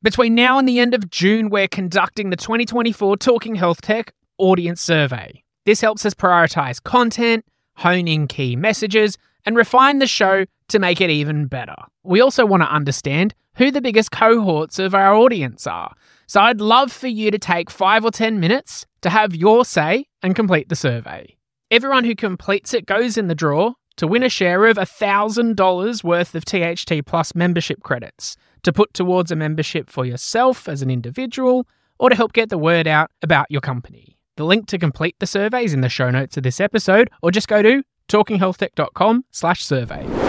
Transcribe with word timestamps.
Between 0.00 0.36
now 0.36 0.60
and 0.60 0.68
the 0.68 0.78
end 0.78 0.94
of 0.94 1.10
June, 1.10 1.50
we're 1.50 1.66
conducting 1.66 2.30
the 2.30 2.36
2024 2.36 3.16
Talking 3.16 3.56
Health 3.56 3.80
Tech 3.80 4.12
Audience 4.38 4.80
Survey. 4.80 5.42
This 5.66 5.80
helps 5.80 6.06
us 6.06 6.14
prioritize 6.14 6.80
content, 6.80 7.44
hone 7.74 8.06
in 8.06 8.28
key 8.28 8.54
messages, 8.54 9.18
and 9.44 9.56
refine 9.56 9.98
the 9.98 10.06
show 10.06 10.44
to 10.68 10.78
make 10.78 11.00
it 11.00 11.10
even 11.10 11.46
better. 11.46 11.74
We 12.04 12.20
also 12.20 12.46
want 12.46 12.62
to 12.62 12.72
understand 12.72 13.34
who 13.56 13.72
the 13.72 13.80
biggest 13.80 14.12
cohorts 14.12 14.78
of 14.78 14.94
our 14.94 15.14
audience 15.14 15.66
are. 15.66 15.92
So 16.28 16.42
I'd 16.42 16.60
love 16.60 16.92
for 16.92 17.08
you 17.08 17.32
to 17.32 17.38
take 17.38 17.68
five 17.68 18.04
or 18.04 18.12
10 18.12 18.38
minutes 18.38 18.86
to 19.00 19.10
have 19.10 19.34
your 19.34 19.64
say 19.64 20.06
and 20.22 20.36
complete 20.36 20.68
the 20.68 20.76
survey. 20.76 21.36
Everyone 21.72 22.04
who 22.04 22.14
completes 22.14 22.72
it 22.72 22.86
goes 22.86 23.18
in 23.18 23.26
the 23.26 23.34
draw 23.34 23.72
to 23.96 24.06
win 24.06 24.22
a 24.22 24.28
share 24.28 24.66
of 24.66 24.76
$1,000 24.76 26.04
worth 26.04 26.36
of 26.36 26.44
THT 26.44 27.04
Plus 27.04 27.34
membership 27.34 27.82
credits 27.82 28.36
to 28.62 28.72
put 28.72 28.94
towards 28.94 29.30
a 29.30 29.36
membership 29.36 29.90
for 29.90 30.04
yourself 30.04 30.68
as 30.68 30.82
an 30.82 30.90
individual 30.90 31.66
or 31.98 32.10
to 32.10 32.16
help 32.16 32.32
get 32.32 32.48
the 32.48 32.58
word 32.58 32.86
out 32.86 33.10
about 33.22 33.46
your 33.50 33.60
company. 33.60 34.18
The 34.36 34.44
link 34.44 34.66
to 34.68 34.78
complete 34.78 35.16
the 35.18 35.26
survey 35.26 35.64
is 35.64 35.74
in 35.74 35.80
the 35.80 35.88
show 35.88 36.10
notes 36.10 36.36
of 36.36 36.42
this 36.42 36.60
episode 36.60 37.10
or 37.22 37.30
just 37.30 37.48
go 37.48 37.62
to 37.62 37.82
talkinghealthtech.com 38.08 39.24
slash 39.30 39.64
survey. 39.64 40.27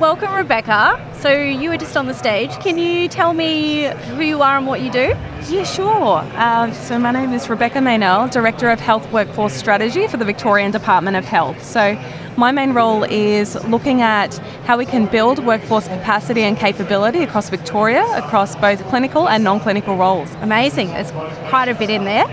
Welcome, 0.00 0.32
Rebecca. 0.32 1.04
So 1.20 1.32
you 1.32 1.70
were 1.70 1.76
just 1.76 1.96
on 1.96 2.06
the 2.06 2.14
stage. 2.14 2.50
Can 2.60 2.78
you 2.78 3.08
tell 3.08 3.32
me 3.32 3.86
who 4.14 4.22
you 4.22 4.42
are 4.42 4.56
and 4.56 4.66
what 4.66 4.80
you 4.80 4.92
do? 4.92 5.14
Yeah, 5.48 5.64
sure. 5.64 6.18
Uh, 6.34 6.70
so 6.72 6.98
my 7.00 7.10
name 7.10 7.32
is 7.32 7.48
Rebecca 7.48 7.78
Meynell, 7.80 8.30
Director 8.30 8.70
of 8.70 8.78
Health 8.78 9.10
Workforce 9.12 9.54
Strategy 9.54 10.06
for 10.06 10.16
the 10.16 10.24
Victorian 10.24 10.70
Department 10.70 11.16
of 11.16 11.24
Health. 11.24 11.64
So 11.64 12.00
my 12.36 12.52
main 12.52 12.74
role 12.74 13.02
is 13.02 13.56
looking 13.64 14.00
at 14.00 14.36
how 14.66 14.78
we 14.78 14.86
can 14.86 15.06
build 15.06 15.44
workforce 15.44 15.88
capacity 15.88 16.42
and 16.42 16.56
capability 16.56 17.24
across 17.24 17.50
Victoria, 17.50 18.04
across 18.16 18.54
both 18.54 18.80
clinical 18.88 19.28
and 19.28 19.42
non-clinical 19.42 19.96
roles. 19.96 20.32
Amazing. 20.42 20.88
There's 20.88 21.10
quite 21.48 21.68
a 21.68 21.74
bit 21.74 21.90
in 21.90 22.04
there. 22.04 22.26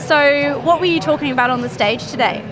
So 0.00 0.60
what 0.60 0.80
were 0.80 0.86
you 0.86 1.00
talking 1.00 1.30
about 1.30 1.48
on 1.48 1.62
the 1.62 1.70
stage 1.70 2.06
today? 2.10 2.44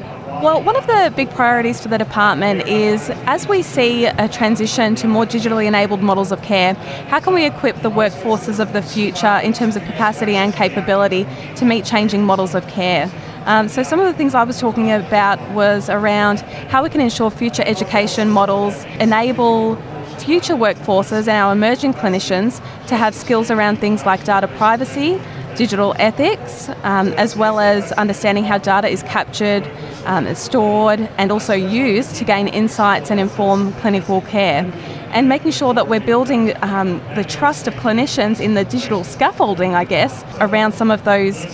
Well, 0.42 0.62
one 0.62 0.76
of 0.76 0.86
the 0.86 1.10
big 1.16 1.30
priorities 1.30 1.80
for 1.80 1.88
the 1.88 1.96
department 1.96 2.68
is 2.68 3.08
as 3.24 3.48
we 3.48 3.62
see 3.62 4.04
a 4.04 4.28
transition 4.28 4.94
to 4.96 5.08
more 5.08 5.24
digitally 5.24 5.66
enabled 5.66 6.02
models 6.02 6.30
of 6.30 6.42
care, 6.42 6.74
how 7.08 7.20
can 7.20 7.32
we 7.32 7.46
equip 7.46 7.80
the 7.80 7.90
workforces 7.90 8.60
of 8.60 8.74
the 8.74 8.82
future 8.82 9.40
in 9.42 9.54
terms 9.54 9.76
of 9.76 9.82
capacity 9.84 10.36
and 10.36 10.52
capability 10.52 11.26
to 11.56 11.64
meet 11.64 11.86
changing 11.86 12.22
models 12.22 12.54
of 12.54 12.68
care? 12.68 13.10
Um, 13.46 13.70
so, 13.70 13.82
some 13.82 13.98
of 13.98 14.06
the 14.06 14.12
things 14.12 14.34
I 14.34 14.44
was 14.44 14.60
talking 14.60 14.92
about 14.92 15.40
was 15.52 15.88
around 15.88 16.40
how 16.68 16.82
we 16.82 16.90
can 16.90 17.00
ensure 17.00 17.30
future 17.30 17.62
education 17.64 18.28
models 18.28 18.84
enable 19.00 19.76
future 20.18 20.54
workforces 20.54 21.28
and 21.28 21.30
our 21.30 21.52
emerging 21.52 21.94
clinicians 21.94 22.60
to 22.88 22.96
have 22.96 23.14
skills 23.14 23.50
around 23.50 23.78
things 23.78 24.04
like 24.04 24.22
data 24.24 24.48
privacy, 24.48 25.18
digital 25.56 25.94
ethics, 25.98 26.68
um, 26.82 27.08
as 27.14 27.36
well 27.36 27.58
as 27.58 27.92
understanding 27.92 28.44
how 28.44 28.58
data 28.58 28.88
is 28.88 29.02
captured, 29.02 29.68
um, 30.04 30.32
stored, 30.34 31.00
and 31.18 31.32
also 31.32 31.54
used 31.54 32.14
to 32.16 32.24
gain 32.24 32.48
insights 32.48 33.10
and 33.10 33.18
inform 33.18 33.72
clinical 33.74 34.20
care. 34.22 34.70
And 35.10 35.28
making 35.28 35.52
sure 35.52 35.72
that 35.74 35.88
we're 35.88 36.00
building 36.00 36.52
um, 36.62 37.00
the 37.14 37.24
trust 37.24 37.66
of 37.66 37.74
clinicians 37.74 38.40
in 38.40 38.54
the 38.54 38.64
digital 38.64 39.02
scaffolding, 39.02 39.74
I 39.74 39.84
guess, 39.84 40.24
around 40.40 40.72
some 40.72 40.90
of 40.90 41.04
those 41.04 41.46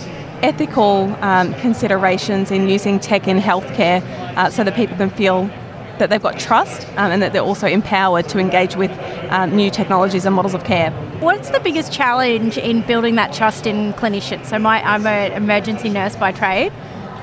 ethical 0.42 1.14
um, 1.22 1.54
considerations 1.54 2.50
in 2.50 2.68
using 2.68 2.98
tech 2.98 3.28
in 3.28 3.38
healthcare 3.38 4.02
uh, 4.36 4.50
so 4.50 4.64
that 4.64 4.74
people 4.74 4.96
can 4.96 5.10
feel 5.10 5.48
that 6.02 6.10
they've 6.10 6.22
got 6.22 6.36
trust 6.38 6.86
um, 6.96 7.12
and 7.12 7.22
that 7.22 7.32
they're 7.32 7.42
also 7.42 7.68
empowered 7.68 8.28
to 8.28 8.40
engage 8.40 8.74
with 8.74 8.90
um, 9.30 9.54
new 9.54 9.70
technologies 9.70 10.26
and 10.26 10.34
models 10.34 10.52
of 10.52 10.64
care. 10.64 10.90
What's 11.20 11.50
the 11.50 11.60
biggest 11.60 11.92
challenge 11.92 12.58
in 12.58 12.82
building 12.82 13.14
that 13.14 13.32
trust 13.32 13.68
in 13.68 13.92
clinicians? 13.92 14.46
So 14.46 14.58
my, 14.58 14.82
I'm 14.82 15.06
an 15.06 15.30
emergency 15.32 15.88
nurse 15.88 16.16
by 16.16 16.32
trade, 16.32 16.72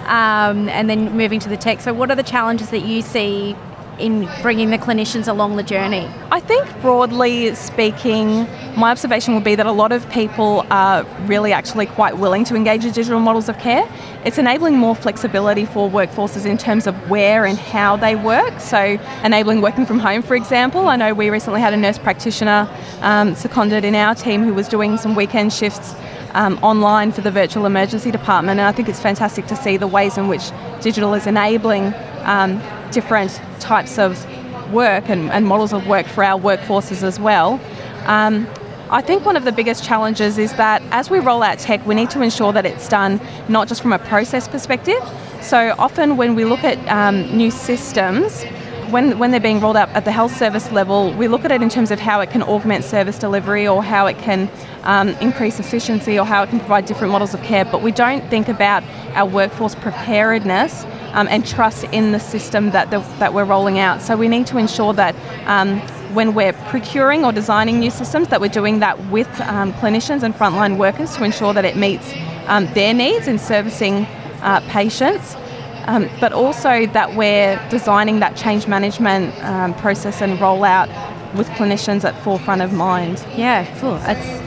um, 0.05 0.69
and 0.69 0.89
then 0.89 1.15
moving 1.17 1.41
to 1.41 1.49
the 1.49 1.57
tech. 1.57 1.81
So 1.81 1.93
what 1.93 2.09
are 2.09 2.15
the 2.15 2.23
challenges 2.23 2.69
that 2.69 2.79
you 2.79 3.01
see 3.01 3.53
in 3.99 4.29
bringing 4.41 4.69
the 4.69 4.77
clinicians 4.77 5.27
along 5.27 5.55
the 5.55 5.63
journey? 5.63 6.09
I 6.31 6.39
think 6.39 6.67
broadly 6.81 7.53
speaking, 7.55 8.47
my 8.77 8.91
observation 8.91 9.33
would 9.35 9.43
be 9.43 9.55
that 9.55 9.65
a 9.65 9.71
lot 9.71 9.91
of 9.91 10.09
people 10.09 10.65
are 10.69 11.03
really 11.25 11.53
actually 11.53 11.85
quite 11.85 12.17
willing 12.17 12.43
to 12.45 12.55
engage 12.55 12.85
with 12.85 12.93
digital 12.93 13.19
models 13.19 13.49
of 13.49 13.57
care. 13.59 13.87
It's 14.25 14.37
enabling 14.37 14.77
more 14.77 14.95
flexibility 14.95 15.65
for 15.65 15.89
workforces 15.89 16.45
in 16.45 16.57
terms 16.57 16.87
of 16.87 17.09
where 17.09 17.45
and 17.45 17.57
how 17.57 17.95
they 17.95 18.15
work. 18.15 18.59
So, 18.59 18.99
enabling 19.23 19.61
working 19.61 19.85
from 19.85 19.99
home, 19.99 20.21
for 20.21 20.35
example. 20.35 20.87
I 20.87 20.95
know 20.95 21.13
we 21.13 21.29
recently 21.29 21.61
had 21.61 21.73
a 21.73 21.77
nurse 21.77 21.97
practitioner 21.97 22.69
um, 23.01 23.35
seconded 23.35 23.85
in 23.85 23.95
our 23.95 24.15
team 24.15 24.43
who 24.43 24.53
was 24.53 24.67
doing 24.67 24.97
some 24.97 25.15
weekend 25.15 25.53
shifts 25.53 25.95
um, 26.33 26.59
online 26.63 27.11
for 27.11 27.21
the 27.21 27.31
virtual 27.31 27.65
emergency 27.65 28.11
department. 28.11 28.59
And 28.59 28.67
I 28.67 28.71
think 28.71 28.89
it's 28.89 28.99
fantastic 28.99 29.47
to 29.47 29.55
see 29.55 29.77
the 29.77 29.87
ways 29.87 30.17
in 30.17 30.27
which 30.27 30.51
digital 30.81 31.13
is 31.13 31.27
enabling 31.27 31.93
um, 32.29 32.61
different 32.91 33.41
types 33.59 33.97
of 33.97 34.23
work 34.71 35.09
and, 35.09 35.31
and, 35.31 35.47
models 35.47 35.73
of 35.73 35.87
work 35.87 36.05
for 36.05 36.23
our 36.23 36.39
workforces 36.39 37.01
as 37.01 37.19
well. 37.19 37.59
Um, 38.05 38.47
I 38.91 39.01
think 39.01 39.25
one 39.25 39.35
of 39.35 39.43
the 39.43 39.51
biggest 39.51 39.83
challenges 39.83 40.37
is 40.37 40.53
that 40.53 40.83
as 40.91 41.09
we 41.09 41.19
roll 41.19 41.41
out 41.41 41.57
tech, 41.57 41.85
we 41.87 41.95
need 41.95 42.11
to 42.11 42.21
ensure 42.21 42.53
that 42.53 42.65
it's 42.67 42.87
done 42.87 43.19
not 43.47 43.67
just 43.67 43.81
from 43.81 43.93
a 43.93 43.99
process 43.99 44.47
perspective. 44.47 45.01
So 45.41 45.75
often 45.79 46.17
when 46.17 46.35
we 46.35 46.45
look 46.45 46.63
at 46.63 46.77
um, 46.87 47.35
new 47.35 47.49
systems, 47.49 48.43
when, 48.91 49.17
when 49.17 49.31
they're 49.31 49.39
being 49.39 49.59
rolled 49.59 49.77
out 49.77 49.89
at 49.89 50.05
the 50.05 50.11
health 50.11 50.35
service 50.35 50.71
level, 50.71 51.13
we 51.13 51.27
look 51.27 51.45
at 51.45 51.51
it 51.51 51.61
in 51.61 51.69
terms 51.69 51.91
of 51.91 51.99
how 51.99 52.21
it 52.21 52.29
can 52.29 52.43
augment 52.43 52.83
service 52.83 53.17
delivery 53.17 53.67
or 53.67 53.83
how 53.83 54.05
it 54.05 54.17
can 54.19 54.49
um, 54.83 55.09
increase 55.21 55.59
efficiency 55.59 56.19
or 56.19 56.25
how 56.25 56.43
it 56.43 56.49
can 56.49 56.59
provide 56.59 56.85
different 56.85 57.11
models 57.11 57.33
of 57.33 57.41
care, 57.41 57.65
but 57.65 57.81
we 57.81 57.91
don't 57.91 58.27
think 58.29 58.47
about 58.47 58.83
our 59.13 59.27
workforce 59.27 59.75
preparedness 59.75 60.85
um, 61.13 61.27
and 61.29 61.45
trust 61.45 61.83
in 61.85 62.11
the 62.11 62.19
system 62.19 62.71
that, 62.71 62.89
the, 62.91 62.99
that 63.19 63.33
we're 63.33 63.45
rolling 63.45 63.79
out. 63.79 64.01
So 64.01 64.15
we 64.15 64.27
need 64.27 64.47
to 64.47 64.57
ensure 64.57 64.93
that 64.93 65.15
um, 65.47 65.79
when 66.13 66.33
we're 66.33 66.53
procuring 66.53 67.23
or 67.25 67.31
designing 67.31 67.79
new 67.79 67.91
systems, 67.91 68.27
that 68.29 68.41
we're 68.41 68.49
doing 68.49 68.79
that 68.79 68.97
with 69.09 69.29
um, 69.41 69.73
clinicians 69.73 70.23
and 70.23 70.33
frontline 70.33 70.77
workers 70.77 71.15
to 71.17 71.23
ensure 71.23 71.53
that 71.53 71.65
it 71.65 71.75
meets 71.75 72.13
um, 72.47 72.65
their 72.73 72.93
needs 72.93 73.27
in 73.27 73.37
servicing 73.37 74.05
uh, 74.41 74.61
patients. 74.69 75.35
Um, 75.85 76.09
but 76.19 76.33
also 76.33 76.85
that 76.87 77.15
we're 77.15 77.59
designing 77.69 78.19
that 78.19 78.35
change 78.35 78.67
management 78.67 79.35
um, 79.43 79.73
process 79.75 80.21
and 80.21 80.37
rollout 80.37 80.87
with 81.35 81.47
clinicians 81.49 82.03
at 82.03 82.21
forefront 82.23 82.61
of 82.61 82.73
mind. 82.73 83.23
Yeah, 83.35 83.65
cool. 83.79 83.99
It's 84.03 84.38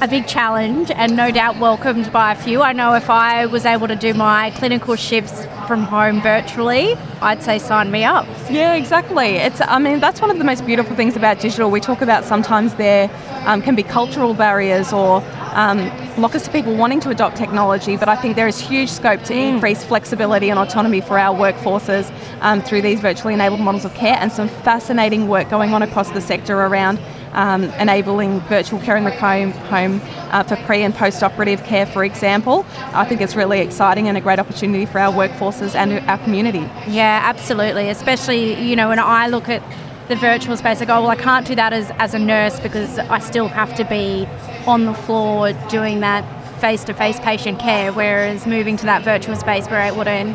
a 0.00 0.06
big 0.06 0.28
challenge 0.28 0.92
and 0.92 1.16
no 1.16 1.30
doubt 1.30 1.58
welcomed 1.58 2.12
by 2.12 2.32
a 2.32 2.36
few. 2.36 2.62
I 2.62 2.72
know 2.72 2.94
if 2.94 3.10
I 3.10 3.46
was 3.46 3.66
able 3.66 3.88
to 3.88 3.96
do 3.96 4.14
my 4.14 4.50
clinical 4.52 4.94
shifts 4.94 5.44
from 5.66 5.82
home 5.82 6.22
virtually, 6.22 6.94
I'd 7.20 7.42
say 7.42 7.58
sign 7.58 7.90
me 7.90 8.04
up. 8.04 8.26
Yeah, 8.48 8.74
exactly. 8.74 9.36
It's 9.36 9.60
I 9.60 9.78
mean 9.80 9.98
that's 9.98 10.20
one 10.20 10.30
of 10.30 10.38
the 10.38 10.44
most 10.44 10.64
beautiful 10.64 10.94
things 10.94 11.16
about 11.16 11.40
digital. 11.40 11.70
We 11.70 11.80
talk 11.80 12.00
about 12.00 12.24
sometimes 12.24 12.74
there 12.76 13.10
um, 13.44 13.60
can 13.60 13.74
be 13.74 13.82
cultural 13.82 14.34
barriers 14.34 14.92
or 14.92 15.16
um, 15.54 15.90
blockers 16.14 16.44
to 16.44 16.50
people 16.52 16.76
wanting 16.76 17.00
to 17.00 17.10
adopt 17.10 17.36
technology, 17.36 17.96
but 17.96 18.08
I 18.08 18.14
think 18.14 18.36
there 18.36 18.46
is 18.46 18.60
huge 18.60 18.90
scope 18.90 19.22
to 19.24 19.34
mm. 19.34 19.54
increase 19.54 19.82
flexibility 19.82 20.48
and 20.50 20.60
autonomy 20.60 21.00
for 21.00 21.18
our 21.18 21.36
workforces 21.36 22.12
um, 22.40 22.62
through 22.62 22.82
these 22.82 23.00
virtually 23.00 23.34
enabled 23.34 23.60
models 23.60 23.84
of 23.84 23.94
care 23.94 24.16
and 24.20 24.30
some 24.30 24.48
fascinating 24.48 25.26
work 25.26 25.48
going 25.48 25.74
on 25.74 25.82
across 25.82 26.10
the 26.10 26.20
sector 26.20 26.54
around 26.60 27.00
um, 27.38 27.64
enabling 27.74 28.40
virtual 28.40 28.80
care 28.80 28.96
in 28.96 29.04
the 29.04 29.12
home, 29.12 29.52
home 29.52 30.00
uh, 30.32 30.42
for 30.42 30.56
pre 30.66 30.82
and 30.82 30.92
post 30.92 31.22
operative 31.22 31.62
care, 31.62 31.86
for 31.86 32.04
example. 32.04 32.66
I 32.92 33.04
think 33.04 33.20
it's 33.20 33.36
really 33.36 33.60
exciting 33.60 34.08
and 34.08 34.18
a 34.18 34.20
great 34.20 34.40
opportunity 34.40 34.86
for 34.86 34.98
our 34.98 35.12
workforces 35.12 35.76
and 35.76 36.06
our 36.10 36.18
community. 36.18 36.68
Yeah, 36.88 37.20
absolutely. 37.22 37.88
Especially, 37.88 38.60
you 38.60 38.74
know, 38.74 38.88
when 38.88 38.98
I 38.98 39.28
look 39.28 39.48
at 39.48 39.62
the 40.08 40.16
virtual 40.16 40.56
space, 40.56 40.82
I 40.82 40.84
go, 40.84 41.00
well, 41.00 41.10
I 41.10 41.16
can't 41.16 41.46
do 41.46 41.54
that 41.54 41.72
as, 41.72 41.92
as 41.98 42.12
a 42.12 42.18
nurse 42.18 42.58
because 42.58 42.98
I 42.98 43.20
still 43.20 43.46
have 43.46 43.72
to 43.76 43.84
be 43.84 44.26
on 44.66 44.84
the 44.84 44.94
floor 44.94 45.52
doing 45.70 46.00
that 46.00 46.24
face 46.60 46.82
to 46.84 46.92
face 46.92 47.20
patient 47.20 47.60
care, 47.60 47.92
whereas 47.92 48.46
moving 48.46 48.76
to 48.78 48.86
that 48.86 49.04
virtual 49.04 49.36
space, 49.36 49.68
we're 49.70 49.78
able 49.78 50.02
to 50.04 50.34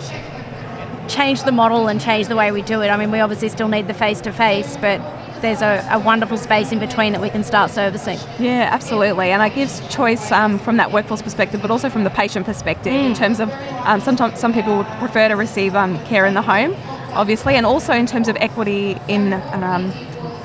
change 1.10 1.44
the 1.44 1.52
model 1.52 1.90
and 1.90 2.00
change 2.00 2.28
the 2.28 2.36
way 2.38 2.54
we 2.54 2.62
do 2.62 2.82
it. 2.82 2.88
I 2.88 2.96
mean, 2.96 3.12
we 3.12 3.20
obviously 3.20 3.50
still 3.50 3.68
need 3.68 3.88
the 3.88 3.94
face 3.94 4.22
to 4.22 4.32
face, 4.32 4.78
but 4.78 5.02
there's 5.44 5.62
a, 5.62 5.86
a, 5.92 6.00
wonderful 6.00 6.38
space 6.38 6.72
in 6.72 6.80
between 6.80 7.12
that 7.12 7.22
we 7.22 7.30
can 7.30 7.44
start 7.44 7.70
servicing. 7.70 8.18
Yeah, 8.40 8.70
absolutely. 8.72 9.30
And 9.30 9.44
it 9.44 9.54
gives 9.54 9.86
choice 9.94 10.32
um, 10.32 10.58
from 10.58 10.78
that 10.78 10.92
workforce 10.92 11.22
perspective, 11.22 11.62
but 11.62 11.70
also 11.70 11.90
from 11.90 12.06
the 12.06 12.10
patient 12.10 12.46
perspective 12.46 12.94
mm. 12.94 13.06
in 13.06 13.14
terms 13.14 13.40
of 13.40 13.52
um, 13.86 14.00
sometimes 14.00 14.40
some 14.40 14.54
people 14.54 14.78
would 14.78 14.88
prefer 14.98 15.28
to 15.28 15.36
receive 15.36 15.76
um, 15.76 16.04
care 16.06 16.26
in 16.26 16.34
the 16.34 16.42
home, 16.42 16.74
obviously, 17.12 17.56
and 17.56 17.66
also 17.66 17.94
in 17.94 18.08
terms 18.08 18.28
of 18.28 18.36
equity 18.38 18.98
in. 19.08 19.34
Um, 19.34 19.94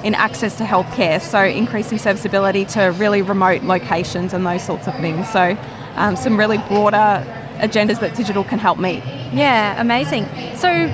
in 0.04 0.14
access 0.14 0.56
to 0.56 0.62
healthcare, 0.62 1.20
so 1.20 1.42
increasing 1.42 1.98
serviceability 1.98 2.64
to 2.64 2.94
really 2.98 3.20
remote 3.20 3.62
locations 3.64 4.32
and 4.32 4.46
those 4.46 4.64
sorts 4.64 4.86
of 4.86 4.94
things. 5.00 5.28
So, 5.28 5.58
um, 5.96 6.14
some 6.14 6.38
really 6.38 6.58
broader 6.58 7.26
agendas 7.58 7.98
that 7.98 8.14
digital 8.14 8.44
can 8.44 8.60
help 8.60 8.78
meet. 8.78 9.02
Yeah, 9.32 9.80
amazing. 9.80 10.26
So, 10.54 10.86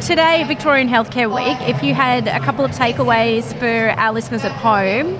today, 0.00 0.44
Victorian 0.44 0.88
Healthcare 0.88 1.32
Week, 1.34 1.56
if 1.68 1.82
you 1.82 1.94
had 1.94 2.28
a 2.28 2.40
couple 2.40 2.64
of 2.64 2.70
takeaways 2.72 3.56
for 3.58 3.90
our 3.98 4.12
listeners 4.12 4.44
at 4.44 4.52
home, 4.52 5.16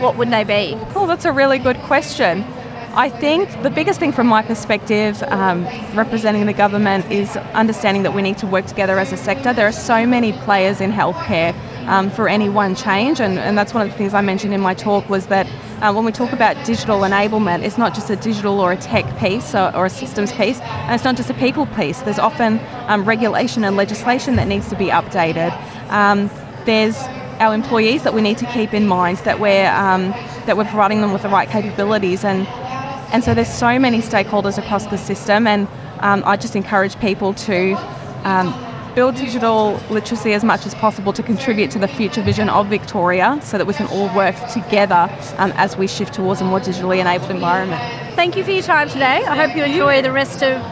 what 0.00 0.16
would 0.16 0.30
they 0.30 0.44
be? 0.44 0.78
Oh, 0.94 1.06
that's 1.06 1.24
a 1.24 1.32
really 1.32 1.58
good 1.58 1.76
question. 1.78 2.42
I 2.94 3.10
think 3.10 3.62
the 3.62 3.70
biggest 3.70 4.00
thing 4.00 4.12
from 4.12 4.26
my 4.26 4.42
perspective, 4.42 5.22
um, 5.24 5.64
representing 5.94 6.46
the 6.46 6.52
government, 6.52 7.10
is 7.10 7.36
understanding 7.54 8.02
that 8.04 8.14
we 8.14 8.22
need 8.22 8.38
to 8.38 8.46
work 8.46 8.66
together 8.66 8.98
as 8.98 9.12
a 9.12 9.16
sector. 9.16 9.52
There 9.52 9.66
are 9.66 9.72
so 9.72 10.06
many 10.06 10.32
players 10.32 10.80
in 10.80 10.92
healthcare 10.92 11.54
um, 11.86 12.10
for 12.10 12.28
any 12.28 12.48
one 12.48 12.74
change, 12.74 13.20
and, 13.20 13.38
and 13.38 13.56
that's 13.56 13.72
one 13.74 13.86
of 13.86 13.92
the 13.92 13.98
things 13.98 14.14
I 14.14 14.20
mentioned 14.20 14.52
in 14.52 14.60
my 14.60 14.74
talk 14.74 15.08
was 15.08 15.26
that 15.26 15.46
uh, 15.80 15.92
when 15.92 16.04
we 16.04 16.12
talk 16.12 16.32
about 16.32 16.54
digital 16.64 17.00
enablement, 17.00 17.62
it's 17.62 17.78
not 17.78 17.94
just 17.94 18.10
a 18.10 18.16
digital 18.16 18.60
or 18.60 18.72
a 18.72 18.76
tech 18.76 19.04
piece 19.18 19.54
or, 19.54 19.74
or 19.74 19.86
a 19.86 19.90
systems 19.90 20.32
piece, 20.32 20.60
and 20.60 20.94
it's 20.94 21.04
not 21.04 21.16
just 21.16 21.30
a 21.30 21.34
people 21.34 21.66
piece. 21.66 22.00
There's 22.00 22.18
often 22.18 22.60
um, 22.88 23.04
regulation 23.04 23.64
and 23.64 23.76
legislation 23.76 24.36
that 24.36 24.48
needs 24.48 24.68
to 24.70 24.76
be 24.76 24.86
updated. 24.86 25.52
Um, 25.90 26.30
there's 26.64 26.96
our 27.38 27.54
employees 27.54 28.02
that 28.02 28.14
we 28.14 28.22
need 28.22 28.38
to 28.38 28.46
keep 28.46 28.72
in 28.72 28.86
mind 28.86 29.18
that 29.18 29.38
we're 29.38 29.70
um, 29.70 30.10
that 30.46 30.56
we're 30.56 30.64
providing 30.64 31.02
them 31.02 31.12
with 31.12 31.22
the 31.22 31.28
right 31.28 31.48
capabilities 31.48 32.24
and 32.24 32.46
and 33.12 33.22
so 33.22 33.34
there's 33.34 33.52
so 33.52 33.78
many 33.78 34.00
stakeholders 34.00 34.58
across 34.58 34.86
the 34.86 34.98
system, 34.98 35.46
and 35.46 35.68
um, 36.00 36.22
I 36.26 36.36
just 36.36 36.56
encourage 36.56 36.98
people 36.98 37.34
to 37.34 37.74
um, 38.24 38.52
build 38.96 39.14
digital 39.14 39.78
literacy 39.90 40.32
as 40.32 40.42
much 40.42 40.64
as 40.64 40.74
possible 40.74 41.12
to 41.12 41.22
contribute 41.22 41.70
to 41.70 41.78
the 41.78 41.86
future 41.86 42.22
vision 42.22 42.48
of 42.48 42.66
Victoria 42.68 43.38
so 43.42 43.58
that 43.58 43.66
we 43.66 43.74
can 43.74 43.86
all 43.88 44.12
work 44.16 44.34
together 44.50 45.06
um, 45.36 45.52
as 45.56 45.76
we 45.76 45.86
shift 45.86 46.14
towards 46.14 46.40
a 46.40 46.44
more 46.44 46.58
digitally 46.58 46.98
enabled 46.98 47.30
environment. 47.30 47.78
Thank 48.16 48.38
you 48.38 48.42
for 48.42 48.52
your 48.52 48.62
time 48.62 48.88
today. 48.88 49.22
I 49.26 49.36
hope 49.36 49.54
you 49.54 49.64
enjoy 49.64 50.00
the 50.00 50.12
rest 50.12 50.42
of 50.42 50.62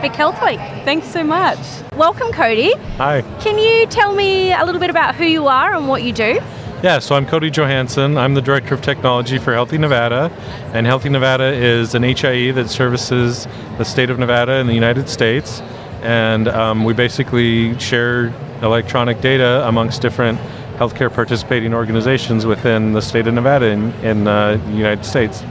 Vic 0.00 0.12
Health 0.12 0.40
Week. 0.44 0.60
Thanks 0.84 1.08
so 1.08 1.24
much. 1.24 1.58
Welcome, 1.96 2.30
Cody. 2.30 2.72
Hi. 2.98 3.22
Can 3.40 3.58
you 3.58 3.84
tell 3.86 4.14
me 4.14 4.52
a 4.52 4.64
little 4.64 4.80
bit 4.80 4.90
about 4.90 5.16
who 5.16 5.24
you 5.24 5.48
are 5.48 5.74
and 5.74 5.88
what 5.88 6.04
you 6.04 6.12
do? 6.12 6.38
Yeah, 6.84 7.00
so 7.00 7.16
I'm 7.16 7.26
Cody 7.26 7.50
Johansen. 7.50 8.16
I'm 8.16 8.34
the 8.34 8.42
Director 8.42 8.76
of 8.76 8.82
Technology 8.82 9.38
for 9.38 9.52
HealtHIE 9.54 9.80
Nevada. 9.80 10.30
And 10.72 10.86
HealtHIE 10.86 11.10
Nevada 11.10 11.52
is 11.52 11.96
an 11.96 12.04
HIE 12.04 12.52
that 12.52 12.68
services 12.70 13.48
the 13.78 13.84
state 13.84 14.08
of 14.08 14.20
Nevada 14.20 14.58
in 14.58 14.68
the 14.68 14.74
United 14.74 15.08
States. 15.08 15.62
And 16.02 16.48
um, 16.48 16.84
we 16.84 16.94
basically 16.94 17.78
share 17.78 18.34
electronic 18.62 19.20
data 19.20 19.66
amongst 19.66 20.02
different 20.02 20.38
healthcare 20.76 21.12
participating 21.12 21.74
organizations 21.74 22.44
within 22.44 22.92
the 22.92 23.00
state 23.00 23.26
of 23.26 23.34
Nevada 23.34 23.66
in, 23.66 23.92
in 24.04 24.26
uh, 24.26 24.56
the 24.56 24.72
United 24.72 25.04
States. 25.04 25.42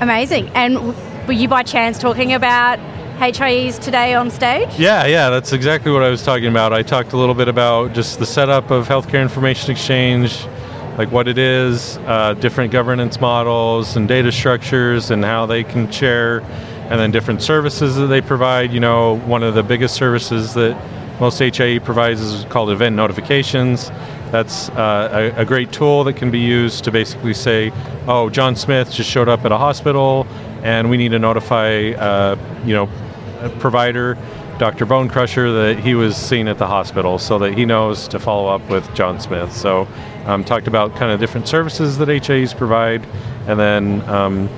Amazing. 0.00 0.48
And 0.50 0.94
were 1.26 1.32
you 1.32 1.48
by 1.48 1.62
chance 1.62 1.98
talking 1.98 2.32
about 2.32 2.78
HIEs 3.18 3.80
today 3.80 4.14
on 4.14 4.30
stage? 4.30 4.68
Yeah, 4.78 5.04
yeah, 5.06 5.28
that's 5.28 5.52
exactly 5.52 5.90
what 5.90 6.04
I 6.04 6.08
was 6.08 6.22
talking 6.22 6.46
about. 6.46 6.72
I 6.72 6.82
talked 6.82 7.12
a 7.12 7.16
little 7.16 7.34
bit 7.34 7.48
about 7.48 7.92
just 7.92 8.20
the 8.20 8.26
setup 8.26 8.70
of 8.70 8.86
healthcare 8.86 9.20
information 9.20 9.72
exchange, 9.72 10.46
like 10.96 11.10
what 11.10 11.26
it 11.26 11.36
is, 11.36 11.98
uh, 12.06 12.34
different 12.34 12.70
governance 12.70 13.20
models 13.20 13.96
and 13.96 14.06
data 14.06 14.30
structures, 14.30 15.10
and 15.10 15.24
how 15.24 15.46
they 15.46 15.64
can 15.64 15.90
share, 15.90 16.42
and 16.88 16.98
then 16.98 17.10
different 17.10 17.42
services 17.42 17.96
that 17.96 18.06
they 18.06 18.20
provide. 18.20 18.72
You 18.72 18.80
know, 18.80 19.18
one 19.20 19.42
of 19.42 19.54
the 19.54 19.62
biggest 19.62 19.94
services 19.94 20.54
that 20.54 20.76
most 21.20 21.38
HIE 21.38 21.78
provides 21.78 22.20
is 22.20 22.44
called 22.46 22.70
event 22.70 22.96
notifications. 22.96 23.90
That's 24.30 24.68
uh, 24.70 25.32
a, 25.36 25.40
a, 25.40 25.44
great 25.44 25.72
tool 25.72 26.04
that 26.04 26.14
can 26.14 26.30
be 26.30 26.38
used 26.38 26.84
to 26.84 26.90
basically 26.90 27.34
say, 27.34 27.72
"Oh, 28.06 28.28
John 28.28 28.56
Smith 28.56 28.92
just 28.92 29.08
showed 29.10 29.28
up 29.28 29.44
at 29.44 29.52
a 29.52 29.58
hospital, 29.58 30.26
and 30.62 30.90
we 30.90 30.96
need 30.96 31.10
to 31.10 31.18
notify, 31.18 31.90
uh, 31.92 32.36
you 32.64 32.74
know, 32.74 32.88
provider." 33.58 34.18
Dr. 34.58 34.86
Bone 34.86 35.08
Crusher 35.08 35.52
that 35.52 35.78
he 35.78 35.94
was 35.94 36.16
seen 36.16 36.48
at 36.48 36.58
the 36.58 36.66
hospital 36.66 37.20
so 37.20 37.38
that 37.38 37.54
he 37.54 37.64
knows 37.64 38.08
to 38.08 38.18
follow 38.18 38.48
up 38.48 38.68
with 38.68 38.92
John 38.92 39.20
Smith. 39.20 39.52
So, 39.52 39.86
um, 40.26 40.42
talked 40.42 40.66
about 40.66 40.96
kind 40.96 41.12
of 41.12 41.20
different 41.20 41.46
services 41.46 41.96
that 41.98 42.08
HIEs 42.08 42.56
provide, 42.56 43.06
and 43.46 43.58
then 43.58 44.02
um, 44.08 44.48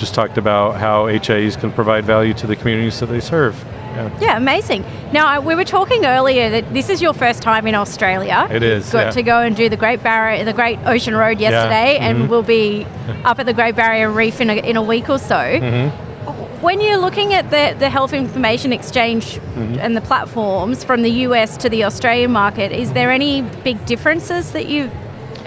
just 0.00 0.14
talked 0.14 0.38
about 0.38 0.80
how 0.80 1.06
HIEs 1.06 1.60
can 1.60 1.70
provide 1.70 2.04
value 2.04 2.34
to 2.34 2.46
the 2.46 2.56
communities 2.56 2.98
that 3.00 3.06
they 3.06 3.20
serve. 3.20 3.54
Yeah. 3.64 4.18
yeah. 4.20 4.36
amazing. 4.36 4.84
Now 5.12 5.40
we 5.40 5.54
were 5.54 5.64
talking 5.64 6.06
earlier 6.06 6.48
that 6.50 6.72
this 6.72 6.88
is 6.88 7.02
your 7.02 7.12
first 7.12 7.42
time 7.42 7.66
in 7.66 7.74
Australia. 7.74 8.48
It 8.50 8.62
is. 8.62 8.86
You 8.86 8.92
got 8.94 9.06
yeah. 9.06 9.10
to 9.10 9.22
go 9.22 9.40
and 9.40 9.54
do 9.54 9.68
the 9.68 9.76
Great 9.76 10.02
Barrier, 10.02 10.44
the 10.44 10.52
Great 10.52 10.78
Ocean 10.86 11.14
Road 11.14 11.38
yesterday, 11.38 11.94
yeah. 11.94 12.10
mm-hmm. 12.10 12.22
and 12.22 12.30
we'll 12.30 12.42
be 12.42 12.86
up 13.24 13.38
at 13.38 13.46
the 13.46 13.52
Great 13.52 13.76
Barrier 13.76 14.10
Reef 14.10 14.40
in 14.40 14.50
a, 14.50 14.54
in 14.54 14.76
a 14.76 14.82
week 14.82 15.08
or 15.08 15.18
so. 15.18 15.36
Mm-hmm 15.36 16.06
when 16.60 16.78
you're 16.78 16.98
looking 16.98 17.32
at 17.32 17.50
the, 17.50 17.74
the 17.78 17.88
health 17.88 18.12
information 18.12 18.70
exchange 18.70 19.36
mm-hmm. 19.36 19.78
and 19.80 19.96
the 19.96 20.00
platforms 20.02 20.84
from 20.84 21.00
the 21.00 21.10
US 21.26 21.56
to 21.56 21.70
the 21.70 21.84
Australian 21.84 22.32
market, 22.32 22.70
is 22.70 22.92
there 22.92 23.10
any 23.10 23.40
big 23.64 23.82
differences 23.86 24.52
that 24.52 24.66
you've 24.66 24.92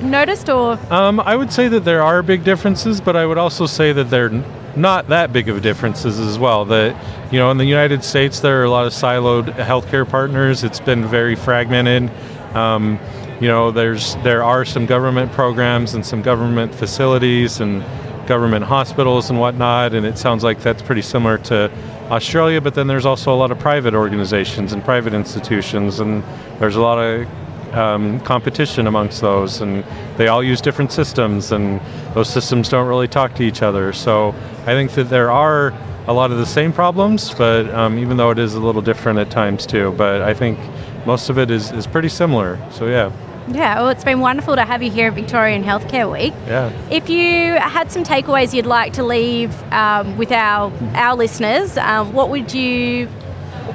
noticed 0.06 0.50
or? 0.50 0.80
Um, 0.92 1.20
I 1.20 1.36
would 1.36 1.52
say 1.52 1.68
that 1.68 1.86
there 1.86 2.02
are 2.02 2.24
big 2.24 2.44
differences, 2.44 3.02
but 3.02 3.16
I 3.16 3.26
would 3.26 3.38
also 3.38 3.66
say 3.66 3.94
that 3.94 4.10
they're 4.10 4.32
not 4.76 5.08
that 5.10 5.32
big 5.32 5.50
of 5.50 5.62
differences 5.62 6.20
as 6.20 6.40
well. 6.40 6.66
That 6.66 6.96
you 7.32 7.40
know, 7.40 7.52
in 7.52 7.58
the 7.58 7.66
United 7.66 8.04
States, 8.04 8.40
there 8.40 8.62
are 8.62 8.64
a 8.64 8.70
lot 8.70 8.86
of 8.86 8.94
siloed 8.94 9.54
healthcare 9.56 10.08
partners. 10.08 10.64
It's 10.64 10.80
been 10.80 11.06
very 11.06 11.36
fragmented. 11.36 12.12
Um, 12.56 13.00
you 13.40 13.48
know, 13.48 13.72
there's 13.72 14.16
there 14.18 14.44
are 14.44 14.66
some 14.66 14.86
government 14.86 15.32
programs 15.32 15.94
and 15.94 16.06
some 16.06 16.22
government 16.22 16.74
facilities 16.74 17.60
and 17.60 17.84
government 18.28 18.66
hospitals 18.66 19.30
and 19.30 19.40
whatnot, 19.40 19.94
and 19.94 20.06
it 20.06 20.18
sounds 20.18 20.44
like 20.44 20.62
that's 20.62 20.82
pretty 20.82 21.02
similar 21.02 21.38
to 21.38 21.72
Australia. 22.10 22.62
But 22.62 22.74
then 22.76 22.88
there's 22.88 23.06
also 23.06 23.34
a 23.34 23.36
lot 23.36 23.52
of 23.52 23.60
private 23.60 23.94
organizations 23.94 24.74
and 24.74 24.84
private 24.84 25.14
institutions, 25.14 26.00
and 26.00 26.24
there's 26.60 26.76
a 26.76 26.82
lot 26.82 26.98
of 27.00 27.28
um, 27.74 28.20
competition 28.22 28.88
amongst 28.88 29.22
those, 29.22 29.62
and 29.62 29.84
they 30.18 30.28
all 30.28 30.44
use 30.44 30.62
different 30.62 30.92
systems, 30.92 31.52
and 31.52 31.80
those 32.14 32.30
systems 32.30 32.70
don't 32.70 32.88
really 32.88 33.08
talk 33.08 33.36
to 33.36 33.44
each 33.44 33.62
other. 33.62 33.94
So 33.94 34.30
I 34.62 34.74
think 34.74 34.92
that 34.92 35.10
there 35.10 35.32
are 35.32 35.74
a 36.08 36.14
lot 36.14 36.32
of 36.32 36.38
the 36.38 36.46
same 36.46 36.74
problems, 36.74 37.34
but 37.34 37.70
um, 37.74 37.98
even 37.98 38.18
though 38.18 38.32
it 38.32 38.40
is 38.40 38.56
a 38.56 38.60
little 38.60 38.82
different 38.82 39.20
at 39.20 39.32
times 39.32 39.66
too, 39.66 39.94
but 39.98 40.22
I 40.22 40.34
think 40.34 40.60
most 41.06 41.30
of 41.30 41.38
it 41.38 41.50
is, 41.50 41.72
is 41.72 41.88
pretty 41.88 42.10
similar. 42.10 42.60
So 42.72 42.88
yeah. 42.88 43.12
Yeah, 43.50 43.76
well, 43.82 43.90
it's 43.90 44.06
been 44.06 44.22
wonderful 44.22 44.56
to 44.56 44.64
have 44.64 44.82
you 44.82 44.90
here 44.90 45.10
at 45.10 45.16
Victorian 45.16 45.64
Healthcare 45.64 46.10
Week. 46.10 46.34
Yeah. 46.48 46.72
If 46.90 47.10
you 47.10 47.54
had 47.56 47.92
some 47.92 48.06
takeaways 48.06 48.54
you'd 48.54 48.66
like 48.66 48.94
to 48.94 49.04
leave 49.04 49.52
um, 49.74 50.18
with 50.18 50.32
our 50.32 50.72
our 50.96 51.16
listeners, 51.16 51.78
um, 51.78 52.14
what 52.14 52.30
would 52.30 52.54
you? 52.54 53.10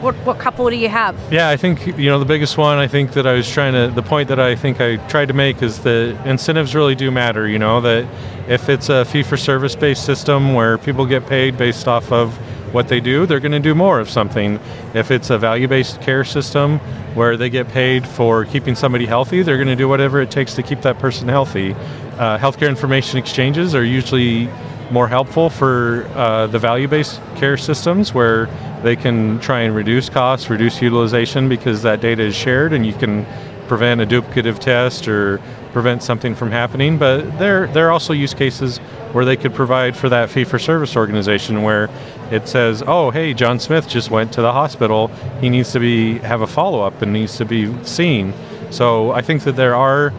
What, 0.00 0.14
what 0.17 0.38
couple 0.38 0.69
do 0.70 0.76
you 0.76 0.88
have? 0.88 1.17
Yeah, 1.32 1.49
I 1.49 1.56
think 1.56 1.87
you 1.87 2.06
know 2.06 2.19
the 2.19 2.25
biggest 2.25 2.56
one. 2.56 2.79
I 2.79 2.87
think 2.87 3.12
that 3.12 3.26
I 3.26 3.32
was 3.32 3.50
trying 3.50 3.73
to. 3.73 3.93
The 3.93 4.02
point 4.02 4.29
that 4.29 4.38
I 4.38 4.55
think 4.55 4.81
I 4.81 4.96
tried 5.08 5.26
to 5.26 5.35
make 5.35 5.62
is 5.62 5.81
that 5.81 6.26
incentives 6.26 6.75
really 6.75 6.94
do 6.94 7.11
matter. 7.11 7.49
You 7.49 7.58
know 7.58 7.81
that 7.81 8.06
if 8.49 8.69
it's 8.69 8.90
a 8.90 9.05
fee 9.05 9.23
for 9.23 9.37
service 9.37 9.75
based 9.75 10.05
system 10.05 10.55
where 10.55 10.79
people 10.79 11.05
get 11.05 11.27
paid 11.27 11.56
based 11.58 11.89
off 11.89 12.13
of 12.13 12.36
what 12.72 12.89
they 12.89 13.01
do, 13.01 13.27
they're 13.27 13.41
going 13.41 13.53
to 13.53 13.60
do 13.60 13.74
more 13.74 13.98
of 13.98 14.10
something. 14.10 14.60
If 14.94 15.10
it's 15.10 15.31
a 15.31 15.39
value 15.39 15.69
based 15.69 16.01
care 16.01 16.24
system 16.24 16.79
where 17.15 17.36
they 17.36 17.51
get 17.51 17.69
paid 17.69 18.06
for 18.06 18.44
keeping 18.44 18.74
somebody 18.74 19.06
healthy, 19.06 19.43
they're 19.43 19.56
going 19.56 19.69
to 19.69 19.77
do 19.77 19.89
whatever 19.89 20.20
it 20.20 20.31
takes 20.31 20.55
to 20.55 20.63
keep 20.63 20.82
that 20.82 20.98
person 20.98 21.29
healthy. 21.29 21.72
Uh, 22.19 22.39
healthcare 22.39 22.69
information 22.69 23.19
exchanges 23.19 23.74
are 23.74 23.84
usually 23.84 24.48
more 24.91 25.09
helpful 25.09 25.51
for 25.51 26.07
uh, 26.15 26.47
the 26.47 26.59
value 26.59 26.89
based 26.89 27.21
care 27.37 27.57
systems 27.57 28.15
where 28.15 28.47
they 28.83 28.97
can 28.97 29.39
try 29.41 29.61
and 29.61 29.75
reduce 29.75 30.09
costs, 30.09 30.49
reduce 30.51 30.81
utilization 30.81 31.49
because 31.49 31.83
that 31.83 32.01
data 32.01 32.23
is 32.23 32.35
shared 32.35 32.73
and 32.73 32.87
you 32.87 32.95
can 32.95 33.27
prevent 33.67 34.01
a 34.01 34.07
duplicative 34.07 34.59
test 34.59 35.07
or 35.07 35.41
prevent 35.73 36.03
something 36.03 36.35
from 36.35 36.51
happening. 36.51 36.99
But 36.99 37.39
there, 37.39 37.67
there 37.69 37.87
are 37.89 37.91
also 37.91 38.13
use 38.13 38.35
cases 38.35 38.79
where 39.13 39.25
they 39.25 39.37
could 39.37 39.55
provide 39.55 39.97
for 39.97 40.09
that 40.09 40.31
fee 40.31 40.45
for 40.45 40.59
service 40.59 40.97
organization 40.97 41.63
where 41.63 41.89
it 42.31 42.49
says, 42.49 42.83
oh, 42.87 43.11
hey, 43.11 43.35
John 43.35 43.59
Smith 43.59 43.89
just 43.89 44.11
went 44.11 44.33
to 44.33 44.43
the 44.43 44.53
hospital. 44.53 45.09
He 45.41 45.49
needs 45.51 45.73
to 45.73 45.81
be 45.81 46.19
have 46.19 46.41
a 46.41 46.47
follow 46.47 46.81
up 46.81 47.01
and 47.03 47.13
needs 47.13 47.37
to 47.37 47.45
be 47.45 47.73
seen. 47.85 48.33
So 48.71 49.13
I 49.13 49.23
think 49.23 49.45
that 49.45 49.57
there 49.57 49.75
are 49.75 50.13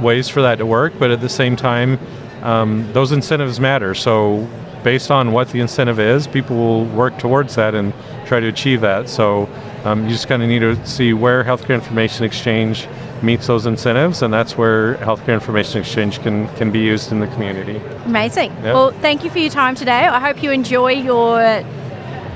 ways 0.00 0.28
for 0.28 0.42
that 0.42 0.56
to 0.56 0.66
work, 0.66 0.94
but 0.98 1.10
at 1.10 1.20
the 1.20 1.28
same 1.28 1.56
time, 1.56 1.98
um, 2.42 2.90
those 2.92 3.12
incentives 3.12 3.60
matter. 3.60 3.94
So 3.94 4.48
based 4.82 5.10
on 5.10 5.32
what 5.32 5.48
the 5.50 5.60
incentive 5.60 6.00
is, 6.00 6.26
people 6.26 6.56
will 6.56 6.84
work 6.86 7.18
towards 7.18 7.54
that 7.54 7.74
and 7.74 7.92
try 8.26 8.40
to 8.40 8.48
achieve 8.48 8.80
that. 8.80 9.08
So 9.08 9.48
um, 9.84 10.04
you 10.04 10.10
just 10.10 10.28
kind 10.28 10.42
of 10.42 10.48
need 10.48 10.60
to 10.60 10.84
see 10.86 11.12
where 11.12 11.44
healthcare 11.44 11.74
information 11.74 12.24
exchange 12.24 12.88
meets 13.22 13.46
those 13.46 13.66
incentives, 13.66 14.22
and 14.22 14.34
that's 14.34 14.58
where 14.58 14.96
healthcare 14.96 15.34
information 15.34 15.80
exchange 15.80 16.20
can, 16.22 16.48
can 16.56 16.72
be 16.72 16.80
used 16.80 17.12
in 17.12 17.20
the 17.20 17.28
community. 17.28 17.76
Amazing. 18.04 18.50
Yep. 18.50 18.74
Well, 18.74 18.90
thank 18.90 19.22
you 19.22 19.30
for 19.30 19.38
your 19.38 19.50
time 19.50 19.76
today. 19.76 20.06
I 20.06 20.18
hope 20.18 20.42
you 20.42 20.50
enjoy 20.50 20.92
your 20.92 21.64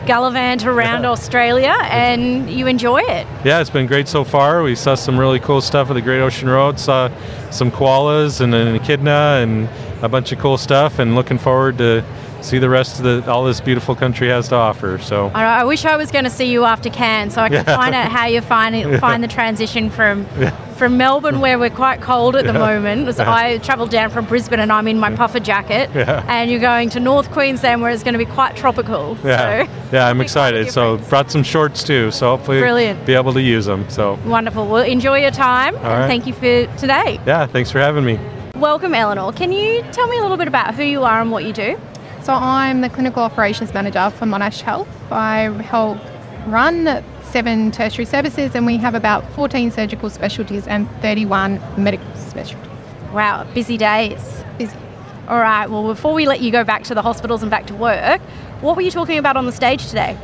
gallivant 0.07 0.65
around 0.65 1.03
yeah. 1.03 1.11
Australia 1.11 1.77
and 1.83 2.49
you 2.49 2.67
enjoy 2.67 3.01
it. 3.01 3.27
Yeah, 3.45 3.61
it's 3.61 3.71
been 3.71 3.87
great 3.87 4.09
so 4.09 4.25
far. 4.25 4.63
We 4.63 4.75
saw 4.75 4.95
some 4.95 5.19
really 5.19 5.41
cool 5.41 5.61
stuff 5.61 5.91
at 5.91 5.95
the 5.95 6.03
Great 6.03 6.21
Ocean 6.21 6.49
Road, 6.49 6.79
saw 6.79 7.11
some 7.51 7.71
koalas 7.71 8.41
and 8.41 8.55
an 8.55 8.75
echidna 8.75 9.41
and 9.43 9.69
a 10.03 10.09
bunch 10.09 10.33
of 10.33 10.39
cool 10.39 10.59
stuff, 10.59 10.99
and 10.99 11.15
looking 11.15 11.39
forward 11.39 11.79
to 11.79 12.05
see 12.47 12.59
the 12.59 12.71
rest 12.71 12.99
of 12.99 13.05
the 13.05 13.31
all 13.31 13.45
this 13.45 13.61
beautiful 13.61 13.95
country 13.95 14.29
has 14.29 14.49
to 14.49 14.55
offer. 14.55 14.99
So 14.99 15.31
I, 15.35 15.61
I 15.61 15.65
wish 15.65 15.85
I 15.85 15.97
was 15.97 16.11
going 16.11 16.25
to 16.25 16.31
see 16.31 16.51
you 16.51 16.65
after 16.65 16.89
Cairns 16.89 17.35
so 17.35 17.43
I 17.43 17.49
could 17.49 17.67
yeah. 17.67 17.77
find 17.77 17.95
out 17.95 18.11
how 18.11 18.27
you 18.27 18.41
find 18.41 18.75
it, 18.75 19.01
find 19.01 19.23
the 19.23 19.29
transition 19.29 19.91
from 19.91 20.27
from 20.77 20.97
Melbourne, 20.99 21.41
where 21.41 21.59
we're 21.59 21.71
quite 21.71 22.03
cold 22.03 22.37
at 22.37 22.45
the 22.45 22.53
moment, 22.53 23.07
Yeah. 23.17 23.35
I 23.35 23.59
travelled 23.59 23.91
down 23.91 24.11
from 24.11 24.27
Brisbane 24.27 24.61
and 24.61 24.71
I'm 24.71 24.87
in 24.87 24.99
my 24.99 25.15
puffer 25.17 25.41
jacket, 25.41 25.89
and 25.97 26.51
you're 26.51 26.61
going 26.61 26.91
to 26.91 27.01
North 27.01 27.31
Queensland 27.31 27.81
where 27.81 27.91
it's 27.91 28.03
going 28.03 28.13
to 28.13 28.19
be 28.19 28.31
quite 28.31 28.57
tropical. 28.57 29.17
Yeah, 29.25 29.65
So 29.65 29.73
yeah, 29.93 30.09
I'm 30.09 30.21
it'll 30.21 30.29
be 30.29 30.31
quite 30.33 30.55
a 30.55 30.61
excited. 30.61 30.71
So 30.71 30.99
brought 31.09 31.31
some 31.31 31.43
shorts 31.43 31.83
too. 31.83 32.11
So 32.11 32.37
hopefully 32.37 32.61
Brilliant. 32.61 33.07
be 33.07 33.15
able 33.15 33.33
to 33.33 33.41
use 33.43 33.65
them. 33.67 33.89
So 33.89 34.19
wonderful. 34.27 34.67
Well, 34.67 34.85
enjoy 34.85 35.21
your 35.21 35.31
time, 35.31 35.75
and 35.77 35.85
right. 35.85 36.07
thank 36.07 36.27
you 36.27 36.35
for 36.35 36.67
today. 36.79 37.19
yeah, 37.27 37.47
thanks 37.47 37.71
for 37.71 37.79
having 37.81 38.05
me. 38.05 38.19
Welcome, 38.57 38.95
Eleanor. 38.95 39.33
Can 39.33 39.53
you 39.53 39.83
tell 39.93 40.07
me 40.09 40.19
a 40.19 40.23
little 40.23 40.37
bit 40.37 40.49
about 40.49 40.75
who 40.75 40.83
you 40.83 41.05
are 41.05 41.21
and 41.21 41.31
what 41.31 41.45
you 41.45 41.53
do? 41.53 41.79
So 42.27 42.33
I'm 42.33 42.81
the 42.81 42.89
clinical 42.89 43.23
operations 43.23 43.73
manager 43.73 44.11
for 44.11 44.25
Monash 44.25 44.61
Health. 44.61 44.89
I 45.13 45.43
help 45.63 45.97
run 46.49 47.05
seven 47.23 47.71
tertiary 47.71 48.05
services 48.05 48.57
and 48.57 48.67
we 48.67 48.79
have 48.79 48.97
about 48.97 49.25
14 49.35 49.71
surgical 49.71 50.11
specialties 50.11 50.67
and 50.67 50.91
31 51.03 51.63
medical 51.79 52.13
specialties. 52.17 52.69
Wow, 53.13 53.47
busy 53.55 53.77
days. 53.77 54.43
Busy. 54.59 54.77
All 55.29 55.39
right. 55.39 55.71
Well, 55.71 55.87
before 55.87 56.15
we 56.15 56.27
let 56.27 56.41
you 56.41 56.51
go 56.51 56.65
back 56.65 56.83
to 56.87 56.97
the 56.97 57.03
hospitals 57.03 57.43
and 57.43 57.51
back 57.51 57.69
to 57.69 57.77
work, 57.77 58.21
what 58.61 58.75
were 58.75 58.83
you 58.83 58.91
talking 58.91 59.19
about 59.19 59.37
on 59.37 59.47
the 59.47 59.53
stage 59.53 59.87
today? 59.87 60.19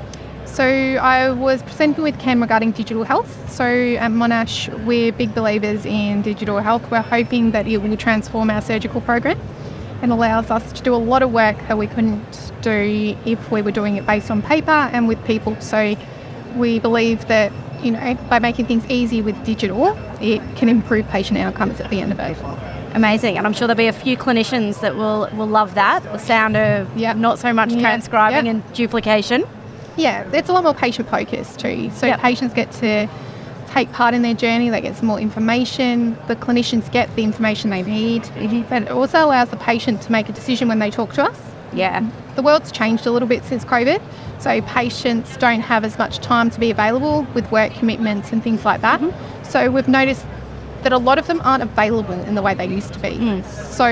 So 0.44 0.64
I 0.64 1.30
was 1.30 1.62
presenting 1.62 2.02
with 2.02 2.18
Ken 2.18 2.40
regarding 2.40 2.72
digital 2.72 3.04
health. 3.04 3.48
So 3.48 3.64
at 3.64 4.10
Monash, 4.10 4.68
we're 4.86 5.12
big 5.12 5.36
believers 5.36 5.86
in 5.86 6.22
digital 6.22 6.58
health. 6.58 6.90
We're 6.90 7.00
hoping 7.00 7.52
that 7.52 7.68
it 7.68 7.78
will 7.78 7.96
transform 7.96 8.50
our 8.50 8.60
surgical 8.60 9.00
program 9.02 9.38
and 10.02 10.12
allows 10.12 10.50
us 10.50 10.72
to 10.72 10.82
do 10.82 10.94
a 10.94 10.96
lot 10.98 11.22
of 11.22 11.32
work 11.32 11.56
that 11.68 11.78
we 11.78 11.86
couldn't 11.86 12.52
do 12.60 13.16
if 13.24 13.50
we 13.50 13.62
were 13.62 13.70
doing 13.70 13.96
it 13.96 14.04
based 14.06 14.30
on 14.30 14.42
paper 14.42 14.70
and 14.70 15.08
with 15.08 15.24
people. 15.24 15.56
So 15.60 15.94
we 16.56 16.80
believe 16.80 17.26
that 17.28 17.52
you 17.82 17.92
know 17.92 18.14
by 18.28 18.38
making 18.38 18.66
things 18.66 18.84
easy 18.90 19.22
with 19.22 19.42
digital, 19.44 19.96
it 20.20 20.40
can 20.56 20.68
improve 20.68 21.08
patient 21.08 21.38
outcomes 21.38 21.80
at 21.80 21.88
the 21.90 22.00
end 22.00 22.12
of 22.12 22.18
it. 22.20 22.36
Amazing, 22.94 23.38
and 23.38 23.46
I'm 23.46 23.54
sure 23.54 23.66
there'll 23.66 23.78
be 23.78 23.86
a 23.86 23.92
few 23.92 24.16
clinicians 24.18 24.80
that 24.80 24.96
will 24.96 25.28
will 25.34 25.46
love 25.46 25.74
that. 25.76 26.02
The 26.02 26.18
sound 26.18 26.56
of 26.56 26.94
Yep. 26.96 27.16
not 27.16 27.38
so 27.38 27.52
much 27.52 27.70
Yep. 27.72 27.80
transcribing 27.80 28.46
Yep. 28.46 28.54
and 28.54 28.72
duplication. 28.74 29.44
Yeah, 29.96 30.24
it's 30.32 30.48
a 30.48 30.52
lot 30.52 30.64
more 30.64 30.74
patient 30.74 31.08
focused 31.08 31.60
too. 31.60 31.90
So 31.94 32.12
patients 32.16 32.54
get 32.54 32.70
to 32.72 33.08
take 33.72 33.90
part 33.92 34.12
in 34.12 34.22
their 34.22 34.34
journey, 34.34 34.68
they 34.68 34.80
get 34.80 34.96
some 34.96 35.06
more 35.06 35.18
information, 35.18 36.16
the 36.28 36.36
clinicians 36.36 36.90
get 36.92 37.14
the 37.16 37.24
information 37.24 37.70
they 37.70 37.82
need, 37.82 38.22
mm-hmm. 38.22 38.62
but 38.68 38.82
it 38.82 38.90
also 38.90 39.24
allows 39.24 39.48
the 39.48 39.56
patient 39.56 40.02
to 40.02 40.12
make 40.12 40.28
a 40.28 40.32
decision 40.32 40.68
when 40.68 40.78
they 40.78 40.90
talk 40.90 41.12
to 41.14 41.24
us. 41.24 41.38
Yeah. 41.72 42.06
The 42.36 42.42
world's 42.42 42.70
changed 42.70 43.06
a 43.06 43.10
little 43.10 43.28
bit 43.28 43.44
since 43.44 43.64
COVID, 43.64 44.02
so 44.38 44.60
patients 44.62 45.36
don't 45.38 45.60
have 45.60 45.84
as 45.84 45.96
much 45.98 46.18
time 46.18 46.50
to 46.50 46.60
be 46.60 46.70
available 46.70 47.26
with 47.34 47.50
work 47.50 47.72
commitments 47.72 48.30
and 48.30 48.42
things 48.42 48.64
like 48.64 48.82
that. 48.82 49.00
Mm-hmm. 49.00 49.44
So 49.44 49.70
we've 49.70 49.88
noticed 49.88 50.26
that 50.82 50.92
a 50.92 50.98
lot 50.98 51.18
of 51.18 51.26
them 51.26 51.40
aren't 51.42 51.62
available 51.62 52.20
in 52.24 52.34
the 52.34 52.42
way 52.42 52.54
they 52.54 52.66
used 52.66 52.92
to 52.92 52.98
be. 52.98 53.10
Mm. 53.10 53.44
So 53.44 53.88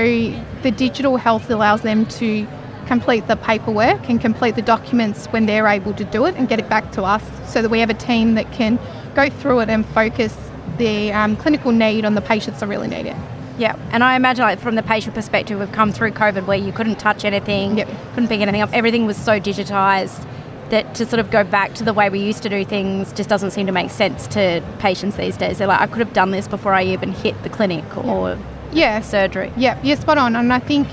the 0.61 0.71
digital 0.71 1.15
health 1.17 1.49
allows 1.49 1.81
them 1.81 2.05
to 2.05 2.45
complete 2.85 3.25
the 3.27 3.37
paperwork 3.37 4.09
and 4.09 4.19
complete 4.19 4.55
the 4.55 4.61
documents 4.61 5.27
when 5.27 5.45
they're 5.45 5.67
able 5.67 5.93
to 5.93 6.03
do 6.03 6.25
it 6.25 6.35
and 6.35 6.49
get 6.49 6.59
it 6.59 6.67
back 6.67 6.91
to 6.91 7.03
us 7.03 7.23
so 7.45 7.61
that 7.61 7.69
we 7.69 7.79
have 7.79 7.89
a 7.89 7.95
team 7.95 8.35
that 8.35 8.51
can 8.51 8.77
go 9.15 9.29
through 9.29 9.59
it 9.61 9.69
and 9.69 9.85
focus 9.87 10.35
the 10.77 11.11
um, 11.13 11.35
clinical 11.35 11.71
need 11.71 12.05
on 12.05 12.15
the 12.15 12.21
patients 12.21 12.59
that 12.59 12.67
really 12.67 12.87
need 12.87 13.05
it. 13.05 13.15
Yeah, 13.57 13.75
and 13.91 14.03
I 14.03 14.15
imagine 14.15 14.43
like 14.43 14.59
from 14.59 14.75
the 14.75 14.83
patient 14.83 15.13
perspective, 15.13 15.59
we've 15.59 15.71
come 15.71 15.91
through 15.91 16.11
COVID 16.11 16.45
where 16.47 16.57
you 16.57 16.71
couldn't 16.71 16.97
touch 16.97 17.25
anything, 17.25 17.77
Yep. 17.77 17.89
couldn't 18.13 18.29
pick 18.29 18.41
anything 18.41 18.61
up. 18.61 18.69
Everything 18.73 19.05
was 19.05 19.17
so 19.17 19.39
digitized 19.39 20.25
that 20.69 20.95
to 20.95 21.05
sort 21.05 21.19
of 21.19 21.29
go 21.29 21.43
back 21.43 21.73
to 21.75 21.83
the 21.83 21.93
way 21.93 22.09
we 22.09 22.19
used 22.19 22.41
to 22.43 22.49
do 22.49 22.63
things 22.63 23.11
just 23.11 23.27
doesn't 23.29 23.51
seem 23.51 23.65
to 23.67 23.73
make 23.73 23.91
sense 23.91 24.25
to 24.27 24.63
patients 24.79 25.17
these 25.17 25.35
days. 25.35 25.57
They're 25.57 25.67
like, 25.67 25.81
I 25.81 25.87
could 25.87 25.99
have 25.99 26.13
done 26.13 26.31
this 26.31 26.47
before 26.47 26.73
I 26.73 26.83
even 26.85 27.11
hit 27.11 27.41
the 27.43 27.49
clinic 27.49 27.83
or 27.97 28.37
Yeah, 28.71 29.01
surgery. 29.01 29.51
Yeah, 29.57 29.77
you're 29.83 29.97
spot 29.97 30.17
on. 30.17 30.35
And 30.37 30.53
I 30.53 30.59
think 30.59 30.87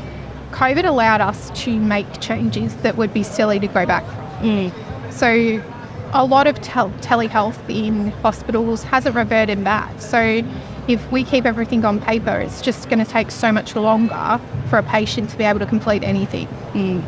COVID 0.50 0.84
allowed 0.84 1.20
us 1.20 1.50
to 1.62 1.78
make 1.78 2.20
changes 2.20 2.74
that 2.78 2.96
would 2.96 3.14
be 3.14 3.22
silly 3.22 3.60
to 3.60 3.68
go 3.68 3.86
back 3.86 4.04
from. 4.40 4.72
So 5.12 5.62
a 6.12 6.24
lot 6.24 6.46
of 6.46 6.60
tel- 6.60 6.90
telehealth 7.00 7.58
in 7.68 8.10
hospitals 8.22 8.82
hasn't 8.82 9.14
reverted 9.14 9.62
back. 9.62 10.00
So 10.00 10.42
if 10.88 11.12
we 11.12 11.22
keep 11.22 11.44
everything 11.44 11.84
on 11.84 12.00
paper, 12.00 12.38
it's 12.38 12.62
just 12.62 12.88
going 12.88 13.04
to 13.04 13.10
take 13.10 13.30
so 13.30 13.52
much 13.52 13.76
longer 13.76 14.40
for 14.68 14.78
a 14.78 14.82
patient 14.82 15.30
to 15.30 15.36
be 15.36 15.44
able 15.44 15.58
to 15.58 15.66
complete 15.66 16.02
anything. 16.02 16.48
Mm. 16.72 17.02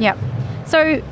Yep. 0.00 0.18
So 0.66 1.02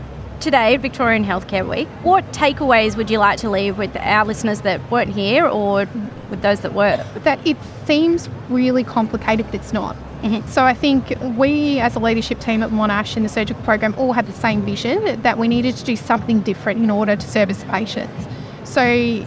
today, 0.41 0.77
Victorian 0.77 1.25
Healthcare 1.25 1.69
Week, 1.69 1.89
what 2.03 2.31
takeaways 2.33 2.97
would 2.97 3.09
you 3.09 3.19
like 3.19 3.39
to 3.41 3.49
leave 3.49 3.79
with 3.79 3.97
our 3.97 4.25
listeners 4.27 4.61
that 4.61 4.91
weren't 4.91 5.15
here 5.15 5.47
or 5.47 5.89
with 6.29 6.43
those 6.43 6.61
that 6.61 6.75
were? 6.75 7.03
that 7.21 7.45
it 7.47 7.57
seems 7.87 8.29
really 8.51 8.85
complicated, 8.85 9.47
but 9.47 9.55
it's 9.55 9.73
not. 9.73 9.97
Mm-hmm. 10.25 10.49
So 10.49 10.65
I 10.65 10.73
think 10.73 11.13
we, 11.37 11.81
as 11.81 11.97
a 11.97 11.99
leadership 11.99 12.41
team 12.41 12.63
at 12.63 12.71
Monash 12.71 13.15
in 13.15 13.25
the 13.25 13.29
surgical 13.29 13.63
program, 13.63 13.95
all 13.99 14.15
had 14.15 14.27
the 14.27 14.33
same 14.33 14.63
vision 14.63 15.21
that 15.21 15.37
we 15.37 15.49
needed 15.49 15.77
to 15.77 15.85
do 15.85 15.97
something 15.97 16.41
different 16.41 16.83
in 16.83 16.91
order 16.91 17.15
to 17.15 17.29
service 17.29 17.63
patients. 17.65 18.27
So 18.65 18.81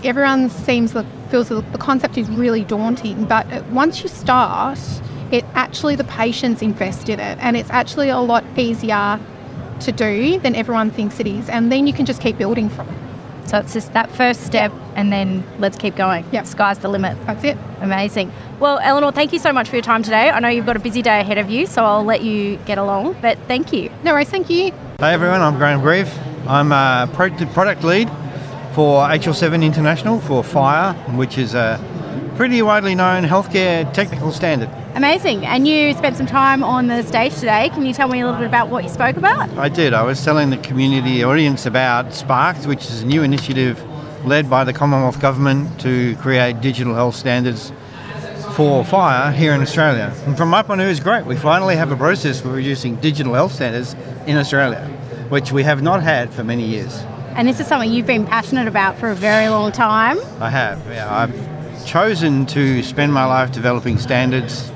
everyone 0.03 0.49
seems 0.49 0.93
feels 1.29 1.49
the 1.49 1.61
concept 1.79 2.17
is 2.17 2.27
really 2.29 2.63
daunting, 2.63 3.25
but 3.25 3.45
once 3.67 4.01
you 4.01 4.09
start, 4.09 4.79
it 5.31 5.45
actually 5.53 5.95
the 5.95 6.05
patients 6.05 6.63
invest 6.63 7.09
in 7.09 7.19
it, 7.19 7.37
and 7.41 7.55
it's 7.55 7.69
actually 7.69 8.09
a 8.09 8.17
lot 8.17 8.43
easier 8.57 9.19
to 9.81 9.91
do 9.91 10.39
than 10.39 10.55
everyone 10.55 10.89
thinks 10.89 11.19
it 11.19 11.27
is, 11.27 11.47
and 11.49 11.71
then 11.71 11.85
you 11.85 11.93
can 11.93 12.07
just 12.07 12.21
keep 12.21 12.39
building 12.39 12.69
from 12.69 12.89
it. 12.89 12.95
So 13.47 13.57
it's 13.57 13.73
just 13.73 13.93
that 13.93 14.11
first 14.11 14.45
step 14.45 14.73
and 14.95 15.11
then 15.11 15.43
let's 15.57 15.77
keep 15.77 15.95
going. 15.95 16.25
Yep. 16.31 16.45
Sky's 16.45 16.79
the 16.79 16.89
limit. 16.89 17.17
That's 17.25 17.43
it. 17.43 17.57
Amazing. 17.79 18.31
Well, 18.59 18.79
Eleanor, 18.79 19.11
thank 19.11 19.31
you 19.31 19.39
so 19.39 19.53
much 19.53 19.69
for 19.69 19.77
your 19.77 19.83
time 19.83 20.03
today. 20.03 20.29
I 20.29 20.39
know 20.39 20.49
you've 20.49 20.65
got 20.65 20.75
a 20.75 20.79
busy 20.79 21.01
day 21.01 21.21
ahead 21.21 21.37
of 21.37 21.49
you, 21.49 21.65
so 21.65 21.85
I'll 21.85 22.03
let 22.03 22.23
you 22.23 22.57
get 22.65 22.77
along, 22.77 23.15
but 23.21 23.37
thank 23.47 23.71
you. 23.71 23.89
No 24.03 24.13
worries, 24.13 24.29
thank 24.29 24.49
you. 24.49 24.71
Hey 24.99 25.13
everyone, 25.13 25.41
I'm 25.41 25.55
Grahame 25.55 25.81
Grieve. 25.81 26.11
I'm 26.47 26.71
a 26.71 27.07
product 27.13 27.83
lead 27.83 28.09
for 28.73 29.03
HL7 29.07 29.63
International 29.63 30.19
for 30.19 30.43
FHIR, 30.43 31.15
which 31.15 31.37
is 31.37 31.55
a 31.55 31.79
pretty 32.35 32.61
widely 32.61 32.95
known 32.95 33.23
healthcare 33.23 33.91
technical 33.93 34.31
standard. 34.31 34.69
Amazing. 34.97 35.45
And 35.45 35.67
you 35.67 35.93
spent 35.93 36.17
some 36.17 36.25
time 36.25 36.63
on 36.63 36.87
the 36.87 37.03
stage 37.03 37.35
today. 37.35 37.69
Can 37.69 37.85
you 37.85 37.93
tell 37.93 38.07
me 38.07 38.19
a 38.19 38.25
little 38.25 38.39
bit 38.39 38.47
about 38.47 38.69
what 38.69 38.83
you 38.83 38.89
spoke 38.89 39.15
about? 39.15 39.47
I 39.55 39.69
did. 39.69 39.93
I 39.93 40.01
was 40.01 40.25
telling 40.25 40.49
the 40.49 40.57
community 40.57 41.23
audience 41.23 41.67
about 41.67 42.15
Sparks, 42.15 42.65
which 42.65 42.83
is 42.85 43.03
a 43.03 43.05
new 43.05 43.21
initiative 43.21 43.79
led 44.25 44.49
by 44.49 44.63
the 44.63 44.73
Commonwealth 44.73 45.21
Government 45.21 45.79
to 45.81 46.15
create 46.15 46.61
digital 46.61 46.95
health 46.95 47.13
standards 47.13 47.71
for 48.55 48.83
FHIR 48.83 49.35
here 49.35 49.53
in 49.53 49.61
Australia. 49.61 50.11
And 50.25 50.35
from 50.35 50.49
my 50.49 50.63
point 50.63 50.81
of 50.81 50.85
view, 50.85 50.91
it's 50.93 50.99
great. 50.99 51.27
We 51.27 51.35
finally 51.35 51.75
have 51.75 51.91
a 51.91 51.95
process 51.95 52.41
for 52.41 52.49
reducing 52.49 52.95
digital 52.95 53.35
health 53.35 53.51
standards 53.51 53.95
in 54.25 54.35
Australia, 54.35 54.83
which 55.29 55.51
we 55.51 55.61
have 55.61 55.83
not 55.83 56.01
had 56.01 56.33
for 56.33 56.43
many 56.43 56.65
years. 56.65 57.03
And 57.35 57.47
this 57.47 57.59
is 57.59 57.67
something 57.67 57.91
you've 57.91 58.07
been 58.07 58.25
passionate 58.25 58.67
about 58.67 58.97
for 58.97 59.11
a 59.11 59.15
very 59.15 59.47
long 59.49 59.71
time. 59.71 60.17
I 60.39 60.49
have. 60.49 60.83
Yeah, 60.87 61.15
I've 61.15 61.85
chosen 61.85 62.47
to 62.47 62.81
spend 62.81 63.13
my 63.13 63.25
life 63.25 63.51
developing 63.51 63.99
standards 63.99 64.71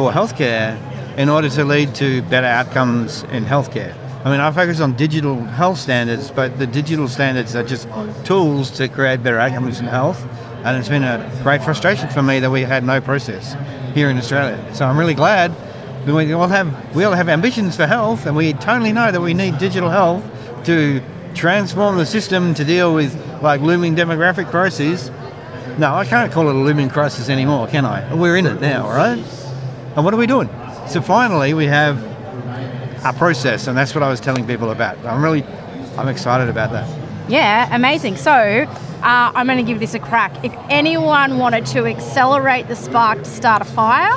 for 0.00 0.10
healthcare 0.10 0.78
in 1.18 1.28
order 1.28 1.50
to 1.50 1.62
lead 1.62 1.94
to 1.94 2.22
better 2.22 2.46
outcomes 2.46 3.22
in 3.24 3.44
healthcare. 3.44 3.94
I 4.24 4.30
mean, 4.30 4.40
I 4.40 4.50
focus 4.50 4.80
on 4.80 4.96
digital 4.96 5.36
health 5.44 5.78
standards, 5.78 6.30
but 6.30 6.58
the 6.58 6.66
digital 6.66 7.06
standards 7.06 7.54
are 7.54 7.62
just 7.62 7.86
tools 8.24 8.70
to 8.78 8.88
create 8.88 9.22
better 9.22 9.38
outcomes 9.38 9.78
in 9.78 9.84
health. 9.84 10.26
And 10.64 10.78
it's 10.78 10.88
been 10.88 11.04
a 11.04 11.30
great 11.42 11.62
frustration 11.62 12.08
for 12.08 12.22
me 12.22 12.40
that 12.40 12.50
we 12.50 12.62
had 12.62 12.82
no 12.82 12.98
process 13.02 13.54
here 13.94 14.08
in 14.08 14.16
Australia. 14.16 14.58
So 14.74 14.86
I'm 14.86 14.98
really 14.98 15.12
glad 15.12 15.54
that 16.06 16.14
we 16.14 16.32
all 16.32 16.48
have 16.48 16.94
we 16.96 17.04
all 17.04 17.12
have 17.12 17.28
ambitions 17.28 17.76
for 17.76 17.86
health, 17.86 18.24
and 18.24 18.34
we 18.34 18.54
totally 18.54 18.92
know 18.92 19.12
that 19.12 19.20
we 19.20 19.34
need 19.34 19.58
digital 19.58 19.90
health 19.90 20.24
to 20.64 21.02
transform 21.34 21.98
the 21.98 22.06
system 22.06 22.54
to 22.54 22.64
deal 22.64 22.94
with 22.94 23.12
like 23.42 23.60
looming 23.60 23.96
demographic 23.96 24.50
crises. 24.50 25.10
No, 25.78 25.92
I 25.94 26.06
can't 26.06 26.32
call 26.32 26.48
it 26.48 26.54
a 26.54 26.58
looming 26.58 26.88
crisis 26.88 27.28
anymore, 27.28 27.68
can 27.68 27.84
I? 27.84 28.14
We're 28.14 28.36
in 28.36 28.46
it 28.46 28.62
now, 28.62 28.88
right? 28.88 29.22
And 29.96 30.04
what 30.04 30.14
are 30.14 30.16
we 30.16 30.26
doing? 30.26 30.48
So 30.88 31.00
finally, 31.00 31.54
we 31.54 31.66
have 31.66 32.02
a 33.04 33.12
process, 33.12 33.66
and 33.66 33.76
that's 33.76 33.94
what 33.94 34.02
I 34.02 34.08
was 34.08 34.20
telling 34.20 34.46
people 34.46 34.70
about. 34.70 34.98
I'm 35.04 35.22
really, 35.22 35.44
I'm 35.96 36.08
excited 36.08 36.48
about 36.48 36.70
that. 36.72 36.88
Yeah, 37.28 37.74
amazing. 37.74 38.16
So 38.16 38.32
uh, 38.32 38.66
I'm 39.02 39.46
going 39.46 39.58
to 39.58 39.64
give 39.64 39.80
this 39.80 39.94
a 39.94 39.98
crack. 39.98 40.44
If 40.44 40.52
anyone 40.68 41.38
wanted 41.38 41.66
to 41.66 41.86
accelerate 41.86 42.68
the 42.68 42.76
spark 42.76 43.18
to 43.18 43.24
start 43.24 43.62
a 43.62 43.64
fire, 43.64 44.12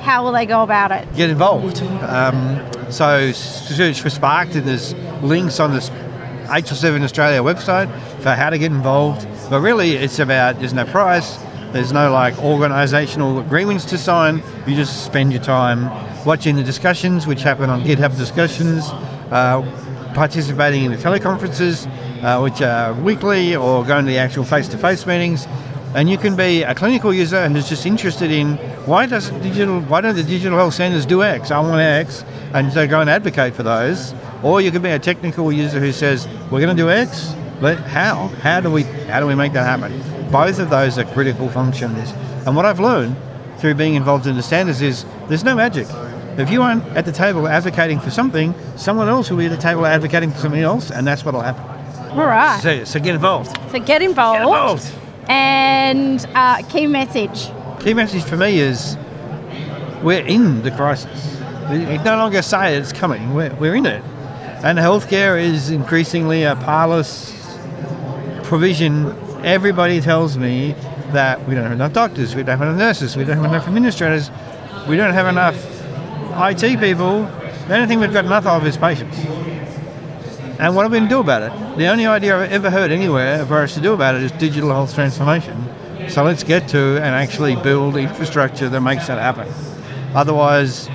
how 0.00 0.24
will 0.24 0.32
they 0.32 0.46
go 0.46 0.62
about 0.62 0.92
it? 0.92 1.12
Get 1.14 1.30
involved. 1.30 1.82
Um, 1.82 2.64
so 2.90 3.32
search 3.32 4.00
for 4.00 4.10
Sparked, 4.10 4.54
and 4.54 4.66
there's 4.66 4.94
links 5.22 5.60
on 5.60 5.72
this 5.72 5.90
HL7 6.48 7.02
Australia 7.02 7.42
website 7.42 7.90
for 8.20 8.30
how 8.30 8.50
to 8.50 8.58
get 8.58 8.72
involved. 8.72 9.26
But 9.50 9.60
really, 9.60 9.92
it's 9.92 10.18
about 10.18 10.58
there's 10.60 10.72
no 10.72 10.84
price, 10.84 11.36
there's 11.72 11.92
no 11.92 12.10
like 12.10 12.34
organisational 12.34 13.40
agreements 13.44 13.84
to 13.86 13.98
sign. 13.98 14.42
You 14.66 14.74
just 14.74 15.04
spend 15.04 15.32
your 15.32 15.42
time 15.42 15.90
watching 16.24 16.56
the 16.56 16.62
discussions, 16.62 17.26
which 17.26 17.42
happen 17.42 17.70
on 17.70 17.82
GitHub 17.82 18.16
discussions, 18.16 18.84
uh, 19.30 19.62
participating 20.14 20.84
in 20.84 20.90
the 20.92 20.96
teleconferences, 20.96 21.86
uh, 22.22 22.40
which 22.40 22.62
are 22.62 22.94
weekly, 22.94 23.54
or 23.54 23.84
going 23.84 24.04
to 24.04 24.10
the 24.10 24.18
actual 24.18 24.44
face-to-face 24.44 25.06
meetings, 25.06 25.46
And 25.94 26.10
you 26.10 26.18
can 26.18 26.36
be 26.36 26.62
a 26.62 26.74
clinical 26.74 27.14
user 27.14 27.48
who's 27.48 27.68
just 27.68 27.86
interested 27.86 28.30
in 28.30 28.56
why 28.84 29.06
does 29.06 29.30
digital 29.30 29.80
why 29.80 30.02
don't 30.02 30.16
the 30.16 30.22
digital 30.22 30.58
health 30.58 30.74
centres 30.74 31.06
do 31.06 31.22
X? 31.22 31.50
I 31.50 31.60
want 31.60 31.80
X, 31.80 32.24
and 32.52 32.70
so 32.72 32.86
go 32.86 33.00
and 33.00 33.08
advocate 33.08 33.54
for 33.54 33.62
those. 33.62 34.12
Or 34.42 34.60
you 34.60 34.70
can 34.70 34.82
be 34.82 34.90
a 34.90 34.98
technical 34.98 35.50
user 35.50 35.80
who 35.80 35.92
says 35.92 36.28
we're 36.50 36.60
going 36.60 36.76
to 36.76 36.82
do 36.82 36.90
X, 36.90 37.34
but 37.60 37.78
how? 37.78 38.28
How 38.42 38.60
do 38.60 38.70
we 38.70 38.82
how 38.82 39.18
do 39.20 39.26
we 39.26 39.34
make 39.34 39.54
that 39.54 39.64
happen? 39.64 40.17
Both 40.30 40.58
of 40.58 40.70
those 40.70 40.98
are 40.98 41.04
critical 41.04 41.48
functions. 41.48 42.12
And 42.46 42.54
what 42.56 42.64
I've 42.64 42.80
learned 42.80 43.16
through 43.58 43.74
being 43.74 43.94
involved 43.94 44.26
in 44.26 44.36
the 44.36 44.42
standards 44.42 44.80
is 44.80 45.04
there's 45.28 45.44
no 45.44 45.54
magic. 45.54 45.86
If 46.38 46.50
you 46.50 46.62
aren't 46.62 46.84
at 46.96 47.04
the 47.04 47.12
table 47.12 47.48
advocating 47.48 47.98
for 47.98 48.10
something, 48.10 48.54
someone 48.76 49.08
else 49.08 49.30
will 49.30 49.38
be 49.38 49.46
at 49.46 49.50
the 49.50 49.56
table 49.56 49.84
advocating 49.86 50.30
for 50.30 50.38
something 50.38 50.60
else, 50.60 50.90
and 50.90 51.06
that's 51.06 51.24
what'll 51.24 51.40
happen. 51.40 51.64
All 52.12 52.26
right. 52.26 52.60
So, 52.62 52.84
so 52.84 53.00
get 53.00 53.14
involved. 53.14 53.58
So 53.72 53.80
get 53.80 54.02
involved. 54.02 54.38
Get 54.38 54.42
involved. 54.42 54.92
And 55.28 56.24
uh, 56.34 56.62
key 56.68 56.86
message. 56.86 57.48
Key 57.80 57.94
message 57.94 58.22
for 58.24 58.36
me 58.36 58.60
is 58.60 58.96
we're 60.02 60.24
in 60.24 60.62
the 60.62 60.70
crisis. 60.70 61.40
We 61.70 61.80
we 61.80 61.98
no 61.98 62.16
longer 62.16 62.40
say 62.40 62.76
it's 62.76 62.92
coming, 62.92 63.34
we're, 63.34 63.54
we're 63.56 63.74
in 63.74 63.86
it. 63.86 64.02
And 64.64 64.78
healthcare 64.78 65.40
is 65.40 65.70
increasingly 65.70 66.44
a 66.44 66.56
parlous 66.56 67.32
provision. 68.44 69.14
Everybody 69.44 70.00
tells 70.00 70.36
me 70.36 70.74
that 71.12 71.46
we 71.46 71.54
don't 71.54 71.64
have 71.64 71.72
enough 71.72 71.92
doctors, 71.92 72.34
we 72.34 72.42
don't 72.42 72.58
have 72.58 72.68
enough 72.68 72.78
nurses, 72.78 73.16
we 73.16 73.24
don't 73.24 73.36
have 73.36 73.44
enough 73.46 73.66
administrators, 73.66 74.30
we 74.88 74.96
don't 74.96 75.14
have 75.14 75.26
enough 75.26 75.56
IT 76.40 76.80
people. 76.80 77.22
The 77.68 77.74
only 77.74 77.86
thing 77.86 78.00
we've 78.00 78.12
got 78.12 78.24
enough 78.24 78.46
of 78.46 78.66
is 78.66 78.76
patients. 78.76 79.16
And 80.58 80.74
what 80.74 80.84
are 80.84 80.88
we 80.88 80.98
going 80.98 81.08
to 81.08 81.14
do 81.14 81.20
about 81.20 81.42
it? 81.42 81.78
The 81.78 81.86
only 81.86 82.06
idea 82.06 82.36
I've 82.36 82.50
ever 82.50 82.68
heard 82.68 82.90
anywhere 82.90 83.46
for 83.46 83.58
us 83.58 83.74
to 83.74 83.80
do 83.80 83.92
about 83.92 84.16
it 84.16 84.22
is 84.22 84.32
digital 84.32 84.70
health 84.70 84.92
transformation. 84.92 85.68
So 86.08 86.24
let's 86.24 86.42
get 86.42 86.68
to 86.70 86.96
and 86.96 87.14
actually 87.14 87.54
build 87.54 87.96
infrastructure 87.96 88.68
that 88.68 88.80
makes 88.80 89.06
that 89.06 89.18
happen. 89.18 89.46
Otherwise, 90.14 90.88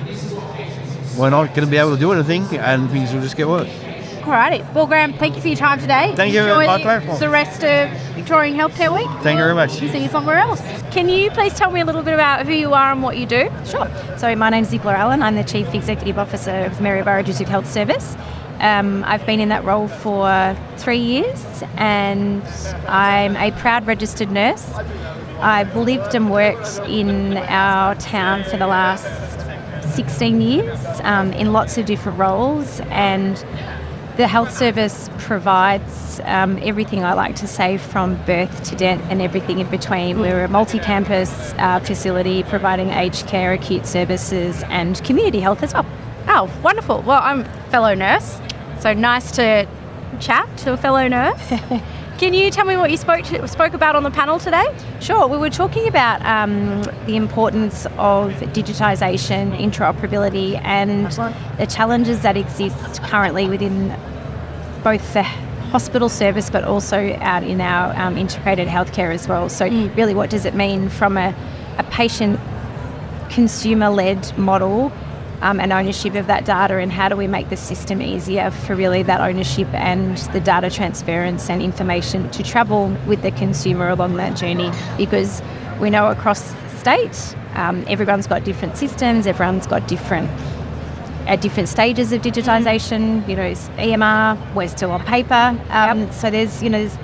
we're 1.16 1.30
not 1.30 1.54
going 1.54 1.66
to 1.66 1.66
be 1.66 1.78
able 1.78 1.94
to 1.94 2.00
do 2.00 2.12
anything 2.12 2.44
and 2.58 2.90
things 2.90 3.12
will 3.12 3.22
just 3.22 3.36
get 3.36 3.48
worse. 3.48 3.70
Alrighty. 4.24 4.72
Well, 4.72 4.86
Grahame, 4.88 5.18
thank 5.18 5.34
you 5.36 5.42
for 5.42 5.48
your 5.48 5.56
time 5.56 5.78
today. 5.80 6.14
Thank 6.16 6.32
you, 6.32 6.40
Enjoy 6.40 6.66
my 6.66 6.78
the- 6.78 6.82
pleasure. 6.82 7.16
the 7.18 7.28
rest 7.28 7.62
of 7.62 7.90
Victorian 8.14 8.56
Healthcare 8.56 8.94
Week. 8.94 9.06
Thank 9.22 9.36
you 9.38 9.44
very 9.44 9.54
much. 9.54 9.78
We'll 9.80 9.92
see 9.92 10.02
you 10.04 10.08
somewhere 10.08 10.36
else. 10.38 10.62
Can 10.92 11.10
you 11.10 11.30
please 11.30 11.52
tell 11.54 11.70
me 11.70 11.80
a 11.80 11.84
little 11.84 12.02
bit 12.02 12.14
about 12.14 12.46
who 12.46 12.52
you 12.54 12.72
are 12.72 12.90
and 12.92 13.02
what 13.02 13.18
you 13.18 13.26
do? 13.26 13.50
Sure. 13.66 13.86
So 14.16 14.34
my 14.34 14.48
name 14.48 14.64
is 14.64 14.70
Nickola 14.70 14.94
Allan. 14.94 15.22
I'm 15.22 15.34
the 15.34 15.44
Chief 15.44 15.74
Executive 15.74 16.18
Officer 16.18 16.50
of 16.64 16.76
the 16.78 16.82
Maryborough 16.82 17.22
District 17.24 17.50
Health 17.50 17.70
Service. 17.70 18.16
Um, 18.60 19.04
I've 19.06 19.26
been 19.26 19.40
in 19.40 19.50
that 19.50 19.62
role 19.64 19.88
for 19.88 20.56
three 20.78 20.98
years 20.98 21.62
and 21.76 22.42
I'm 22.88 23.36
a 23.36 23.50
proud 23.52 23.86
registered 23.86 24.30
nurse. 24.30 24.66
I've 25.40 25.76
lived 25.76 26.14
and 26.14 26.30
worked 26.30 26.78
in 26.88 27.36
our 27.36 27.94
town 27.96 28.44
for 28.44 28.56
the 28.56 28.66
last 28.68 29.04
16 29.96 30.40
years 30.40 30.78
um, 31.02 31.32
in 31.34 31.52
lots 31.52 31.76
of 31.76 31.84
different 31.84 32.18
roles 32.18 32.80
and 32.90 33.44
the 34.16 34.28
health 34.28 34.56
service 34.56 35.10
provides 35.18 36.20
um, 36.24 36.58
everything 36.62 37.04
I 37.04 37.14
like 37.14 37.34
to 37.36 37.48
say 37.48 37.78
from 37.78 38.14
birth 38.24 38.62
to 38.70 38.76
death 38.76 39.04
and 39.10 39.20
everything 39.20 39.58
in 39.58 39.68
between. 39.68 40.20
We're 40.20 40.44
a 40.44 40.48
multi 40.48 40.78
campus 40.78 41.52
uh, 41.58 41.80
facility 41.80 42.44
providing 42.44 42.90
aged 42.90 43.26
care, 43.26 43.52
acute 43.52 43.86
services, 43.86 44.62
and 44.68 45.02
community 45.04 45.40
health 45.40 45.62
as 45.64 45.74
well. 45.74 45.86
Oh, 46.28 46.50
wonderful. 46.62 47.02
Well, 47.02 47.20
I'm 47.22 47.40
a 47.40 47.62
fellow 47.70 47.94
nurse, 47.94 48.38
so 48.80 48.92
nice 48.92 49.32
to 49.32 49.66
chat 50.20 50.48
to 50.58 50.74
a 50.74 50.76
fellow 50.76 51.08
nurse. 51.08 51.52
Can 52.18 52.32
you 52.32 52.48
tell 52.52 52.64
me 52.64 52.76
what 52.76 52.92
you 52.92 52.96
spoke 52.96 53.24
to, 53.24 53.48
spoke 53.48 53.74
about 53.74 53.96
on 53.96 54.04
the 54.04 54.10
panel 54.10 54.38
today? 54.38 54.64
Sure, 55.00 55.26
we 55.26 55.36
were 55.36 55.50
talking 55.50 55.88
about 55.88 56.24
um, 56.24 56.84
the 57.06 57.16
importance 57.16 57.86
of 57.98 58.30
digitisation, 58.54 59.56
interoperability, 59.58 60.60
and 60.62 61.10
the 61.58 61.66
challenges 61.66 62.22
that 62.22 62.36
exist 62.36 63.02
currently 63.02 63.48
within 63.48 63.88
both 64.84 65.12
the 65.12 65.24
hospital 65.24 66.08
service 66.08 66.50
but 66.50 66.62
also 66.62 67.14
out 67.20 67.42
in 67.42 67.60
our 67.60 67.92
um, 67.98 68.16
integrated 68.16 68.68
healthcare 68.68 69.12
as 69.12 69.26
well. 69.26 69.48
So, 69.48 69.66
really, 69.66 70.14
what 70.14 70.30
does 70.30 70.44
it 70.44 70.54
mean 70.54 70.88
from 70.88 71.16
a, 71.16 71.34
a 71.78 71.84
patient 71.84 72.38
consumer 73.28 73.88
led 73.88 74.38
model 74.38 74.92
um, 75.44 75.60
and 75.60 75.72
ownership 75.72 76.14
of 76.14 76.26
that 76.26 76.46
data, 76.46 76.78
and 76.78 76.90
how 76.90 77.10
do 77.10 77.16
we 77.16 77.26
make 77.26 77.50
the 77.50 77.56
system 77.56 78.00
easier 78.00 78.50
for 78.50 78.74
really 78.74 79.02
that 79.02 79.20
ownership 79.20 79.68
and 79.74 80.16
the 80.32 80.40
data 80.40 80.70
transference 80.70 81.50
and 81.50 81.60
information 81.62 82.30
to 82.30 82.42
travel 82.42 82.88
with 83.06 83.20
the 83.20 83.30
consumer 83.32 83.90
along 83.90 84.14
that 84.14 84.36
journey? 84.38 84.70
Because 84.96 85.42
we 85.80 85.90
know 85.90 86.10
across 86.10 86.50
the 86.50 86.68
state, 86.78 87.36
um, 87.56 87.84
everyone's 87.88 88.26
got 88.26 88.44
different 88.44 88.78
systems, 88.78 89.26
everyone's 89.26 89.66
got 89.66 89.86
different 89.86 90.30
at 91.26 91.42
different 91.42 91.68
stages 91.68 92.10
of 92.12 92.22
digitisation. 92.22 93.26
You 93.28 93.36
know, 93.36 93.50
EMR, 93.76 94.54
we're 94.54 94.68
still 94.68 94.92
on 94.92 95.04
paper. 95.04 95.58
Um, 95.68 96.10
So 96.10 96.30
there's 96.30 96.62
you 96.62 96.70
know 96.70 96.78
there's 96.78 96.98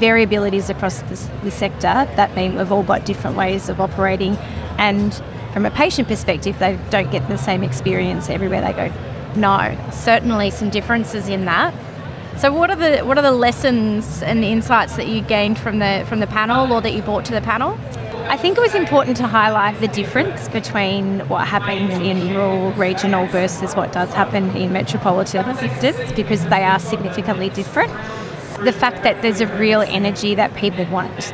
variabilities 0.00 0.70
across 0.70 1.02
this, 1.02 1.28
the 1.44 1.50
sector 1.50 2.08
that 2.16 2.34
mean 2.34 2.56
we've 2.56 2.72
all 2.72 2.82
got 2.82 3.04
different 3.04 3.36
ways 3.36 3.68
of 3.68 3.82
operating, 3.82 4.36
and 4.78 5.22
from 5.52 5.66
a 5.66 5.70
patient 5.70 6.08
perspective, 6.08 6.58
they 6.58 6.78
don't 6.90 7.10
get 7.10 7.28
the 7.28 7.36
same 7.36 7.62
experience 7.62 8.30
everywhere 8.30 8.60
they 8.60 8.72
go. 8.72 8.92
No, 9.36 9.76
certainly 9.92 10.50
some 10.50 10.70
differences 10.70 11.28
in 11.28 11.44
that. 11.46 11.74
So, 12.38 12.52
what 12.52 12.70
are 12.70 12.76
the 12.76 13.04
what 13.04 13.18
are 13.18 13.22
the 13.22 13.32
lessons 13.32 14.22
and 14.22 14.42
insights 14.44 14.96
that 14.96 15.06
you 15.06 15.20
gained 15.20 15.58
from 15.58 15.78
the 15.78 16.04
from 16.08 16.20
the 16.20 16.26
panel, 16.26 16.72
or 16.72 16.80
that 16.80 16.92
you 16.92 17.02
brought 17.02 17.24
to 17.26 17.32
the 17.32 17.42
panel? 17.42 17.78
I 18.28 18.36
think 18.38 18.56
it 18.56 18.60
was 18.60 18.74
important 18.74 19.16
to 19.18 19.26
highlight 19.26 19.78
the 19.80 19.88
difference 19.88 20.48
between 20.48 21.20
what 21.28 21.46
happens 21.46 21.92
in 21.94 22.34
rural, 22.34 22.72
regional 22.72 23.26
versus 23.26 23.76
what 23.76 23.92
does 23.92 24.12
happen 24.14 24.56
in 24.56 24.72
metropolitan 24.72 25.54
systems 25.56 26.12
because 26.12 26.42
they 26.46 26.62
are 26.62 26.78
significantly 26.78 27.50
different. 27.50 27.92
The 28.64 28.72
fact 28.72 29.02
that 29.02 29.22
there's 29.22 29.40
a 29.40 29.46
real 29.58 29.80
energy 29.80 30.34
that 30.34 30.54
people 30.54 30.84
want 30.86 31.14
this 31.16 31.32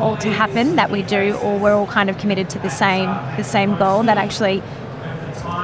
all 0.00 0.16
to 0.16 0.30
happen, 0.30 0.76
that 0.76 0.90
we 0.90 1.02
do, 1.02 1.34
or 1.42 1.58
we're 1.58 1.74
all 1.74 1.86
kind 1.86 2.10
of 2.10 2.18
committed 2.18 2.50
to 2.50 2.58
the 2.58 2.70
same 2.70 3.08
the 3.36 3.44
same 3.44 3.76
goal. 3.76 4.02
That 4.02 4.18
actually 4.18 4.62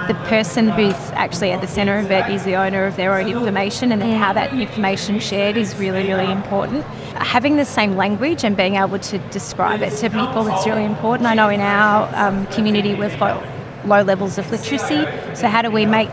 the 0.06 0.14
person 0.26 0.68
who's 0.68 0.94
actually 1.12 1.52
at 1.52 1.60
the 1.60 1.66
centre 1.66 1.98
of 1.98 2.10
it 2.10 2.30
is 2.30 2.44
the 2.44 2.56
owner 2.56 2.84
of 2.84 2.96
their 2.96 3.14
own 3.18 3.28
information, 3.28 3.92
and 3.92 4.02
how 4.02 4.32
that 4.32 4.52
information 4.52 5.20
shared 5.20 5.56
is 5.56 5.76
really, 5.76 6.06
really 6.06 6.30
important. 6.30 6.84
Having 7.14 7.56
the 7.56 7.64
same 7.64 7.96
language 7.96 8.44
and 8.44 8.56
being 8.56 8.76
able 8.76 8.98
to 8.98 9.18
describe 9.30 9.82
it 9.82 9.90
to 9.98 10.08
people 10.08 10.46
is 10.46 10.66
really 10.66 10.84
important. 10.84 11.28
I 11.28 11.34
know 11.34 11.48
in 11.48 11.60
our 11.60 12.08
um, 12.14 12.46
community 12.46 12.94
we've 12.94 13.18
got 13.18 13.42
low 13.84 14.02
levels 14.02 14.38
of 14.38 14.50
literacy, 14.50 15.06
so 15.34 15.48
how 15.48 15.62
do 15.62 15.70
we 15.70 15.86
make 15.86 16.12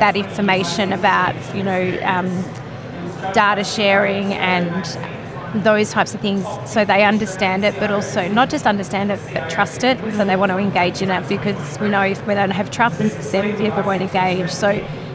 that 0.00 0.16
information 0.16 0.92
about, 0.92 1.34
you 1.54 1.62
know, 1.62 1.98
um, 2.04 2.44
data 3.32 3.64
sharing 3.64 4.32
and 4.34 4.98
those 5.64 5.90
types 5.90 6.14
of 6.14 6.20
things 6.20 6.44
so 6.64 6.84
they 6.84 7.02
understand 7.04 7.64
it 7.64 7.74
but 7.80 7.90
also 7.90 8.28
not 8.28 8.48
just 8.48 8.66
understand 8.66 9.10
it 9.10 9.18
but 9.32 9.50
trust 9.50 9.82
it 9.82 9.98
so 10.14 10.24
they 10.24 10.36
want 10.36 10.50
to 10.52 10.58
engage 10.58 11.02
in 11.02 11.10
it 11.10 11.28
because 11.28 11.78
we 11.80 11.88
know 11.88 12.02
if 12.02 12.24
we 12.26 12.34
don't 12.34 12.50
have 12.52 12.70
trust 12.70 12.98
then 13.32 13.56
people 13.56 13.82
won't 13.82 14.00
engage 14.00 14.48
so 14.48 14.68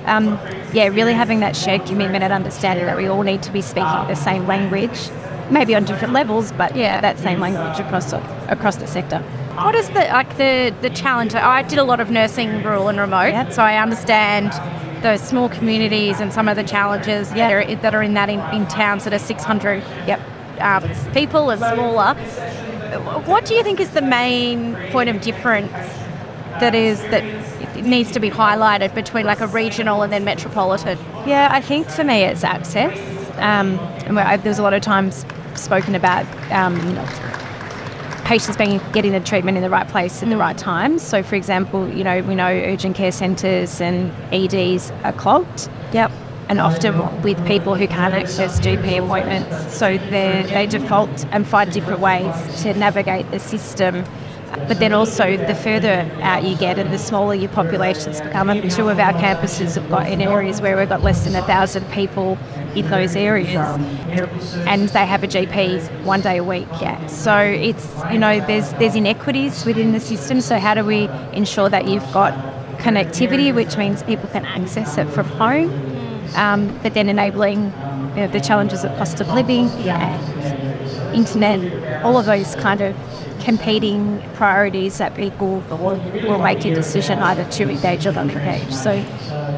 um, 0.06 0.38
yeah 0.74 0.88
really 0.88 1.14
having 1.14 1.40
that 1.40 1.56
shared 1.56 1.86
commitment 1.86 2.22
and 2.24 2.34
understanding 2.34 2.86
that 2.86 2.98
we 2.98 3.08
all 3.08 3.24
need 3.24 3.42
to 3.42 3.52
be 3.52 3.62
speaking 3.62 4.08
the 4.08 4.16
same 4.16 4.46
language 4.46 5.10
maybe 5.50 5.74
on 5.74 5.86
different 5.86 6.14
levels 6.14 6.52
but 6.54 6.76
yeah 6.76 7.00
that 7.00 7.18
same 7.18 7.40
language 7.40 7.80
across 7.80 8.12
across 8.50 8.76
the 8.76 8.88
sector 8.88 9.20
What 9.56 9.74
is 9.74 9.88
the 9.90 10.02
like 10.12 10.36
the 10.38 10.74
the 10.82 10.90
challenge? 10.90 11.34
I 11.34 11.62
did 11.64 11.80
a 11.80 11.84
lot 11.86 12.00
of 12.02 12.10
nursing, 12.12 12.62
rural 12.62 12.90
and 12.90 13.00
remote, 13.00 13.32
Yep. 13.32 13.54
so 13.54 13.64
I 13.64 13.78
understand 13.82 14.52
those 15.02 15.22
small 15.22 15.50
communities 15.50 16.20
and 16.20 16.34
some 16.34 16.48
of 16.48 16.56
the 16.56 16.64
challenges 16.64 17.30
that 17.32 17.52
are 17.52 17.76
that 17.76 17.94
are 17.96 18.04
in 18.04 18.14
that 18.14 18.30
in, 18.30 18.40
in 18.56 18.68
towns 18.68 19.04
that 19.04 19.14
are 19.14 19.20
600 19.20 19.84
yep 20.08 20.20
um, 20.60 20.84
people 21.14 21.50
and 21.50 21.60
smaller. 21.60 22.14
What 23.26 23.46
do 23.46 23.56
you 23.56 23.64
think 23.64 23.80
is 23.80 23.92
the 23.92 24.02
main 24.02 24.76
point 24.92 25.10
of 25.10 25.22
difference 25.22 25.72
that 26.60 26.74
is 26.74 27.02
that 27.10 27.24
needs 27.84 28.12
to 28.12 28.20
be 28.20 28.30
highlighted 28.30 28.96
between 28.96 29.26
like 29.26 29.42
a 29.42 29.48
regional 29.48 30.02
and 30.02 30.12
then 30.12 30.24
metropolitan? 30.24 30.98
Yeah, 31.26 31.50
I 31.52 31.62
think 31.62 31.90
for 31.90 32.04
me 32.04 32.24
it's 32.24 32.44
access. 32.44 32.98
Um, 33.38 33.78
and 34.06 34.18
I, 34.18 34.38
there's 34.38 34.60
a 34.60 34.64
lot 34.64 34.74
of 34.74 34.82
times 34.82 35.26
spoken 35.56 35.96
about 35.96 36.26
um, 36.52 36.80
patients 38.26 38.58
being 38.58 38.82
getting 38.92 39.12
the 39.12 39.20
treatment 39.20 39.56
in 39.56 39.64
the 39.64 39.70
right 39.70 39.88
place 39.88 40.22
at 40.22 40.30
the 40.30 40.36
right 40.36 40.58
mm. 40.58 40.60
time. 40.60 41.00
So, 41.00 41.24
for 41.24 41.36
example, 41.36 41.88
you 41.88 42.04
know 42.04 42.22
we 42.24 42.36
know 42.36 42.48
urgent 42.48 42.96
care 42.96 43.12
centres 43.12 43.80
and 43.80 44.12
EDs 44.34 44.92
are 45.04 45.14
clogged. 45.14 45.70
Yep. 45.94 46.12
And 46.48 46.60
often 46.60 47.24
with 47.24 47.44
people 47.48 47.74
who 47.74 47.88
can't 47.88 48.14
access 48.14 48.60
GP 48.60 49.04
appointments, 49.04 49.76
so 49.76 49.98
they 49.98 50.46
they 50.50 50.68
default 50.68 51.26
and 51.32 51.48
find 51.48 51.72
different 51.72 52.02
ways 52.02 52.64
to 52.64 52.74
navigate 52.74 53.30
the 53.32 53.40
system. 53.40 54.04
But 54.68 54.80
then 54.80 54.94
also, 54.94 55.38
the 55.38 55.56
further 55.56 56.10
out 56.22 56.44
you 56.44 56.56
get 56.56 56.80
and 56.80 56.94
the 56.94 57.00
smaller 57.00 57.34
your 57.34 57.50
populations 57.50 58.22
become, 58.22 58.50
and 58.50 58.72
two 58.72 58.90
of 58.90 59.00
our 59.00 59.14
campuses 59.14 59.76
have 59.76 59.90
got 59.90 60.08
in 60.10 60.22
areas 60.22 60.62
where 60.62 60.78
we've 60.78 60.88
got 60.88 61.02
less 61.02 61.26
than 61.26 61.36
a 61.36 61.42
thousand 61.42 61.84
people 61.92 62.38
in 62.76 62.90
those 62.90 63.16
areas, 63.16 63.56
and 64.68 64.90
they 64.90 65.06
have 65.06 65.24
a 65.24 65.28
GP 65.28 66.04
one 66.04 66.22
day 66.22 66.38
a 66.38 66.44
week. 66.44 66.68
Yeah, 66.82 67.06
so 67.08 67.38
it's 67.38 67.88
you 68.12 68.18
know 68.18 68.40
there's 68.46 68.72
there's 68.74 68.96
inequities 68.96 69.66
within 69.66 69.92
the 69.92 70.00
system. 70.00 70.42
So 70.42 70.60
how 70.60 70.74
do 70.74 70.84
we 70.84 71.08
ensure 71.34 71.70
that 71.70 71.88
you've 71.88 72.12
got 72.12 72.34
connectivity, 72.80 73.54
which 73.54 73.78
means 73.78 74.04
people 74.04 74.30
can 74.30 74.46
access 74.46 74.98
it 74.98 75.08
from 75.10 75.26
home, 75.26 75.72
um, 76.36 76.78
but 76.84 76.94
then 76.94 77.10
enabling 77.10 77.74
you 78.16 78.22
know, 78.22 78.28
the 78.28 78.42
challenges 78.42 78.84
of 78.84 78.96
cost 78.98 79.22
of 79.22 79.28
living 79.30 79.70
internet, 81.16 82.04
all 82.04 82.18
of 82.18 82.26
those 82.26 82.56
kind 82.56 82.82
of 82.82 82.96
competing 83.46 84.20
priorities 84.34 84.98
that 84.98 85.16
people 85.16 85.60
will, 85.70 86.40
make 86.40 86.66
a 86.66 86.74
decision 86.74 87.20
either 87.20 87.46
to 87.52 87.70
engage 87.70 88.06
or 88.08 88.12
not 88.12 88.28
engage. 88.28 88.74
So 88.74 88.92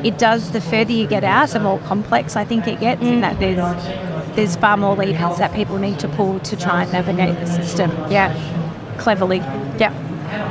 it 0.03 0.17
does, 0.17 0.51
the 0.51 0.59
further 0.59 0.91
you 0.91 1.07
get 1.07 1.23
out, 1.23 1.49
the 1.49 1.61
more 1.61 1.79
complex 1.79 2.35
I 2.35 2.43
think 2.43 2.67
it 2.67 2.81
gets, 2.81 3.01
in 3.01 3.21
that 3.21 3.39
there's, 3.39 4.35
there's 4.35 4.57
far 4.57 4.75
more 4.75 4.93
levers 4.93 5.37
that 5.37 5.53
people 5.53 5.77
need 5.77 5.99
to 5.99 6.09
pull 6.09 6.39
to 6.41 6.57
try 6.57 6.83
and 6.83 6.91
navigate 6.91 7.39
the 7.39 7.45
system. 7.47 7.89
Yeah, 8.11 8.33
cleverly. 8.97 9.37
Yeah, 9.37 9.93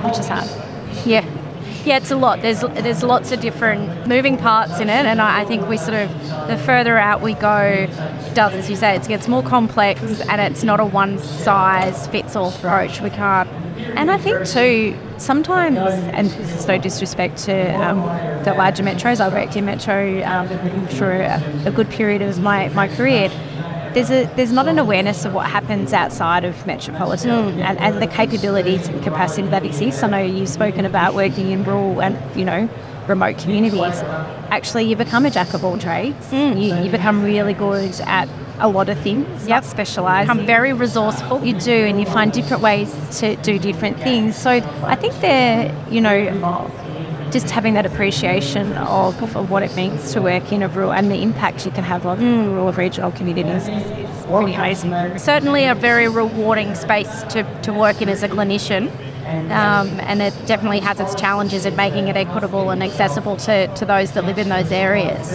which 0.03 0.19
is 0.19 0.29
hard. 0.29 0.49
Yeah. 1.05 1.25
Yeah, 1.87 1.99
it's 1.99 2.11
a 2.11 2.17
lot. 2.17 2.43
There's 2.43 2.63
there's 2.63 3.05
lots 3.05 3.31
of 3.31 3.39
different 3.39 4.09
moving 4.09 4.37
parts 4.37 4.81
in 4.81 4.91
it, 4.91 5.07
and 5.07 5.21
I, 5.23 5.43
I 5.43 5.45
think 5.45 5.69
we 5.69 5.77
sort 5.77 5.95
of 5.95 6.11
the 6.49 6.59
further 6.67 6.99
out 6.99 7.21
we 7.21 7.35
go, 7.35 7.87
does 8.35 8.55
as 8.55 8.69
you 8.69 8.75
say, 8.75 8.97
it 8.97 9.07
gets 9.07 9.29
more 9.29 9.41
complex, 9.41 10.03
and 10.23 10.41
it's 10.41 10.65
not 10.65 10.81
a 10.81 10.85
one 10.85 11.21
size 11.21 12.09
fits 12.09 12.35
all 12.35 12.49
approach. 12.49 13.01
We 13.01 13.11
can't. 13.11 13.49
And 13.95 14.11
I 14.11 14.19
think 14.19 14.45
too, 14.47 14.99
sometimes, 15.19 15.79
and 15.79 16.27
is 16.27 16.67
no 16.67 16.77
disrespect 16.77 17.39
to 17.45 17.71
um, 17.81 18.01
the 18.43 18.53
larger 18.55 18.83
metros, 18.83 19.21
I 19.21 19.29
worked 19.29 19.55
in 19.55 19.65
metro 19.65 20.25
um, 20.25 20.49
for 20.89 21.13
a, 21.13 21.41
a 21.67 21.71
good 21.71 21.89
period 21.89 22.21
of 22.21 22.41
my, 22.41 22.69
my 22.71 22.89
career 22.89 23.31
there's 23.97 24.11
a 24.11 24.25
there's 24.37 24.53
not 24.53 24.69
an 24.69 24.79
awareness 24.79 25.25
of 25.25 25.33
what 25.33 25.49
happens 25.49 25.95
outside 25.95 26.45
of 26.45 26.67
metropolitan 26.67 27.31
mm. 27.31 27.63
and, 27.63 27.79
and 27.79 28.03
the 28.03 28.07
capabilities 28.07 28.89
and 28.89 29.03
capacity 29.03 29.49
that 29.49 29.65
exists. 29.65 30.03
I 30.03 30.09
know 30.09 30.19
you've 30.19 30.51
spoken 30.51 30.85
about 30.85 31.15
working 31.15 31.51
in 31.51 31.65
rural 31.65 32.03
and 32.03 32.19
you 32.39 32.45
know 32.45 32.69
remote 33.09 33.39
communities. 33.39 34.03
Actually, 34.51 34.85
you 34.85 34.97
become 34.97 35.25
a 35.25 35.31
jack 35.31 35.55
of 35.55 35.65
all 35.65 35.79
trades. 35.79 36.27
Mm. 36.27 36.63
You, 36.63 36.85
you 36.85 36.91
become 36.91 37.23
really 37.23 37.55
good 37.55 37.99
at 38.03 38.29
a 38.59 38.69
lot 38.69 38.91
of 38.91 38.99
things. 38.99 39.49
Yep. 39.49 39.65
Specialise. 39.65 40.29
Become 40.29 40.45
very 40.45 40.75
resourceful. 40.75 41.43
You 41.43 41.59
do, 41.59 41.73
and 41.73 41.99
you 41.99 42.05
find 42.05 42.33
different 42.33 42.63
ways 42.63 42.95
to 43.21 43.37
do 43.37 43.59
different 43.59 43.99
things. 43.99 44.37
So 44.37 44.51
I 44.51 44.97
think 44.97 45.19
they're, 45.21 45.75
you 45.91 46.03
know, 46.03 46.13
just 47.41 47.51
having 47.51 47.75
that 47.75 47.85
appreciation 47.85 48.73
of, 48.79 49.37
of, 49.37 49.51
what 49.51 49.63
it 49.63 49.77
means 49.77 50.11
to 50.15 50.23
work 50.23 50.53
in 50.53 50.63
a 50.63 50.69
rural 50.69 50.91
and 50.91 51.11
the 51.11 51.21
impact 51.21 51.67
you 51.67 51.71
can 51.71 51.85
have 51.85 52.07
on 52.07 52.19
mm. 52.19 52.47
rural 52.47 52.73
regional 52.73 53.13
communities 53.13 53.69
is 53.69 54.25
amazing. 54.25 55.19
Certainly 55.19 55.67
a 55.67 55.75
very 55.75 56.09
rewarding 56.09 56.75
space 56.75 57.25
to, 57.25 57.43
to 57.61 57.75
work 57.75 58.01
in 58.01 58.09
as 58.09 58.23
a 58.23 58.29
clinician. 58.31 58.91
Um, 59.27 60.01
and 60.01 60.23
it 60.23 60.33
definitely 60.47 60.81
has 60.81 60.99
its 60.99 61.15
challenges 61.15 61.67
in 61.67 61.77
making 61.77 62.09
it 62.09 62.17
equitable 62.17 62.71
and 62.71 62.83
accessible 62.83 63.37
to, 63.39 63.67
to 63.75 63.85
those 63.85 64.13
that 64.13 64.25
live 64.25 64.39
in 64.39 64.49
those 64.49 64.73
areas. 64.73 65.33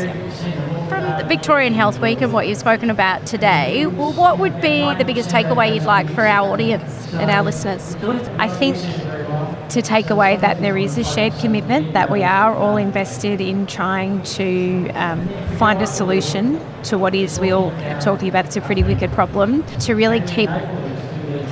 From 0.89 1.03
the 1.19 1.25
Victorian 1.27 1.73
Health 1.73 1.99
Week 1.99 2.19
and 2.21 2.33
what 2.33 2.47
you've 2.47 2.57
spoken 2.57 2.89
about 2.89 3.27
today, 3.27 3.85
well, 3.85 4.13
what 4.13 4.39
would 4.39 4.59
be 4.59 4.91
the 4.95 5.03
biggest 5.05 5.29
takeaway 5.29 5.75
you'd 5.75 5.83
like 5.83 6.09
for 6.09 6.25
our 6.25 6.51
audience 6.51 7.13
and 7.13 7.29
our 7.29 7.43
listeners? 7.43 7.95
I 8.39 8.47
think 8.47 8.77
to 9.71 9.81
take 9.81 10.09
away 10.09 10.35
that 10.35 10.59
there 10.59 10.77
is 10.77 10.97
a 10.97 11.03
shared 11.03 11.33
commitment 11.39 11.93
that 11.93 12.09
we 12.09 12.23
are 12.23 12.53
all 12.53 12.75
invested 12.75 13.39
in 13.39 13.65
trying 13.67 14.21
to 14.23 14.89
um, 14.89 15.25
find 15.57 15.81
a 15.81 15.87
solution 15.87 16.59
to 16.83 16.97
what 16.97 17.15
is 17.15 17.39
we 17.39 17.51
all 17.51 17.71
talking 18.01 18.27
about 18.27 18.45
it's 18.45 18.57
a 18.57 18.61
pretty 18.61 18.83
wicked 18.83 19.09
problem 19.11 19.63
to 19.79 19.95
really 19.95 20.19
keep 20.21 20.49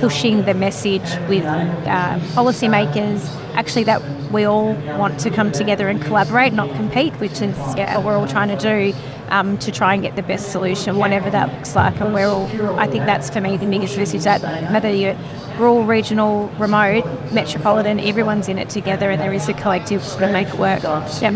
pushing 0.00 0.44
the 0.44 0.54
message 0.54 1.08
with 1.28 1.44
uh, 1.44 2.18
policymakers 2.34 3.28
actually 3.54 3.84
that 3.84 4.02
we 4.32 4.44
all 4.44 4.74
want 4.98 5.18
to 5.20 5.30
come 5.30 5.52
together 5.52 5.88
and 5.88 6.02
collaborate 6.02 6.52
not 6.52 6.68
compete 6.76 7.12
which 7.14 7.40
is 7.42 7.56
yeah, 7.76 7.96
what 7.96 8.06
we're 8.06 8.16
all 8.16 8.26
trying 8.26 8.48
to 8.48 8.56
do 8.56 8.96
um, 9.28 9.56
to 9.58 9.70
try 9.70 9.94
and 9.94 10.02
get 10.02 10.16
the 10.16 10.22
best 10.22 10.50
solution 10.50 10.96
whatever 10.96 11.30
that 11.30 11.52
looks 11.52 11.76
like 11.76 12.00
and 12.00 12.14
we're 12.14 12.26
all 12.26 12.46
I 12.78 12.86
think 12.86 13.04
that's 13.04 13.30
for 13.30 13.40
me 13.40 13.56
the 13.56 13.66
biggest 13.66 13.96
message 13.96 14.24
that 14.24 14.42
whether 14.72 14.90
you're 14.90 15.16
rural, 15.60 15.84
regional, 15.84 16.48
remote, 16.58 17.04
metropolitan, 17.32 18.00
everyone's 18.00 18.48
in 18.48 18.58
it 18.58 18.70
together 18.70 19.10
and 19.10 19.20
there 19.20 19.32
is 19.32 19.48
a 19.48 19.52
collective 19.52 20.02
to 20.02 20.32
make 20.32 20.48
it 20.48 20.58
work. 20.58 20.82
Yeah. 20.82 21.28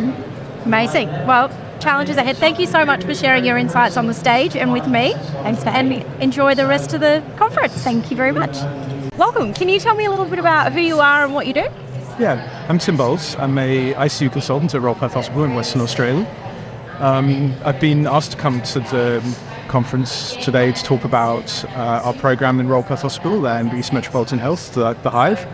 Amazing. 0.65 1.09
Well, 1.27 1.51
challenges 1.85 2.17
ahead. 2.17 2.39
Thank 2.39 2.59
you 2.59 2.67
so 2.67 2.85
much 2.85 3.05
for 3.05 3.15
sharing 3.15 3.45
your 3.45 3.59
insights 3.59 3.99
on 3.99 4.07
the 4.07 4.15
stage 4.15 4.57
and 4.57 4.73
with 4.73 4.89
me. 4.89 5.13
Thanks 5.45 5.63
for 5.63 5.69
and 5.69 5.93
enjoy 6.23 6.55
the 6.55 6.67
rest 6.67 6.95
of 6.95 7.01
the 7.01 7.23
conference. 7.37 7.75
Thank 7.75 8.11
you 8.11 8.17
very 8.17 8.33
much. 8.33 8.57
Welcome. 9.19 9.53
Can 9.53 9.69
you 9.69 9.79
tell 9.79 9.95
me 9.95 10.07
a 10.07 10.11
little 10.11 10.25
bit 10.25 10.39
about 10.39 10.73
who 10.73 10.81
you 10.81 11.01
are 11.01 11.25
and 11.25 11.35
what 11.35 11.47
you 11.47 11.53
do? 11.53 11.69
Yeah, 12.19 12.67
I'm 12.71 12.79
Tim 12.79 12.97
Bowles. 12.97 13.37
I'm 13.37 13.59
a 13.59 13.93
ICU 13.95 14.33
consultant 14.33 14.75
at 14.75 14.81
Royal 14.81 14.95
Perth 14.95 15.13
Hospital 15.13 15.45
in 15.45 15.55
Western 15.55 15.83
Australia. 15.83 16.27
Um, 17.01 17.55
I've 17.65 17.81
been 17.81 18.07
asked 18.07 18.33
to 18.33 18.39
come 18.39 18.63
to 18.63 18.81
the 18.81 19.37
conference 19.69 20.37
today 20.37 20.73
to 20.73 20.83
talk 20.85 21.05
about 21.05 21.65
uh, 21.77 22.01
our 22.05 22.15
program 22.15 22.61
in 22.61 22.69
Royal 22.69 22.83
Perth 22.83 23.03
Hospital 23.03 23.47
and 23.47 23.73
East 23.75 23.93
Metropolitan 23.93 24.39
Health, 24.39 24.73
the, 24.73 24.95
the 25.03 25.11
Hive, 25.11 25.45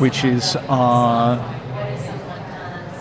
which 0.00 0.22
is 0.24 0.56
our 0.68 1.38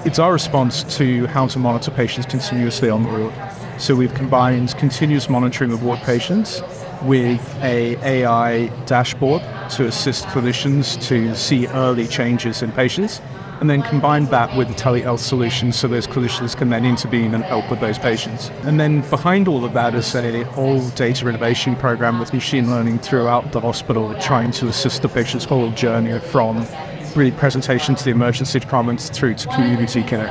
it's 0.04 0.18
our 0.18 0.34
response 0.34 0.84
to 0.98 1.28
how 1.28 1.46
to 1.48 1.60
monitor 1.60 1.92
patients 1.92 2.26
continuously 2.26 2.90
on 2.90 3.04
the 3.04 3.10
ward. 3.10 3.34
So 3.78 3.96
we've 3.96 4.14
combined 4.14 4.76
continuous 4.78 5.30
monitoring 5.30 5.72
of 5.72 5.84
ward 5.84 6.00
patients 6.00 6.62
with 7.04 7.56
a 7.62 7.96
AI 8.04 8.68
dashboard 8.86 9.42
to 9.72 9.86
assist 9.86 10.26
clinicians 10.26 11.02
to 11.08 11.36
see 11.36 11.68
early 11.68 12.08
changes 12.08 12.62
in 12.62 12.72
patients 12.72 13.22
and 13.60 13.70
then 13.70 13.84
combine 13.84 14.26
that 14.26 14.56
with 14.58 14.72
a 14.72 14.74
telehealth 14.74 15.20
solution 15.20 15.72
so 15.72 15.88
those 15.88 16.08
clinicians 16.08 16.58
can 16.58 16.72
then 16.72 16.84
intervene 16.84 17.36
and 17.36 17.44
help 17.44 17.70
with 17.70 17.80
those 17.80 18.00
patients. 18.00 18.50
And 18.64 18.80
then 18.80 19.02
behind 19.12 19.48
all 19.48 19.64
of 19.64 19.74
that 19.74 19.94
is 19.94 20.16
a 20.16 20.44
whole 20.46 20.90
data 20.90 21.30
innovation 21.30 21.76
program 21.76 22.18
with 22.18 22.34
machine 22.34 22.72
learning 22.72 23.00
throughout 23.00 23.52
the 23.52 23.62
hospital, 23.62 24.16
trying 24.20 24.50
to 24.54 24.68
assist 24.68 25.04
the 25.04 25.10
patient's 25.10 25.46
whole 25.46 25.70
journey 25.72 26.20
from 26.20 26.66
really 27.16 27.32
presentation 27.32 27.96
to 27.96 28.04
the 28.04 28.12
emergency 28.12 28.60
departments 28.60 29.10
through 29.10 29.36
to 29.36 29.48
community 29.50 30.04
care. 30.04 30.28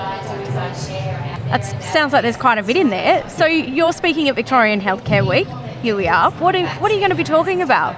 That 1.51 1.63
sounds 1.83 2.13
like 2.13 2.23
there's 2.23 2.37
quite 2.37 2.59
a 2.59 2.63
bit 2.63 2.77
in 2.77 2.91
there. 2.91 3.29
So 3.29 3.45
you're 3.47 3.93
speaking 3.93 4.29
at 4.29 4.37
Victorian 4.37 4.81
Healthcare 4.81 5.29
Week. 5.29 5.49
Here 5.83 5.97
we 5.97 6.07
are. 6.07 6.31
What 6.33 6.55
are, 6.55 6.67
what 6.81 6.91
are 6.91 6.95
you 6.95 7.01
going 7.01 7.11
to 7.11 7.17
be 7.17 7.25
talking 7.25 7.63
about? 7.63 7.97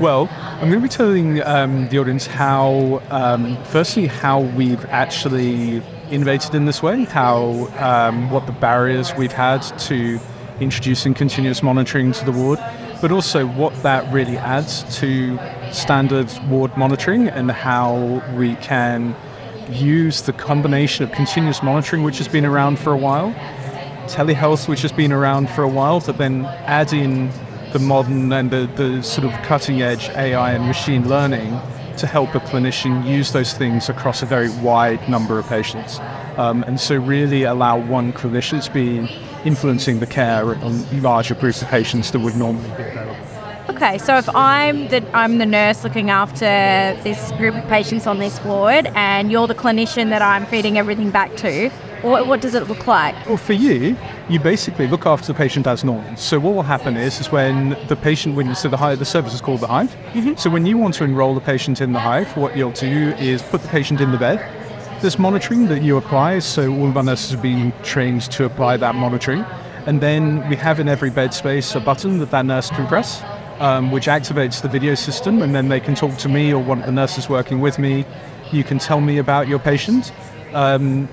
Well, 0.00 0.28
I'm 0.30 0.70
going 0.70 0.80
to 0.80 0.80
be 0.80 0.88
telling 0.88 1.42
um, 1.42 1.88
the 1.88 1.98
audience 1.98 2.26
how, 2.26 3.02
um, 3.10 3.56
firstly, 3.64 4.06
how 4.06 4.40
we've 4.40 4.84
actually 4.86 5.82
innovated 6.10 6.54
in 6.54 6.66
this 6.66 6.82
way, 6.82 7.04
how 7.04 7.68
um, 7.78 8.30
what 8.30 8.46
the 8.46 8.52
barriers 8.52 9.14
we've 9.14 9.32
had 9.32 9.60
to 9.80 10.20
introducing 10.60 11.14
continuous 11.14 11.62
monitoring 11.62 12.12
to 12.12 12.24
the 12.24 12.32
ward, 12.32 12.58
but 13.00 13.10
also 13.10 13.46
what 13.46 13.74
that 13.82 14.10
really 14.12 14.36
adds 14.36 14.84
to 14.98 15.38
standard 15.74 16.30
ward 16.48 16.76
monitoring 16.76 17.28
and 17.28 17.50
how 17.50 18.22
we 18.36 18.54
can 18.56 19.14
use 19.70 20.22
the 20.22 20.32
combination 20.32 21.04
of 21.04 21.12
continuous 21.12 21.62
monitoring, 21.62 22.02
which 22.02 22.18
has 22.18 22.28
been 22.28 22.44
around 22.44 22.78
for 22.78 22.92
a 22.92 22.96
while, 22.96 23.32
telehealth, 24.06 24.68
which 24.68 24.82
has 24.82 24.92
been 24.92 25.12
around 25.12 25.48
for 25.50 25.62
a 25.62 25.68
while, 25.68 26.00
to 26.00 26.12
then 26.12 26.44
add 26.66 26.92
in 26.92 27.30
the 27.72 27.78
modern 27.78 28.32
and 28.32 28.50
the, 28.50 28.70
the 28.76 29.02
sort 29.02 29.26
of 29.26 29.32
cutting 29.42 29.82
edge 29.82 30.08
AI 30.10 30.52
and 30.52 30.66
machine 30.66 31.08
learning 31.08 31.58
to 31.96 32.06
help 32.06 32.34
a 32.34 32.40
clinician 32.40 33.06
use 33.06 33.32
those 33.32 33.52
things 33.54 33.88
across 33.88 34.22
a 34.22 34.26
very 34.26 34.50
wide 34.60 35.08
number 35.08 35.38
of 35.38 35.46
patients. 35.48 35.98
Um, 36.36 36.64
and 36.64 36.80
so, 36.80 36.96
really 36.96 37.44
allow 37.44 37.78
one 37.78 38.12
clinician 38.12 38.62
to 38.64 38.70
be 38.72 39.08
influencing 39.44 40.00
the 40.00 40.06
care 40.06 40.54
on 40.56 41.02
larger 41.02 41.34
groups 41.34 41.62
of 41.62 41.68
patients 41.68 42.10
that 42.10 42.18
would 42.20 42.36
normally 42.36 42.68
be 42.76 42.82
available. 42.82 43.33
Okay, 43.74 43.98
so 43.98 44.16
if 44.16 44.28
I'm 44.36 44.86
the 44.86 45.04
I'm 45.16 45.38
the 45.38 45.46
nurse 45.46 45.82
looking 45.82 46.08
after 46.08 46.44
this 47.02 47.32
group 47.32 47.56
of 47.56 47.64
patients 47.64 48.06
on 48.06 48.20
this 48.20 48.40
ward, 48.44 48.86
and 48.94 49.32
you're 49.32 49.48
the 49.48 49.54
clinician 49.54 50.10
that 50.10 50.22
I'm 50.22 50.46
feeding 50.46 50.78
everything 50.78 51.10
back 51.10 51.34
to, 51.38 51.70
what, 52.02 52.28
what 52.28 52.40
does 52.40 52.54
it 52.54 52.68
look 52.68 52.86
like? 52.86 53.16
Well, 53.26 53.36
for 53.36 53.52
you, 53.52 53.96
you 54.28 54.38
basically 54.38 54.86
look 54.86 55.06
after 55.06 55.26
the 55.26 55.34
patient 55.34 55.66
as 55.66 55.82
normal. 55.82 56.16
So 56.16 56.38
what 56.38 56.54
will 56.54 56.62
happen 56.62 56.96
is, 56.96 57.18
is 57.18 57.32
when 57.32 57.70
the 57.88 57.96
patient, 57.96 58.36
when 58.36 58.54
so 58.54 58.68
the 58.68 58.76
hive, 58.76 59.00
the 59.00 59.04
service 59.04 59.34
is 59.34 59.40
called 59.40 59.58
the 59.58 59.66
hive. 59.66 59.90
Mm-hmm. 60.12 60.36
So 60.36 60.50
when 60.50 60.66
you 60.66 60.78
want 60.78 60.94
to 60.94 61.04
enroll 61.04 61.34
the 61.34 61.40
patient 61.40 61.80
in 61.80 61.92
the 61.92 61.98
hive, 61.98 62.36
what 62.36 62.56
you'll 62.56 62.70
do 62.70 63.12
is 63.18 63.42
put 63.42 63.60
the 63.60 63.68
patient 63.68 64.00
in 64.00 64.12
the 64.12 64.18
bed. 64.18 64.38
There's 65.00 65.18
monitoring 65.18 65.66
that 65.66 65.82
you 65.82 65.96
apply, 65.96 66.38
so 66.38 66.72
all 66.72 66.88
of 66.88 66.96
our 66.96 67.02
nurses 67.02 67.32
have 67.32 67.42
been 67.42 67.72
trained 67.82 68.22
to 68.30 68.44
apply 68.44 68.76
that 68.76 68.94
monitoring. 68.94 69.40
And 69.86 70.00
then 70.00 70.48
we 70.48 70.54
have 70.54 70.78
in 70.78 70.88
every 70.88 71.10
bed 71.10 71.34
space 71.34 71.74
a 71.74 71.80
button 71.80 72.18
that 72.18 72.30
that 72.30 72.46
nurse 72.46 72.70
can 72.70 72.86
press, 72.86 73.20
um, 73.60 73.90
which 73.90 74.06
activates 74.06 74.62
the 74.62 74.68
video 74.68 74.94
system, 74.94 75.42
and 75.42 75.54
then 75.54 75.68
they 75.68 75.80
can 75.80 75.94
talk 75.94 76.16
to 76.18 76.28
me 76.28 76.52
or 76.52 76.62
one 76.62 76.80
of 76.80 76.86
the 76.86 76.92
nurses 76.92 77.28
working 77.28 77.60
with 77.60 77.78
me. 77.78 78.04
You 78.52 78.64
can 78.64 78.78
tell 78.78 79.00
me 79.00 79.18
about 79.18 79.48
your 79.48 79.58
patient. 79.58 80.12
Um, 80.52 81.08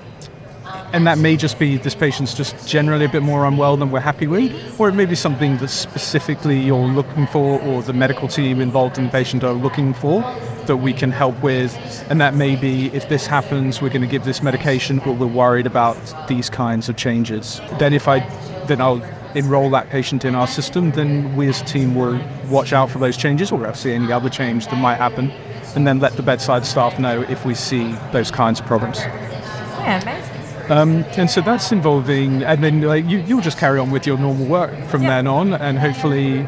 and 0.92 1.06
that 1.06 1.18
may 1.18 1.36
just 1.36 1.58
be 1.58 1.78
this 1.78 1.94
patient's 1.94 2.34
just 2.34 2.68
generally 2.68 3.06
a 3.06 3.08
bit 3.08 3.22
more 3.22 3.46
unwell 3.46 3.76
than 3.76 3.90
we're 3.90 4.00
happy 4.00 4.26
with, 4.26 4.52
or 4.78 4.88
it 4.88 4.92
may 4.92 5.06
be 5.06 5.14
something 5.14 5.56
that 5.58 5.68
specifically 5.68 6.60
you're 6.60 6.86
looking 6.86 7.26
for, 7.26 7.60
or 7.62 7.82
the 7.82 7.92
medical 7.94 8.28
team 8.28 8.60
involved 8.60 8.98
in 8.98 9.04
the 9.04 9.10
patient 9.10 9.42
are 9.42 9.54
looking 9.54 9.94
for 9.94 10.20
that 10.66 10.76
we 10.76 10.92
can 10.92 11.10
help 11.10 11.40
with. 11.42 11.74
And 12.10 12.20
that 12.20 12.34
may 12.34 12.56
be 12.56 12.86
if 12.94 13.08
this 13.08 13.26
happens, 13.26 13.80
we're 13.80 13.88
going 13.88 14.02
to 14.02 14.06
give 14.06 14.24
this 14.24 14.42
medication, 14.42 14.98
or 15.00 15.14
we're 15.14 15.26
worried 15.26 15.66
about 15.66 15.96
these 16.28 16.50
kinds 16.50 16.88
of 16.88 16.96
changes. 16.96 17.60
Then 17.78 17.94
if 17.94 18.06
I, 18.06 18.20
then 18.66 18.80
I'll 18.80 19.02
enroll 19.34 19.70
that 19.70 19.88
patient 19.90 20.24
in 20.24 20.34
our 20.34 20.46
system, 20.46 20.90
then 20.92 21.34
we 21.36 21.48
as 21.48 21.60
a 21.60 21.64
team 21.64 21.94
will 21.94 22.20
watch 22.48 22.72
out 22.72 22.90
for 22.90 22.98
those 22.98 23.16
changes, 23.16 23.52
or 23.52 23.66
if 23.66 23.76
see 23.76 23.92
any 23.92 24.12
other 24.12 24.28
change 24.28 24.66
that 24.66 24.76
might 24.76 24.96
happen, 24.96 25.30
and 25.74 25.86
then 25.86 26.00
let 26.00 26.12
the 26.14 26.22
bedside 26.22 26.66
staff 26.66 26.98
know 26.98 27.22
if 27.22 27.44
we 27.44 27.54
see 27.54 27.94
those 28.12 28.30
kinds 28.30 28.60
of 28.60 28.66
problems. 28.66 28.98
Yeah, 28.98 30.02
amazing. 30.02 30.28
Um, 30.70 31.04
and 31.18 31.28
so 31.28 31.40
that's 31.40 31.72
involving, 31.72 32.44
and 32.44 32.62
then 32.62 32.80
like, 32.82 33.04
you, 33.06 33.18
you'll 33.18 33.40
just 33.40 33.58
carry 33.58 33.78
on 33.78 33.90
with 33.90 34.06
your 34.06 34.16
normal 34.16 34.46
work 34.46 34.70
from 34.86 35.02
Yep. 35.02 35.10
then 35.10 35.26
on, 35.26 35.54
and 35.54 35.78
hopefully 35.78 36.46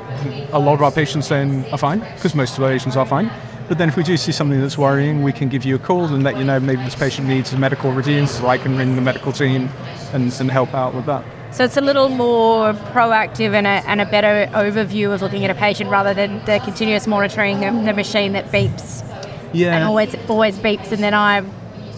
a 0.53 0.59
lot 0.59 0.75
of 0.75 0.83
our 0.83 0.92
patients 0.92 1.29
then 1.29 1.64
are 1.73 1.79
fine, 1.79 1.99
because 2.14 2.35
most 2.35 2.57
of 2.57 2.62
our 2.62 2.70
patients 2.70 2.97
are 2.97 3.05
fine. 3.05 3.31
But 3.66 3.79
then 3.79 3.88
if 3.88 3.97
we 3.97 4.03
do 4.03 4.16
see 4.16 4.31
something 4.31 4.61
that's 4.61 4.77
worrying, 4.79 5.23
we 5.23 5.33
can 5.33 5.49
give 5.49 5.64
you 5.64 5.75
a 5.75 5.79
call 5.79 6.05
and 6.05 6.23
let 6.23 6.37
you 6.37 6.44
know 6.44 6.61
maybe 6.61 6.85
this 6.85 6.94
patient 6.94 7.27
needs 7.27 7.53
a 7.55 7.59
medical 7.59 7.90
routine, 7.92 8.27
so 8.27 8.47
I 8.47 8.57
can 8.57 8.77
ring 8.77 8.94
the 8.94 9.01
medical 9.01 9.33
team 9.33 9.68
and, 10.12 10.33
and 10.38 10.51
help 10.51 10.75
out 10.75 10.94
with 10.94 11.07
that. 11.07 11.25
So 11.55 11.62
it's 11.62 11.77
a 11.77 11.81
little 11.81 12.09
more 12.09 12.73
proactive 12.73 13.55
and 13.55 13.64
a, 13.64 13.88
and 13.88 14.01
a 14.01 14.07
better 14.07 14.51
overview 14.53 15.14
of 15.14 15.23
looking 15.23 15.45
at 15.45 15.53
a 15.53 15.55
patient 15.55 15.88
rather 15.88 16.12
than 16.12 16.45
the 16.47 16.59
continuous 16.64 17.07
monitoring 17.07 17.64
of 17.64 17.85
the 17.85 17.93
machine 17.93 18.33
that 18.33 18.51
beeps 18.51 19.05
Yeah. 19.53 19.77
and 19.77 19.85
always 19.85 20.17
always 20.29 20.59
beeps, 20.59 20.90
and 20.90 21.01
then 21.01 21.14
I've 21.14 21.47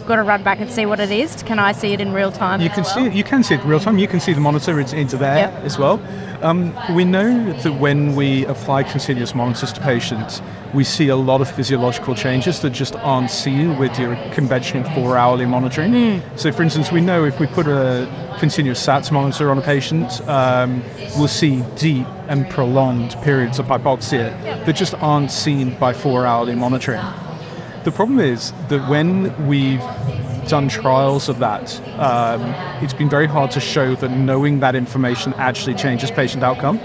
got 0.07 0.17
to 0.17 0.23
run 0.25 0.43
back 0.43 0.61
and 0.61 0.71
see 0.71 0.85
what 0.85 1.01
it 1.01 1.11
is. 1.11 1.43
Can 1.43 1.59
I 1.59 1.73
see 1.73 1.95
it 1.95 2.03
in 2.03 2.13
real 2.13 2.31
time? 2.31 2.61
You 2.61 2.69
can 2.69 2.85
well? 2.85 2.95
see 2.95 3.07
it. 3.07 3.15
You 3.15 3.25
can 3.25 3.43
see 3.43 3.55
it 3.55 3.63
in 3.63 3.69
real 3.69 3.81
time. 3.81 3.97
You 3.97 4.07
can 4.07 4.21
see 4.21 4.35
the 4.35 4.41
monitor 4.43 4.79
it's 4.79 4.93
into 4.93 5.17
there 5.17 5.37
Yep. 5.39 5.65
as 5.65 5.79
well. 5.79 5.97
Um, 6.43 6.75
we 6.95 7.05
know 7.05 7.53
that 7.63 7.73
when 7.73 8.15
we 8.15 8.45
apply 8.47 8.83
continuous 8.83 9.35
monitors 9.35 9.73
to 9.73 9.81
patients, 9.81 10.43
we 10.75 10.85
see 10.85 11.09
a 11.09 11.17
lot 11.17 11.41
of 11.41 11.51
physiological 11.51 12.15
changes 12.15 12.61
that 12.61 12.71
just 12.71 12.95
aren't 12.97 13.31
seen 13.31 13.79
with 13.79 13.99
your 13.99 14.17
conventional 14.33 14.85
four-hourly 14.93 15.47
monitoring. 15.47 16.23
So, 16.37 16.53
for 16.53 16.63
instance, 16.63 16.93
we 16.93 17.01
know 17.01 17.25
if 17.25 17.41
we 17.41 17.47
put 17.47 17.67
a 17.67 18.07
continuous 18.39 18.85
SATS 18.85 19.11
monitor 19.11 19.51
on 19.51 19.59
a 19.59 19.63
patient, 19.63 20.21
um, 20.29 20.83
we'll 21.17 21.29
see 21.29 21.63
deep 21.77 22.07
and 22.29 22.49
prolonged 22.51 23.17
periods 23.23 23.59
of 23.59 23.67
hypoxia 23.67 24.31
that 24.67 24.77
just 24.77 24.95
aren't 24.95 25.31
seen 25.31 25.75
by 25.79 25.93
four-hourly 25.93 26.55
monitoring. 26.55 27.05
The 27.85 27.93
problem 27.93 28.19
is 28.19 28.53
that 28.69 28.89
when 28.91 29.47
we've 29.47 29.81
done 30.49 30.69
trials 30.69 31.29
of 31.29 31.39
that, 31.39 31.81
um, 31.99 32.43
it's 32.83 32.95
been 32.95 33.11
very 33.11 33.27
hard 33.27 33.51
to 33.53 33.61
show 33.61 33.95
that 33.97 34.11
knowing 34.11 34.61
that 34.61 34.75
information 34.75 35.35
actually 35.35 35.75
changes 35.75 36.11
patient 36.11 36.43
outcome. 36.43 36.79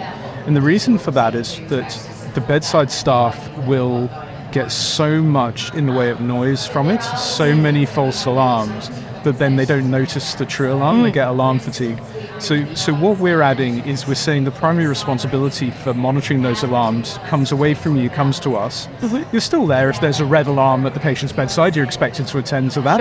And 0.46 0.56
the 0.56 0.62
reason 0.62 0.98
for 0.98 1.12
that 1.12 1.36
is 1.36 1.60
that 1.68 1.90
the 2.34 2.42
bedside 2.42 2.90
staff 2.90 3.50
will 3.68 4.10
get 4.52 4.72
so 4.72 5.22
much 5.22 5.74
in 5.76 5.86
the 5.86 5.94
way 5.94 6.10
of 6.10 6.20
noise 6.20 6.68
from 6.68 6.90
it, 6.90 7.02
so 7.02 7.56
many 7.56 7.86
false 7.86 8.26
alarms, 8.26 8.90
that 9.24 9.38
then 9.38 9.56
they 9.56 9.66
don't 9.66 9.90
notice 9.90 10.34
the 10.36 10.46
true 10.46 10.74
alarm, 10.74 11.04
they 11.04 11.12
get 11.12 11.28
alarm 11.28 11.60
fatigue. 11.60 12.00
So, 12.40 12.66
so 12.74 12.94
what 12.94 13.20
we're 13.20 13.42
adding 13.42 13.80
is 13.88 14.08
we're 14.08 14.16
saying 14.16 14.46
the 14.46 14.52
primary 14.52 14.88
responsibility 14.88 15.70
for 15.70 15.94
monitoring 15.94 16.42
those 16.42 16.64
alarms 16.64 17.20
comes 17.28 17.52
away 17.52 17.76
from 17.76 17.96
you, 17.98 18.10
comes 18.10 18.40
to 18.42 18.56
us. 18.56 18.88
You're 19.32 19.42
still 19.42 19.68
there 19.68 19.90
if 19.90 20.02
there's 20.02 20.20
a 20.20 20.26
red 20.26 20.48
alarm 20.48 20.86
at 20.86 20.94
the 20.96 21.00
patient's 21.00 21.34
bedside, 21.34 21.76
you're 21.76 21.86
expected 21.86 22.28
to 22.28 22.40
attend 22.40 22.72
to 22.72 22.82
that. 22.82 23.00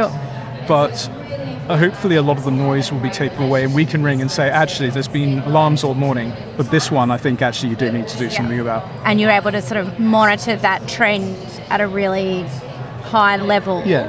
But 0.70 1.08
uh, 1.68 1.76
hopefully 1.76 2.14
a 2.14 2.22
lot 2.22 2.38
of 2.38 2.44
the 2.44 2.52
noise 2.52 2.92
will 2.92 3.00
be 3.00 3.10
taken 3.10 3.42
away 3.42 3.64
and 3.64 3.74
we 3.74 3.84
can 3.84 4.04
ring 4.04 4.20
and 4.20 4.30
say, 4.30 4.48
actually, 4.48 4.90
there's 4.90 5.08
been 5.08 5.40
alarms 5.40 5.82
all 5.82 5.94
morning, 5.94 6.32
but 6.56 6.70
this 6.70 6.92
one 6.92 7.10
I 7.10 7.16
think 7.16 7.42
actually 7.42 7.70
you 7.70 7.76
do 7.76 7.90
need 7.90 8.06
to 8.06 8.16
do 8.16 8.30
something 8.30 8.60
about. 8.60 8.84
and 9.04 9.20
you're 9.20 9.32
able 9.32 9.50
to 9.50 9.62
sort 9.62 9.80
of 9.84 9.98
monitor 9.98 10.54
that 10.54 10.86
trend 10.86 11.36
at 11.70 11.80
a 11.80 11.88
really 11.88 12.44
high 13.02 13.34
level 13.34 13.82
Yeah. 13.84 14.08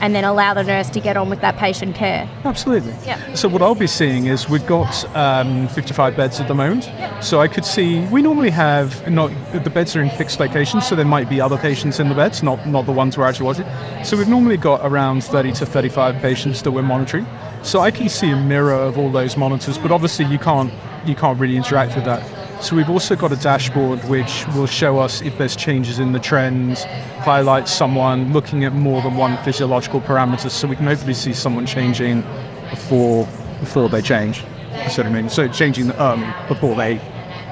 And 0.00 0.14
then 0.14 0.24
allow 0.24 0.54
the 0.54 0.62
nurse 0.62 0.90
to 0.90 1.00
get 1.00 1.16
on 1.16 1.30
with 1.30 1.40
that 1.40 1.56
patient 1.56 1.94
care. 1.94 2.28
Absolutely. 2.44 2.94
Yeah. 3.04 3.34
So 3.34 3.48
what 3.48 3.62
I'll 3.62 3.74
be 3.74 3.86
seeing 3.86 4.26
is 4.26 4.48
we've 4.48 4.66
got 4.66 5.04
um, 5.16 5.68
55 5.68 6.16
beds 6.16 6.40
at 6.40 6.48
the 6.48 6.54
moment. 6.54 6.90
So 7.22 7.40
I 7.40 7.48
could 7.48 7.64
see 7.64 8.04
we 8.06 8.22
normally 8.22 8.50
have 8.50 9.08
not 9.10 9.30
the 9.52 9.70
beds 9.70 9.96
are 9.96 10.02
in 10.02 10.10
fixed 10.10 10.40
locations, 10.40 10.86
so 10.86 10.94
there 10.94 11.04
might 11.04 11.28
be 11.28 11.40
other 11.40 11.58
patients 11.58 12.00
in 12.00 12.08
the 12.08 12.14
beds, 12.14 12.42
not 12.42 12.66
not 12.66 12.86
the 12.86 12.92
ones 12.92 13.16
we're 13.16 13.26
actually 13.26 13.46
watching. 13.46 14.04
So 14.04 14.16
we've 14.16 14.28
normally 14.28 14.56
got 14.56 14.80
around 14.84 15.24
30 15.24 15.52
to 15.52 15.66
35 15.66 16.20
patients 16.22 16.62
that 16.62 16.70
we're 16.70 16.82
monitoring. 16.82 17.26
So 17.62 17.80
I 17.80 17.90
can 17.90 18.08
see 18.08 18.30
a 18.30 18.36
mirror 18.36 18.74
of 18.74 18.98
all 18.98 19.10
those 19.10 19.36
monitors, 19.36 19.78
but 19.78 19.90
obviously 19.90 20.26
you 20.26 20.38
can't 20.38 20.72
you 21.04 21.14
can't 21.14 21.38
really 21.38 21.56
interact 21.56 21.94
with 21.96 22.04
that. 22.04 22.35
So 22.60 22.74
we've 22.74 22.90
also 22.90 23.14
got 23.14 23.32
a 23.32 23.36
dashboard 23.36 24.02
which 24.04 24.46
will 24.54 24.66
show 24.66 24.98
us 24.98 25.20
if 25.22 25.36
there's 25.38 25.54
changes 25.54 25.98
in 25.98 26.12
the 26.12 26.18
trends, 26.18 26.84
highlight 27.18 27.68
someone 27.68 28.32
looking 28.32 28.64
at 28.64 28.72
more 28.72 29.02
than 29.02 29.16
one 29.16 29.36
physiological 29.44 30.00
parameter, 30.00 30.50
so 30.50 30.66
we 30.66 30.76
can 30.76 30.86
hopefully 30.86 31.14
see 31.14 31.32
someone 31.32 31.66
changing 31.66 32.22
before 32.70 33.26
before 33.60 33.88
they 33.88 34.02
change. 34.02 34.42
That's 34.70 34.96
what 34.98 35.06
I 35.06 35.10
mean. 35.10 35.28
So 35.28 35.48
changing 35.48 35.92
um, 35.98 36.34
before 36.48 36.74
they 36.74 37.00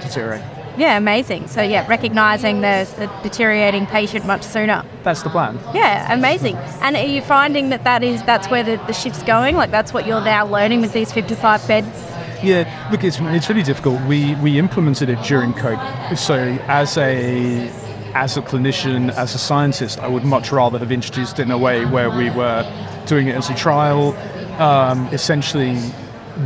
deteriorate. 0.00 0.42
Yeah, 0.76 0.96
amazing. 0.96 1.46
So 1.46 1.62
yeah, 1.62 1.86
recognizing 1.86 2.60
the, 2.60 2.88
the 2.98 3.06
deteriorating 3.22 3.86
patient 3.86 4.26
much 4.26 4.42
sooner. 4.42 4.84
That's 5.02 5.22
the 5.22 5.30
plan. 5.30 5.58
Yeah, 5.72 6.12
amazing. 6.12 6.56
And 6.82 6.96
are 6.96 7.06
you 7.06 7.22
finding 7.22 7.68
that 7.68 7.84
that 7.84 8.02
is 8.02 8.22
that's 8.24 8.48
where 8.48 8.64
the, 8.64 8.76
the 8.86 8.92
shift's 8.92 9.22
going? 9.22 9.54
Like 9.54 9.70
that's 9.70 9.92
what 9.92 10.06
you're 10.06 10.24
now 10.24 10.46
learning 10.46 10.80
with 10.80 10.92
these 10.92 11.12
55 11.12 11.66
beds? 11.68 12.13
Yeah, 12.44 12.88
look, 12.90 13.04
it's, 13.04 13.18
it's 13.20 13.48
really 13.48 13.62
difficult. 13.62 14.00
We 14.02 14.34
we 14.36 14.58
implemented 14.58 15.08
it 15.08 15.18
during 15.22 15.52
COVID. 15.54 16.18
So 16.18 16.36
as 16.68 16.98
a 16.98 17.68
as 18.14 18.36
a 18.36 18.42
clinician, 18.42 19.10
as 19.14 19.34
a 19.34 19.38
scientist, 19.38 19.98
I 19.98 20.08
would 20.08 20.24
much 20.24 20.52
rather 20.52 20.78
have 20.78 20.92
introduced 20.92 21.38
it 21.38 21.42
in 21.42 21.50
a 21.50 21.58
way 21.58 21.84
where 21.86 22.10
we 22.10 22.30
were 22.30 22.62
doing 23.06 23.28
it 23.28 23.34
as 23.34 23.50
a 23.50 23.54
trial. 23.54 24.14
Um, 24.60 25.06
essentially, 25.08 25.78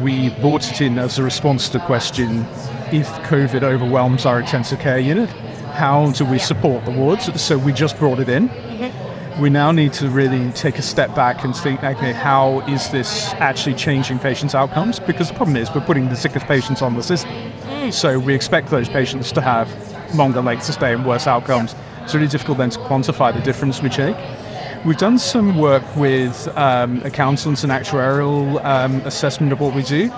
we 0.03 0.31
brought 0.41 0.71
it 0.71 0.81
in 0.81 0.99
as 0.99 1.19
a 1.19 1.23
response 1.23 1.69
to 1.71 1.79
the 1.79 1.85
question: 1.85 2.47
if 2.93 3.09
COVID 3.29 3.63
overwhelms 3.63 4.25
our 4.25 4.41
intensive 4.41 4.79
care 4.79 5.01
unit, 5.01 5.29
how 5.75 6.13
do 6.13 6.25
we 6.25 6.39
support 6.39 6.85
the 6.85 6.93
wards? 6.93 7.43
So 7.43 7.59
we 7.59 7.73
just 7.73 7.99
brought 7.99 8.21
it 8.21 8.29
in 8.29 8.49
we 9.39 9.49
now 9.49 9.71
need 9.71 9.93
to 9.93 10.09
really 10.09 10.51
take 10.53 10.79
a 10.79 10.83
step 10.83 11.15
back 11.15 11.45
and 11.45 11.55
think, 11.55 11.83
okay, 11.85 12.13
how 12.13 12.61
is 12.61 12.91
this 12.91 13.33
actually 13.35 13.75
changing 13.75 14.19
patients' 14.19 14.55
outcomes? 14.55 14.99
Because 14.99 15.29
the 15.29 15.35
problem 15.35 15.57
is 15.57 15.73
we're 15.73 15.81
putting 15.81 16.09
the 16.09 16.17
sickest 16.17 16.47
patients 16.47 16.83
on 16.83 16.97
the 16.97 17.03
system. 17.03 17.53
So 17.93 18.19
we 18.19 18.35
expect 18.35 18.69
those 18.71 18.89
patients 18.89 19.31
to 19.33 19.41
have 19.41 19.69
longer 20.17 20.41
lengths 20.43 20.69
of 20.69 20.75
stay 20.75 20.93
and 20.93 21.07
worse 21.07 21.29
outcomes. 21.29 21.77
It's 22.03 22.15
really 22.15 22.27
difficult 22.27 22.59
then 22.59 22.71
to 22.71 22.79
quantify 22.81 23.33
the 23.33 23.41
difference 23.43 23.81
we 23.81 23.91
take. 23.91 24.17
We've 24.85 24.97
done 24.97 25.19
some 25.19 25.57
work 25.59 25.85
with 25.97 26.49
um, 26.57 27.03
accountants 27.03 27.63
and 27.63 27.73
actuarial 27.73 28.65
um, 28.65 29.01
assessment 29.03 29.53
of 29.53 29.61
what 29.61 29.75
we 29.75 29.83
do. 29.83 30.11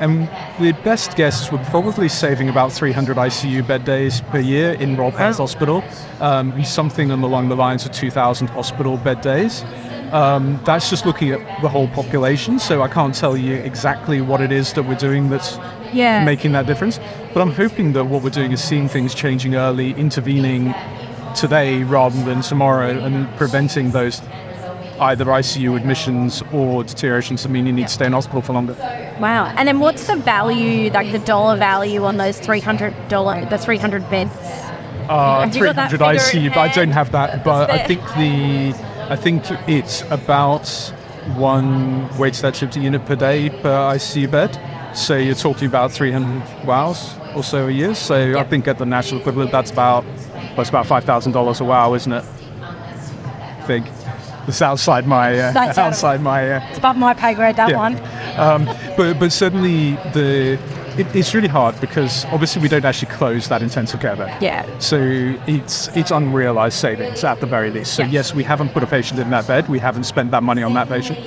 And 0.00 0.28
the 0.60 0.72
best 0.84 1.16
guess 1.16 1.42
is 1.42 1.52
we're 1.52 1.64
probably 1.64 2.08
saving 2.08 2.48
about 2.48 2.72
300 2.72 3.16
ICU 3.16 3.66
bed 3.66 3.84
days 3.84 4.20
per 4.20 4.38
year 4.38 4.72
in 4.74 4.96
Royal 4.96 5.10
Perth 5.10 5.38
Hospital, 5.38 5.82
um, 6.20 6.62
something 6.64 7.10
along 7.10 7.48
the 7.48 7.56
lines 7.56 7.84
of 7.84 7.90
2,000 7.92 8.46
hospital 8.48 8.96
bed 8.96 9.20
days. 9.20 9.64
Um, 10.12 10.58
that's 10.64 10.88
just 10.88 11.04
looking 11.04 11.32
at 11.32 11.62
the 11.62 11.68
whole 11.68 11.88
population, 11.88 12.58
so 12.58 12.80
I 12.80 12.88
can't 12.88 13.14
tell 13.14 13.36
you 13.36 13.54
exactly 13.56 14.20
what 14.20 14.40
it 14.40 14.52
is 14.52 14.72
that 14.74 14.84
we're 14.84 14.94
doing 14.94 15.28
that's 15.28 15.58
Yeah. 15.92 16.24
making 16.24 16.52
that 16.52 16.66
difference. 16.66 17.00
But 17.34 17.40
I'm 17.42 17.52
hoping 17.52 17.92
that 17.94 18.04
what 18.04 18.22
we're 18.22 18.30
doing 18.30 18.52
is 18.52 18.62
seeing 18.62 18.88
things 18.88 19.14
changing 19.14 19.54
early, 19.56 19.92
intervening 19.94 20.74
today 21.34 21.82
rather 21.82 22.22
than 22.24 22.40
tomorrow, 22.40 22.90
and 23.04 23.28
preventing 23.36 23.90
those 23.90 24.22
either 25.00 25.24
ICU 25.24 25.76
admissions 25.76 26.42
or 26.52 26.84
deteriorations 26.84 27.42
that 27.42 27.48
mean 27.50 27.66
you 27.66 27.72
need 27.72 27.88
to 27.88 27.92
stay 27.92 28.06
in 28.06 28.12
hospital 28.12 28.42
for 28.42 28.52
longer. 28.52 28.74
Wow. 29.20 29.46
And 29.56 29.66
then 29.68 29.80
what's 29.80 30.06
the 30.06 30.16
value, 30.16 30.90
like 30.90 31.12
the 31.12 31.18
dollar 31.20 31.56
value 31.56 32.04
on 32.04 32.16
those 32.16 32.40
$300, 32.40 33.50
the 33.50 33.58
300 33.58 34.10
beds? 34.10 34.32
Uh, 35.08 35.40
Have 35.40 35.56
you 35.56 35.64
got 35.64 35.76
that 35.76 35.90
300 35.90 36.18
ICU, 36.20 36.48
but 36.50 36.58
I 36.58 36.68
don't 36.72 36.90
have 36.90 37.12
that. 37.12 37.44
But 37.44 37.70
I 37.70 37.86
think 37.86 38.00
the, 38.16 38.74
I 39.10 39.16
think 39.16 39.44
it's 39.68 40.02
about 40.10 40.68
one 41.36 42.08
weighted 42.18 42.44
activity 42.44 42.80
unit 42.80 43.04
per 43.06 43.16
day 43.16 43.50
per 43.50 43.70
ICU 43.94 44.30
bed. 44.30 44.58
So 44.96 45.16
you're 45.16 45.34
talking 45.34 45.68
about 45.68 45.92
300 45.92 46.42
WAUs 46.64 47.36
or 47.36 47.42
so 47.42 47.68
a 47.68 47.70
year. 47.70 47.94
So 47.94 48.38
I 48.38 48.44
think 48.44 48.66
at 48.68 48.78
the 48.78 48.86
national 48.86 49.20
equivalent, 49.20 49.52
that's 49.52 49.70
about, 49.70 50.04
well, 50.04 50.60
it's 50.60 50.70
about 50.70 50.86
five 50.86 51.04
thousand 51.04 51.32
dollars 51.32 51.60
a 51.60 51.64
WAU, 51.64 51.94
isn't 51.94 52.12
it? 52.12 52.24
I 52.62 53.62
think 53.66 53.86
it's 54.48 54.62
outside 54.62 55.06
my, 55.06 55.38
uh, 55.38 55.52
That's 55.52 55.78
outside 55.78 56.20
my. 56.20 56.50
Uh, 56.56 56.68
It's 56.68 56.78
above 56.78 56.96
my 56.96 57.14
pay 57.14 57.34
grade, 57.34 57.56
that 57.56 57.70
yeah. 57.70 57.76
one. 57.76 57.94
um, 58.38 58.64
but 58.96 59.18
but 59.18 59.32
certainly 59.32 59.92
the 60.12 60.58
it, 60.98 61.06
it's 61.14 61.32
really 61.34 61.48
hard 61.48 61.80
because 61.80 62.24
obviously 62.26 62.60
we 62.60 62.68
don't 62.68 62.84
actually 62.84 63.12
close 63.12 63.48
that 63.48 63.62
intensive 63.62 64.00
care 64.00 64.16
bed. 64.16 64.42
Yeah. 64.42 64.66
So 64.78 64.98
it's 65.46 65.88
it's 65.96 66.10
unrealized 66.10 66.76
savings 66.76 67.22
at 67.24 67.40
the 67.40 67.46
very 67.46 67.70
least. 67.70 67.94
So 67.94 68.02
yes, 68.02 68.34
we 68.34 68.42
haven't 68.42 68.70
put 68.70 68.82
a 68.82 68.86
patient 68.86 69.20
in 69.20 69.30
that 69.30 69.46
bed. 69.46 69.68
We 69.68 69.78
haven't 69.78 70.04
spent 70.04 70.30
that 70.32 70.42
money 70.42 70.62
on 70.62 70.74
that 70.74 70.88
patient. 70.88 71.18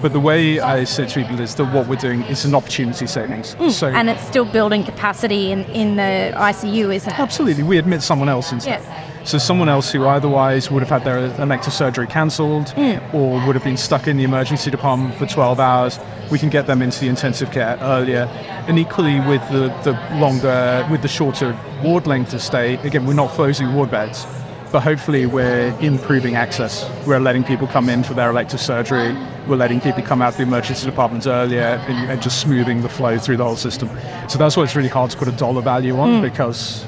But 0.00 0.12
the 0.12 0.20
way 0.20 0.60
I 0.60 0.84
say 0.84 1.06
to 1.06 1.20
people 1.20 1.40
is 1.40 1.54
that 1.56 1.66
what 1.74 1.86
we're 1.86 1.96
doing 1.96 2.22
is 2.22 2.44
an 2.44 2.54
opportunity 2.54 3.06
savings. 3.06 3.54
Mm. 3.56 3.70
So 3.70 3.88
and 3.88 4.08
it's 4.08 4.26
still 4.26 4.46
building 4.46 4.84
capacity 4.84 5.52
in, 5.52 5.64
in 5.66 5.96
the 5.96 6.32
ICU, 6.34 6.94
isn't 6.94 7.12
it? 7.12 7.18
Absolutely, 7.18 7.62
we 7.62 7.76
admit 7.78 8.02
someone 8.02 8.28
else 8.28 8.52
instead. 8.52 8.82
So 9.24 9.36
someone 9.36 9.68
else 9.68 9.92
who 9.92 10.04
otherwise 10.04 10.70
would 10.70 10.82
have 10.82 10.88
had 10.88 11.04
their 11.04 11.18
elective 11.42 11.74
surgery 11.74 12.06
cancelled 12.06 12.68
mm. 12.68 13.14
or 13.14 13.46
would 13.46 13.54
have 13.54 13.64
been 13.64 13.76
stuck 13.76 14.08
in 14.08 14.16
the 14.16 14.24
emergency 14.24 14.70
department 14.70 15.14
for 15.16 15.26
12 15.26 15.60
hours, 15.60 16.00
we 16.30 16.38
can 16.38 16.48
get 16.48 16.66
them 16.66 16.80
into 16.80 17.00
the 17.00 17.08
intensive 17.08 17.50
care 17.50 17.76
earlier. 17.82 18.24
And 18.66 18.78
equally 18.78 19.20
with 19.20 19.46
the, 19.50 19.68
the 19.84 19.92
longer, 20.18 20.86
with 20.90 21.02
the 21.02 21.08
shorter 21.08 21.58
ward 21.82 22.06
length 22.06 22.32
of 22.32 22.40
stay, 22.40 22.74
again, 22.86 23.04
we're 23.04 23.12
not 23.12 23.30
closing 23.30 23.74
ward 23.74 23.90
beds, 23.90 24.26
but 24.72 24.82
hopefully 24.82 25.26
we're 25.26 25.76
improving 25.80 26.36
access. 26.36 26.88
We're 27.06 27.18
letting 27.18 27.44
people 27.44 27.66
come 27.66 27.88
in 27.88 28.02
for 28.04 28.14
their 28.14 28.30
elective 28.30 28.60
surgery. 28.60 29.12
We're 29.46 29.56
letting 29.56 29.80
people 29.80 30.02
come 30.02 30.22
out 30.22 30.32
of 30.32 30.36
the 30.36 30.44
emergency 30.44 30.86
departments 30.86 31.26
earlier 31.26 31.82
and, 31.88 32.10
and 32.10 32.22
just 32.22 32.40
smoothing 32.40 32.82
the 32.82 32.88
flow 32.88 33.18
through 33.18 33.38
the 33.38 33.44
whole 33.44 33.56
system. 33.56 33.88
So 34.28 34.38
that's 34.38 34.56
why 34.56 34.64
it's 34.64 34.76
really 34.76 34.88
hard 34.88 35.10
to 35.10 35.16
put 35.16 35.28
a 35.28 35.32
dollar 35.32 35.62
value 35.62 35.98
on 35.98 36.16
hmm. 36.16 36.22
because, 36.22 36.84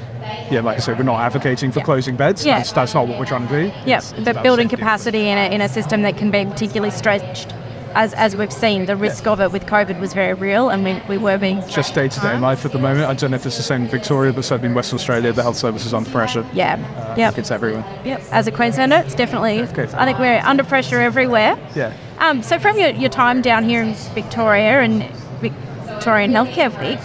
yeah, 0.49 0.61
like 0.61 0.77
I 0.77 0.79
said, 0.79 0.97
we're 0.97 1.03
not 1.03 1.19
advocating 1.19 1.71
for 1.71 1.81
closing 1.81 2.15
beds. 2.15 2.45
Yeah. 2.45 2.57
That's, 2.57 2.71
that's 2.71 2.93
not 2.93 3.07
what 3.07 3.19
we're 3.19 3.25
trying 3.25 3.47
to 3.47 3.63
do. 3.63 3.71
Yes, 3.85 4.13
but 4.23 4.41
building 4.43 4.69
capacity 4.69 5.27
in 5.27 5.37
a, 5.37 5.53
in 5.53 5.61
a 5.61 5.67
system 5.67 6.03
that 6.03 6.17
can 6.17 6.31
be 6.31 6.45
particularly 6.45 6.91
stretched, 6.91 7.53
as, 7.95 8.13
as 8.13 8.35
we've 8.35 8.51
seen, 8.51 8.85
the 8.85 8.95
risk 8.95 9.27
of 9.27 9.39
it 9.39 9.51
with 9.51 9.65
COVID 9.65 9.99
was 9.99 10.13
very 10.13 10.33
real, 10.33 10.69
and 10.69 10.83
we, 10.83 10.99
we 11.07 11.17
were 11.17 11.37
being 11.37 11.61
Just 11.67 11.93
day 11.93 12.07
to 12.07 12.19
day 12.19 12.37
life 12.39 12.65
at 12.65 12.71
the 12.71 12.79
moment. 12.79 13.05
I 13.09 13.13
don't 13.13 13.31
know 13.31 13.35
if 13.35 13.45
it's 13.45 13.57
the 13.57 13.63
same 13.63 13.83
in 13.83 13.87
Victoria, 13.87 14.33
but 14.33 14.43
certainly 14.45 14.69
in 14.69 14.75
Western 14.75 14.97
Australia, 14.97 15.31
the 15.33 15.43
health 15.43 15.57
service 15.57 15.85
is 15.85 15.93
under 15.93 16.09
pressure. 16.09 16.45
yeah, 16.53 16.73
Uh, 16.97 17.13
I 17.13 17.15
yep, 17.17 17.33
think 17.33 17.39
it's 17.39 17.51
everywhere. 17.51 17.83
yep. 18.03 18.21
As 18.31 18.47
a 18.47 18.51
Queenslander, 18.51 18.97
it's 19.05 19.15
definitely. 19.15 19.65
good. 19.73 19.89
I 19.93 20.05
think 20.05 20.19
we're 20.19 20.39
under 20.43 20.63
pressure 20.63 20.99
everywhere. 21.01 21.57
Yeah. 21.75 21.93
Um, 22.19 22.41
so 22.43 22.57
from 22.59 22.77
your, 22.79 22.89
your 22.89 23.09
time 23.09 23.41
down 23.41 23.63
here 23.63 23.81
in 23.83 23.93
Victoria 24.15 24.81
and 24.81 25.03
Victorian 25.41 26.31
Healthcare 26.31 26.71
Week, 26.79 26.99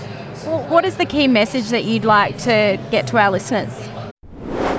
wh- 0.44 0.70
what 0.70 0.84
is 0.84 0.96
the 0.96 1.06
key 1.06 1.28
message 1.28 1.68
that 1.70 1.84
you'd 1.84 2.04
like 2.04 2.38
to 2.38 2.78
get 2.90 3.06
to 3.08 3.18
our 3.18 3.30
listeners? 3.30 3.70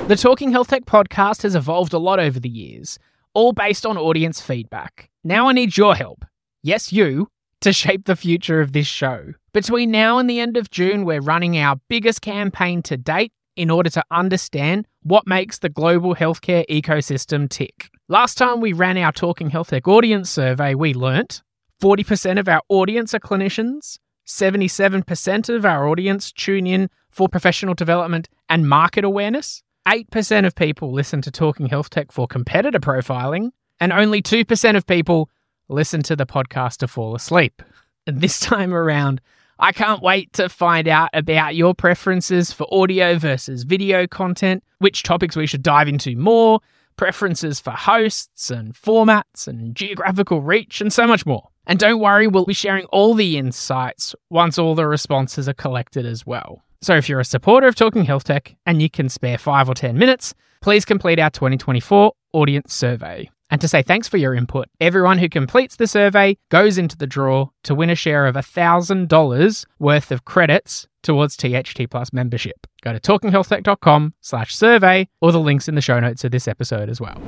The 0.07 0.15
Talking 0.15 0.51
Health 0.51 0.69
Tech 0.69 0.85
podcast 0.85 1.43
has 1.43 1.53
evolved 1.55 1.93
a 1.93 1.99
lot 1.99 2.19
over 2.19 2.39
the 2.39 2.49
years, 2.49 2.97
all 3.33 3.53
based 3.53 3.85
on 3.85 3.97
audience 3.97 4.41
feedback. 4.41 5.09
Now 5.23 5.49
I 5.49 5.53
need 5.53 5.77
your 5.77 5.95
help. 5.95 6.25
Yes, 6.61 6.91
you, 6.91 7.29
to 7.61 7.73
shape 7.73 8.05
the 8.05 8.15
future 8.15 8.61
of 8.61 8.71
this 8.71 8.87
show. 8.87 9.33
Between 9.53 9.91
now 9.91 10.17
and 10.17 10.29
the 10.29 10.39
end 10.39 10.57
of 10.57 10.69
June, 10.69 11.05
we're 11.05 11.21
running 11.21 11.57
our 11.57 11.77
biggest 11.89 12.21
campaign 12.21 12.81
to 12.83 12.97
date 12.97 13.31
in 13.55 13.69
order 13.69 13.89
to 13.89 14.03
understand 14.11 14.87
what 15.03 15.27
makes 15.27 15.59
the 15.59 15.69
global 15.69 16.15
healthcare 16.15 16.65
ecosystem 16.69 17.49
tick. 17.49 17.89
Last 18.07 18.37
time 18.37 18.61
we 18.61 18.73
ran 18.73 18.97
our 18.97 19.11
Talking 19.11 19.49
Health 19.49 19.69
Tech 19.69 19.87
audience 19.87 20.29
survey, 20.29 20.73
we 20.73 20.93
learnt 20.93 21.41
40% 21.81 22.39
of 22.39 22.47
our 22.47 22.61
audience 22.69 23.13
are 23.13 23.19
clinicians, 23.19 23.99
77% 24.27 25.53
of 25.53 25.65
our 25.65 25.87
audience 25.87 26.31
tune 26.31 26.67
in 26.67 26.89
for 27.09 27.27
professional 27.27 27.73
development 27.73 28.29
and 28.47 28.69
market 28.69 29.03
awareness, 29.03 29.63
8% 29.89 30.45
of 30.45 30.53
people 30.53 30.91
listen 30.91 31.19
to 31.23 31.31
Talking 31.31 31.65
Health 31.65 31.89
Tech 31.89 32.11
for 32.11 32.27
competitor 32.27 32.79
profiling, 32.79 33.49
and 33.79 33.91
only 33.91 34.21
2% 34.21 34.77
of 34.77 34.85
people 34.85 35.31
listen 35.67 36.03
to 36.03 36.15
the 36.15 36.27
podcast 36.27 36.77
to 36.77 36.87
fall 36.87 37.15
asleep. 37.15 37.63
And 38.05 38.21
this 38.21 38.39
time 38.39 38.71
around, 38.71 39.19
I 39.57 39.71
can't 39.71 40.03
wait 40.03 40.31
to 40.33 40.47
find 40.47 40.87
out 40.87 41.09
about 41.13 41.55
your 41.55 41.73
preferences 41.73 42.53
for 42.53 42.67
audio 42.71 43.17
versus 43.17 43.63
video 43.63 44.05
content, 44.05 44.63
which 44.77 45.01
topics 45.01 45.35
we 45.35 45.47
should 45.47 45.63
dive 45.63 45.87
into 45.87 46.15
more, 46.15 46.59
preferences 46.95 47.59
for 47.59 47.71
hosts 47.71 48.51
and 48.51 48.75
formats 48.75 49.47
and 49.47 49.73
geographical 49.73 50.43
reach, 50.43 50.81
and 50.81 50.93
so 50.93 51.07
much 51.07 51.25
more. 51.25 51.49
And 51.65 51.79
don't 51.79 51.99
worry, 51.99 52.27
we'll 52.27 52.45
be 52.45 52.53
sharing 52.53 52.85
all 52.85 53.15
the 53.15 53.39
insights 53.39 54.13
once 54.29 54.59
all 54.59 54.75
the 54.75 54.85
responses 54.85 55.49
are 55.49 55.53
collected 55.53 56.05
as 56.05 56.27
well. 56.27 56.61
So 56.81 56.95
if 56.95 57.09
you're 57.09 57.19
a 57.19 57.25
supporter 57.25 57.67
of 57.67 57.75
Talking 57.75 58.05
Health 58.05 58.23
Tech 58.23 58.55
and 58.65 58.81
you 58.81 58.89
can 58.89 59.09
spare 59.09 59.37
five 59.37 59.67
or 59.67 59.73
10 59.73 59.97
minutes, 59.97 60.33
please 60.61 60.85
complete 60.85 61.19
our 61.19 61.29
2024 61.29 62.13
audience 62.31 62.73
survey. 62.73 63.29
And 63.51 63.59
to 63.59 63.67
say 63.67 63.81
thanks 63.81 64.07
for 64.07 64.17
your 64.17 64.33
input, 64.33 64.67
everyone 64.79 65.17
who 65.17 65.27
completes 65.27 65.75
the 65.75 65.87
survey 65.87 66.37
goes 66.49 66.77
into 66.77 66.95
the 66.95 67.07
draw 67.07 67.49
to 67.63 67.75
win 67.75 67.89
a 67.89 67.95
share 67.95 68.27
of 68.27 68.35
$1,000 68.35 69.65
worth 69.79 70.11
of 70.11 70.23
credits 70.23 70.87
towards 71.01 71.35
THT 71.35 71.89
Plus 71.89 72.13
membership. 72.13 72.65
Go 72.81 72.93
to 72.93 72.99
talkinghealthtech.com 72.99 74.13
slash 74.21 74.55
survey 74.55 75.09
or 75.19 75.31
the 75.31 75.39
links 75.39 75.67
in 75.67 75.75
the 75.75 75.81
show 75.81 75.99
notes 75.99 76.23
of 76.23 76.31
this 76.31 76.47
episode 76.47 76.89
as 76.89 77.01
well. 77.01 77.21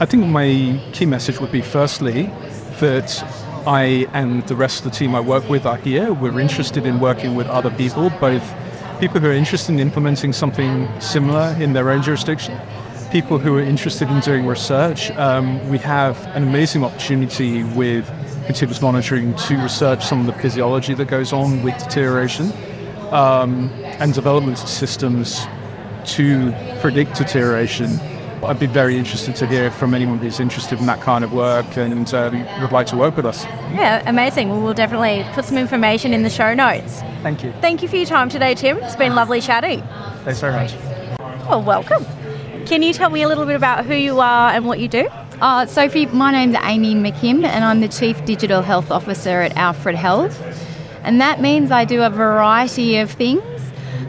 I 0.00 0.04
think 0.04 0.26
my 0.26 0.82
key 0.92 1.06
message 1.06 1.40
would 1.40 1.52
be 1.52 1.62
firstly 1.62 2.24
that 2.80 3.45
I 3.66 4.06
and 4.12 4.46
the 4.46 4.54
rest 4.54 4.78
of 4.78 4.84
the 4.84 4.96
team 4.96 5.14
I 5.14 5.20
work 5.20 5.48
with 5.48 5.66
are 5.66 5.76
here. 5.76 6.12
We're 6.12 6.38
interested 6.38 6.86
in 6.86 7.00
working 7.00 7.34
with 7.34 7.48
other 7.48 7.70
people, 7.70 8.10
both 8.20 8.42
people 9.00 9.20
who 9.20 9.26
are 9.26 9.32
interested 9.32 9.72
in 9.72 9.80
implementing 9.80 10.32
something 10.32 10.88
similar 11.00 11.56
in 11.60 11.72
their 11.72 11.90
own 11.90 12.02
jurisdiction, 12.02 12.58
people 13.10 13.38
who 13.38 13.56
are 13.56 13.62
interested 13.62 14.08
in 14.08 14.20
doing 14.20 14.46
research. 14.46 15.10
Um, 15.12 15.68
we 15.68 15.78
have 15.78 16.16
an 16.36 16.44
amazing 16.44 16.84
opportunity 16.84 17.64
with 17.64 18.06
continuous 18.46 18.80
monitoring 18.80 19.34
to 19.34 19.56
research 19.60 20.04
some 20.04 20.20
of 20.20 20.26
the 20.26 20.40
physiology 20.40 20.94
that 20.94 21.08
goes 21.08 21.32
on 21.32 21.62
with 21.64 21.76
deterioration 21.78 22.52
um, 23.10 23.68
and 23.82 24.14
development 24.14 24.58
systems 24.58 25.44
to 26.04 26.52
predict 26.80 27.16
deterioration. 27.16 27.98
I'd 28.44 28.60
be 28.60 28.66
very 28.66 28.96
interested 28.96 29.34
to 29.36 29.46
hear 29.46 29.70
from 29.70 29.94
anyone 29.94 30.18
who's 30.18 30.40
interested 30.40 30.78
in 30.78 30.86
that 30.86 31.00
kind 31.00 31.24
of 31.24 31.32
work 31.32 31.76
and 31.76 32.14
um, 32.14 32.60
would 32.60 32.72
like 32.72 32.86
to 32.88 32.96
work 32.96 33.16
with 33.16 33.26
us. 33.26 33.44
Yeah, 33.44 34.02
amazing. 34.08 34.50
Well, 34.50 34.60
we'll 34.60 34.74
definitely 34.74 35.24
put 35.32 35.44
some 35.44 35.56
information 35.58 36.12
in 36.12 36.22
the 36.22 36.30
show 36.30 36.54
notes. 36.54 37.00
Thank 37.22 37.42
you. 37.42 37.52
Thank 37.60 37.82
you 37.82 37.88
for 37.88 37.96
your 37.96 38.06
time 38.06 38.28
today, 38.28 38.54
Tim. 38.54 38.78
It's 38.82 38.96
been 38.96 39.14
lovely 39.14 39.40
chatting. 39.40 39.82
Thanks 40.24 40.40
very 40.40 40.52
much. 40.52 40.74
Well, 41.48 41.62
welcome. 41.62 42.04
Can 42.66 42.82
you 42.82 42.92
tell 42.92 43.10
me 43.10 43.22
a 43.22 43.28
little 43.28 43.46
bit 43.46 43.56
about 43.56 43.86
who 43.86 43.94
you 43.94 44.20
are 44.20 44.50
and 44.50 44.66
what 44.66 44.80
you 44.80 44.88
do? 44.88 45.08
Uh, 45.40 45.66
Sophie, 45.66 46.06
my 46.06 46.32
name's 46.32 46.56
Amy 46.62 46.94
McKimm, 46.94 47.44
and 47.44 47.64
I'm 47.64 47.80
the 47.80 47.88
Chief 47.88 48.24
Digital 48.24 48.62
Health 48.62 48.90
Officer 48.90 49.42
at 49.42 49.56
Alfred 49.56 49.94
Health. 49.94 50.40
And 51.02 51.20
that 51.20 51.40
means 51.40 51.70
I 51.70 51.84
do 51.84 52.02
a 52.02 52.10
variety 52.10 52.96
of 52.96 53.10
things, 53.10 53.42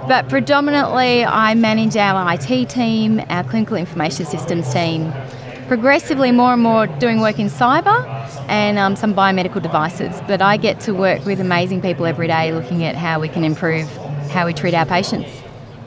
but 0.07 0.29
predominantly 0.29 1.25
I 1.25 1.53
manage 1.53 1.97
our 1.97 2.33
IT 2.33 2.69
team, 2.69 3.21
our 3.27 3.43
clinical 3.43 3.75
information 3.75 4.25
systems 4.25 4.71
team, 4.71 5.11
progressively 5.67 6.31
more 6.31 6.53
and 6.53 6.63
more 6.63 6.87
doing 6.87 7.19
work 7.19 7.39
in 7.39 7.47
cyber 7.47 8.05
and 8.47 8.79
um, 8.79 8.95
some 8.95 9.13
biomedical 9.13 9.61
devices. 9.61 10.15
But 10.25 10.41
I 10.41 10.55
get 10.55 10.79
to 10.81 10.93
work 10.93 11.25
with 11.25 11.41
amazing 11.41 11.81
people 11.81 12.05
every 12.05 12.27
day 12.27 12.53
looking 12.53 12.85
at 12.85 12.95
how 12.95 13.19
we 13.19 13.27
can 13.27 13.43
improve 13.43 13.85
how 14.29 14.45
we 14.45 14.53
treat 14.53 14.73
our 14.73 14.85
patients. 14.85 15.29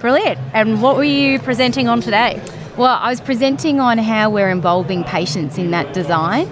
Brilliant. 0.00 0.38
And 0.52 0.83
what 0.83 0.96
were 0.96 1.04
you 1.04 1.38
presenting 1.38 1.88
on 1.88 2.02
today? 2.02 2.42
Well, 2.76 2.98
I 3.00 3.09
was 3.09 3.22
presenting 3.22 3.80
on 3.80 3.96
how 3.96 4.28
we're 4.28 4.50
involving 4.50 5.02
patients 5.04 5.56
in 5.56 5.70
that 5.70 5.94
design 5.94 6.46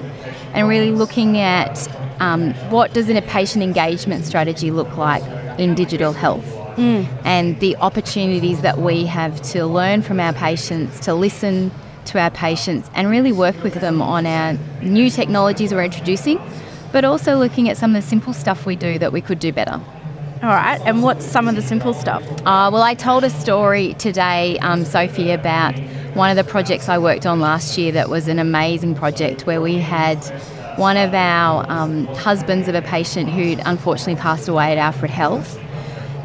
and 0.55 0.69
really 0.69 0.91
looking 0.91 1.37
at 1.39 1.87
um, 2.21 2.55
what 2.71 2.95
does 2.95 3.11
a 3.11 3.21
patient 3.21 3.63
engagement 3.63 4.25
strategy 4.25 4.71
look 4.71 4.97
like 4.97 5.23
in 5.59 5.75
digital 5.75 6.13
health 6.13 6.58
and 6.79 7.59
the 7.61 7.77
opportunities 7.77 8.61
that 8.63 8.79
we 8.79 9.07
have 9.07 9.41
to 9.53 9.67
learn 9.67 10.03
from 10.03 10.21
our 10.21 10.33
patients, 10.33 11.01
to 11.01 11.15
listen 11.15 11.71
to 12.07 12.21
our 12.21 12.31
patients 12.31 12.91
and 12.95 13.11
really 13.11 13.33
work 13.33 13.63
with 13.63 13.75
them 13.75 14.01
on 14.01 14.27
our 14.27 14.55
new 14.83 15.11
technologies 15.11 15.73
we're 15.73 15.85
introducing, 15.85 16.41
but 16.93 17.05
also 17.05 17.37
looking 17.37 17.69
at 17.69 17.77
some 17.77 17.95
of 17.95 18.03
the 18.03 18.09
simple 18.09 18.33
stuff 18.33 18.65
we 18.65 18.77
do 18.77 18.99
that 18.99 19.13
we 19.13 19.21
could 19.21 19.39
do 19.39 19.53
better. 19.53 19.81
All 20.41 20.51
right. 20.51 20.81
And 20.85 21.03
what's 21.03 21.27
some 21.27 21.49
of 21.49 21.57
the 21.57 21.63
simple 21.63 21.93
stuff? 21.93 22.23
Uh, 22.47 22.71
well, 22.73 22.83
I 22.83 22.95
told 22.95 23.25
a 23.25 23.31
story 23.31 23.95
today, 23.95 24.57
um, 24.61 24.85
Sophie, 24.85 25.33
about 25.33 25.77
one 26.15 26.31
of 26.31 26.37
the 26.37 26.49
projects 26.49 26.89
I 26.89 26.99
worked 26.99 27.27
on 27.27 27.41
last 27.41 27.77
year 27.77 27.91
that 27.93 28.09
was 28.09 28.29
an 28.29 28.39
amazing 28.39 28.95
project 28.95 29.47
where 29.47 29.61
we 29.61 29.79
had 29.79 30.17
one 30.79 30.97
of 30.97 31.13
our 31.13 31.67
um, 31.69 32.07
husbands 32.15 32.69
of 32.69 32.77
a 32.77 32.83
patient 32.83 33.29
who'd 33.29 33.61
unfortunately 33.65 34.15
passed 34.15 34.49
away 34.49 34.71
at 34.71 34.79
Alfred 34.79 35.11
Health. 35.11 35.59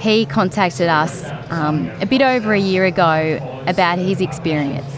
He 0.04 0.26
contacted 0.26 0.90
us 0.90 1.24
um, 1.50 1.90
a 2.02 2.06
bit 2.06 2.22
over 2.22 2.54
a 2.54 2.60
year 2.60 2.84
ago 2.84 3.64
about 3.68 4.00
his 4.00 4.20
experience. 4.20 4.94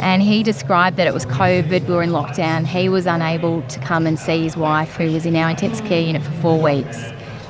And 0.00 0.22
he 0.22 0.42
described 0.42 0.96
that 0.96 1.06
it 1.06 1.14
was 1.14 1.24
COVID, 1.26 1.86
we 1.86 1.94
were 1.94 2.02
in 2.02 2.10
lockdown. 2.10 2.66
He 2.66 2.88
was 2.88 3.06
unable 3.06 3.62
to 3.62 3.78
come 3.78 4.08
and 4.08 4.18
see 4.18 4.42
his 4.42 4.56
wife, 4.56 4.96
who 4.96 5.12
was 5.12 5.24
in 5.24 5.36
our 5.36 5.50
intensive 5.50 5.86
care 5.86 6.00
unit 6.00 6.22
for 6.24 6.32
four 6.42 6.60
weeks. 6.60 6.98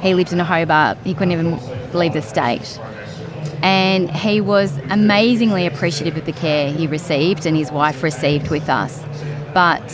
He 0.03 0.13
lived 0.13 0.31
in 0.31 0.41
a 0.41 0.45
Hobart, 0.45 0.99
he 1.03 1.15
couldn't 1.15 1.33
even 1.33 1.59
leave 1.95 2.13
the 2.13 2.21
state 2.21 2.79
and 3.63 4.11
he 4.11 4.41
was 4.41 4.79
amazingly 4.89 5.67
appreciative 5.67 6.17
of 6.17 6.25
the 6.25 6.33
care 6.33 6.73
he 6.73 6.87
received 6.87 7.45
and 7.47 7.57
his 7.57 7.71
wife 7.71 8.03
received 8.03 8.51
with 8.51 8.69
us. 8.69 9.05
But 9.53 9.91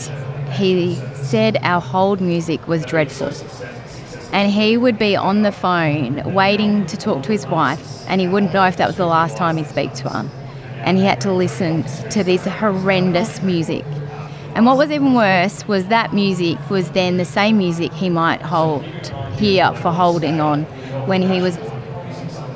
he 0.52 0.96
said 1.14 1.58
our 1.62 1.80
hold 1.80 2.20
music 2.20 2.68
was 2.68 2.84
dreadful. 2.84 3.32
And 4.36 4.52
he 4.52 4.76
would 4.76 4.98
be 4.98 5.16
on 5.16 5.40
the 5.40 5.50
phone 5.50 6.34
waiting 6.34 6.84
to 6.88 6.96
talk 6.98 7.22
to 7.22 7.32
his 7.32 7.46
wife, 7.46 8.04
and 8.06 8.20
he 8.20 8.28
wouldn't 8.28 8.52
know 8.52 8.66
if 8.66 8.76
that 8.76 8.86
was 8.86 8.96
the 8.96 9.06
last 9.06 9.34
time 9.34 9.56
he'd 9.56 9.66
speak 9.66 9.94
to 9.94 10.10
her. 10.10 10.30
And 10.84 10.98
he 10.98 11.04
had 11.04 11.22
to 11.22 11.32
listen 11.32 11.84
to 12.10 12.22
this 12.22 12.44
horrendous 12.44 13.40
music. 13.40 13.82
And 14.54 14.66
what 14.66 14.76
was 14.76 14.90
even 14.90 15.14
worse 15.14 15.66
was 15.66 15.86
that 15.86 16.12
music 16.12 16.58
was 16.68 16.90
then 16.90 17.16
the 17.16 17.24
same 17.24 17.56
music 17.56 17.94
he 17.94 18.10
might 18.10 18.42
hold 18.42 18.84
here 19.38 19.72
for 19.76 19.90
holding 19.90 20.38
on 20.38 20.64
when 21.06 21.22
he 21.22 21.40
was 21.40 21.56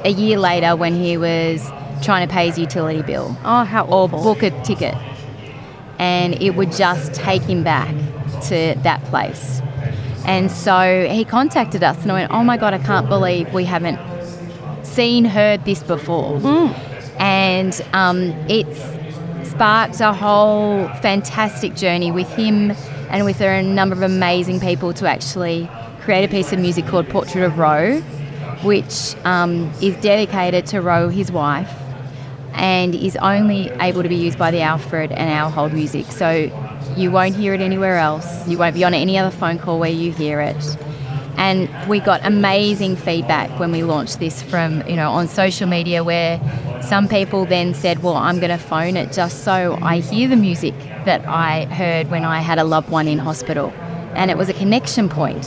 a 0.04 0.10
year 0.10 0.38
later 0.38 0.76
when 0.76 0.94
he 0.94 1.16
was 1.16 1.66
trying 2.02 2.28
to 2.28 2.30
pay 2.30 2.46
his 2.48 2.58
utility 2.58 3.00
bill. 3.00 3.34
Oh, 3.42 3.64
how 3.64 3.86
or 3.86 4.04
awful. 4.04 4.22
book 4.22 4.42
a 4.42 4.50
ticket. 4.64 4.94
And 5.98 6.34
it 6.42 6.50
would 6.50 6.72
just 6.72 7.14
take 7.14 7.40
him 7.40 7.64
back 7.64 7.94
to 8.48 8.74
that 8.82 9.02
place. 9.04 9.62
And 10.26 10.50
so 10.50 11.08
he 11.10 11.24
contacted 11.24 11.82
us 11.82 12.00
and 12.02 12.10
I 12.12 12.14
went, 12.14 12.32
Oh 12.32 12.44
my 12.44 12.56
God, 12.56 12.74
I 12.74 12.78
can't 12.78 13.08
believe 13.08 13.52
we 13.52 13.64
haven't 13.64 13.98
seen, 14.84 15.24
heard 15.24 15.64
this 15.64 15.82
before. 15.82 16.40
And 17.18 17.80
um, 17.92 18.30
it's 18.48 18.80
sparked 19.50 20.00
a 20.00 20.12
whole 20.12 20.88
fantastic 21.02 21.74
journey 21.74 22.10
with 22.10 22.28
him 22.34 22.70
and 23.10 23.24
with 23.24 23.40
a 23.40 23.62
number 23.62 23.94
of 23.94 24.02
amazing 24.02 24.60
people 24.60 24.92
to 24.94 25.08
actually 25.08 25.68
create 26.00 26.24
a 26.24 26.28
piece 26.28 26.52
of 26.52 26.58
music 26.58 26.86
called 26.86 27.08
Portrait 27.08 27.44
of 27.44 27.58
Roe, 27.58 28.00
which 28.62 29.14
um, 29.24 29.70
is 29.82 29.96
dedicated 29.96 30.66
to 30.66 30.80
Roe, 30.80 31.08
his 31.08 31.30
wife, 31.30 31.72
and 32.54 32.94
is 32.94 33.16
only 33.16 33.68
able 33.80 34.02
to 34.02 34.08
be 34.08 34.16
used 34.16 34.38
by 34.38 34.50
the 34.50 34.60
Alfred 34.60 35.12
and 35.12 35.30
our 35.30 35.50
hold 35.50 35.72
music. 35.72 36.06
So 36.06 36.48
you 36.96 37.10
won't 37.10 37.34
hear 37.34 37.54
it 37.54 37.60
anywhere 37.60 37.96
else. 37.96 38.46
You 38.48 38.58
won't 38.58 38.74
be 38.74 38.84
on 38.84 38.94
any 38.94 39.18
other 39.18 39.34
phone 39.34 39.58
call 39.58 39.78
where 39.78 39.90
you 39.90 40.12
hear 40.12 40.40
it. 40.40 40.76
And 41.36 41.70
we 41.88 42.00
got 42.00 42.20
amazing 42.24 42.96
feedback 42.96 43.58
when 43.58 43.72
we 43.72 43.82
launched 43.82 44.18
this 44.20 44.42
from, 44.42 44.86
you 44.86 44.96
know, 44.96 45.10
on 45.10 45.26
social 45.26 45.66
media 45.66 46.04
where 46.04 46.38
some 46.82 47.08
people 47.08 47.46
then 47.46 47.72
said, 47.72 48.02
well, 48.02 48.16
I'm 48.16 48.40
going 48.40 48.50
to 48.50 48.58
phone 48.58 48.96
it 48.96 49.12
just 49.12 49.42
so 49.44 49.78
I 49.80 50.00
hear 50.00 50.28
the 50.28 50.36
music 50.36 50.74
that 51.06 51.26
I 51.26 51.64
heard 51.66 52.10
when 52.10 52.24
I 52.24 52.40
had 52.40 52.58
a 52.58 52.64
loved 52.64 52.90
one 52.90 53.08
in 53.08 53.18
hospital. 53.18 53.72
And 54.14 54.30
it 54.30 54.36
was 54.36 54.48
a 54.50 54.52
connection 54.52 55.08
point. 55.08 55.46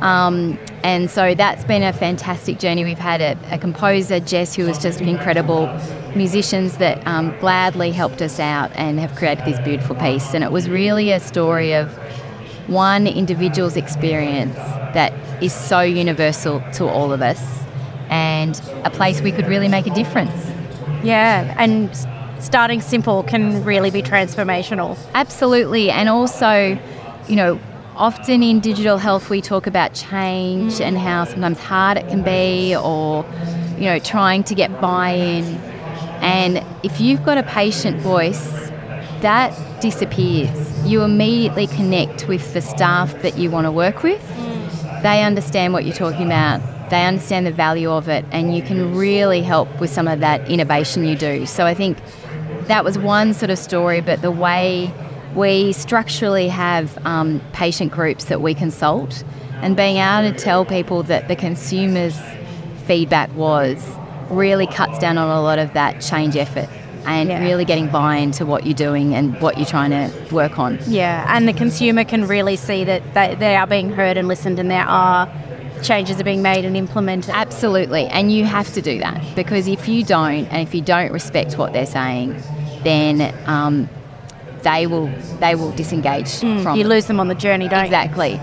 Um, 0.00 0.58
and 0.82 1.08
so 1.10 1.34
that's 1.34 1.62
been 1.64 1.82
a 1.82 1.92
fantastic 1.92 2.58
journey. 2.58 2.82
We've 2.82 2.98
had 2.98 3.20
a, 3.20 3.38
a 3.54 3.58
composer, 3.58 4.18
Jess, 4.18 4.54
who 4.56 4.64
was 4.66 4.78
just 4.78 5.00
incredible, 5.02 5.66
musicians 6.14 6.78
that 6.78 7.04
um, 7.06 7.36
gladly 7.38 7.90
helped 7.90 8.22
us 8.22 8.38
out 8.38 8.70
and 8.74 9.00
have 9.00 9.14
created 9.14 9.44
this 9.44 9.58
beautiful 9.60 9.96
piece. 9.96 10.34
And 10.34 10.44
it 10.44 10.52
was 10.52 10.68
really 10.68 11.10
a 11.12 11.20
story 11.20 11.74
of 11.74 11.90
one 12.66 13.06
individual's 13.06 13.76
experience 13.76 14.56
that 14.94 15.12
is 15.42 15.52
so 15.52 15.80
universal 15.80 16.62
to 16.74 16.86
all 16.86 17.12
of 17.12 17.22
us 17.22 17.62
and 18.08 18.60
a 18.84 18.90
place 18.90 19.20
we 19.20 19.32
could 19.32 19.46
really 19.46 19.68
make 19.68 19.86
a 19.86 19.94
difference. 19.94 20.52
Yeah, 21.02 21.54
and 21.58 21.90
starting 22.40 22.80
simple 22.80 23.22
can 23.22 23.64
really 23.64 23.90
be 23.90 24.02
transformational. 24.02 24.98
Absolutely. 25.14 25.90
And 25.90 26.08
also, 26.08 26.78
you 27.28 27.36
know, 27.36 27.58
often 27.96 28.42
in 28.42 28.60
digital 28.60 28.98
health 28.98 29.30
we 29.30 29.40
talk 29.40 29.66
about 29.66 29.94
change 29.94 30.80
and 30.80 30.96
how 30.98 31.24
sometimes 31.24 31.58
hard 31.58 31.98
it 31.98 32.08
can 32.08 32.22
be 32.22 32.76
or, 32.76 33.24
you 33.76 33.84
know, 33.84 33.98
trying 33.98 34.44
to 34.44 34.54
get 34.54 34.80
buy 34.80 35.10
in. 35.10 35.71
And 36.22 36.64
if 36.84 37.00
you've 37.00 37.24
got 37.24 37.36
a 37.36 37.42
patient 37.42 38.00
voice, 38.00 38.70
that 39.22 39.52
disappears. 39.80 40.86
You 40.86 41.02
immediately 41.02 41.66
connect 41.66 42.28
with 42.28 42.54
the 42.54 42.60
staff 42.60 43.20
that 43.22 43.36
you 43.36 43.50
want 43.50 43.66
to 43.66 43.72
work 43.72 44.02
with. 44.02 44.26
They 45.02 45.22
understand 45.22 45.72
what 45.72 45.84
you're 45.84 45.96
talking 45.96 46.26
about. 46.26 46.60
They 46.90 47.04
understand 47.04 47.46
the 47.46 47.52
value 47.52 47.90
of 47.90 48.08
it, 48.08 48.24
and 48.30 48.54
you 48.54 48.62
can 48.62 48.94
really 48.94 49.42
help 49.42 49.80
with 49.80 49.90
some 49.90 50.06
of 50.06 50.20
that 50.20 50.48
innovation 50.48 51.04
you 51.04 51.16
do. 51.16 51.46
So 51.46 51.66
I 51.66 51.74
think 51.74 51.98
that 52.66 52.84
was 52.84 52.98
one 52.98 53.34
sort 53.34 53.50
of 53.50 53.58
story, 53.58 54.00
but 54.00 54.22
the 54.22 54.30
way 54.30 54.92
we 55.34 55.72
structurally 55.72 56.48
have 56.48 56.98
um, 57.04 57.40
patient 57.52 57.90
groups 57.90 58.26
that 58.26 58.40
we 58.40 58.54
consult, 58.54 59.24
and 59.62 59.76
being 59.76 59.96
able 59.96 60.30
to 60.30 60.38
tell 60.38 60.64
people 60.64 61.02
that 61.04 61.28
the 61.28 61.36
consumers' 61.36 62.20
feedback 62.86 63.34
was 63.34 63.96
really 64.30 64.66
cuts 64.66 64.98
down 64.98 65.18
on 65.18 65.28
a 65.36 65.40
lot 65.42 65.58
of 65.58 65.72
that 65.74 66.00
change 66.00 66.36
effort 66.36 66.68
and 67.04 67.28
Yeah. 67.28 67.40
really 67.42 67.64
getting 67.64 67.88
buy 67.88 68.16
into 68.16 68.46
what 68.46 68.64
you're 68.64 68.74
doing 68.74 69.14
and 69.14 69.40
what 69.40 69.56
you're 69.58 69.66
trying 69.66 69.90
to 69.90 70.10
work 70.34 70.58
on. 70.58 70.78
Yeah, 70.86 71.24
and 71.28 71.48
the 71.48 71.52
consumer 71.52 72.04
can 72.04 72.26
really 72.28 72.56
see 72.56 72.84
that 72.84 73.02
they, 73.14 73.34
they 73.34 73.56
are 73.56 73.66
being 73.66 73.90
heard 73.90 74.16
and 74.16 74.28
listened, 74.28 74.58
and 74.58 74.70
there 74.70 74.84
are 74.86 75.28
changes 75.82 76.20
are 76.20 76.24
being 76.24 76.42
made 76.42 76.64
and 76.64 76.76
implemented. 76.76 77.34
Absolutely, 77.34 78.06
and 78.06 78.30
you 78.32 78.44
have 78.44 78.72
to 78.74 78.80
do 78.80 78.98
that 79.00 79.20
because 79.34 79.66
if 79.66 79.88
you 79.88 80.04
don't, 80.04 80.46
and 80.46 80.62
if 80.66 80.74
you 80.74 80.80
don't 80.80 81.10
respect 81.12 81.58
what 81.58 81.72
they're 81.72 81.86
saying, 81.86 82.40
then 82.84 83.34
um, 83.46 83.88
they 84.62 84.86
will 84.86 85.10
they 85.40 85.56
will 85.56 85.72
disengage 85.72 86.38
from 86.38 86.76
You 86.76 86.82
it. 86.84 86.86
lose 86.86 87.06
them 87.06 87.18
on 87.18 87.26
the 87.26 87.34
journey, 87.34 87.66
don't 87.68 87.84
exactly. 87.84 88.40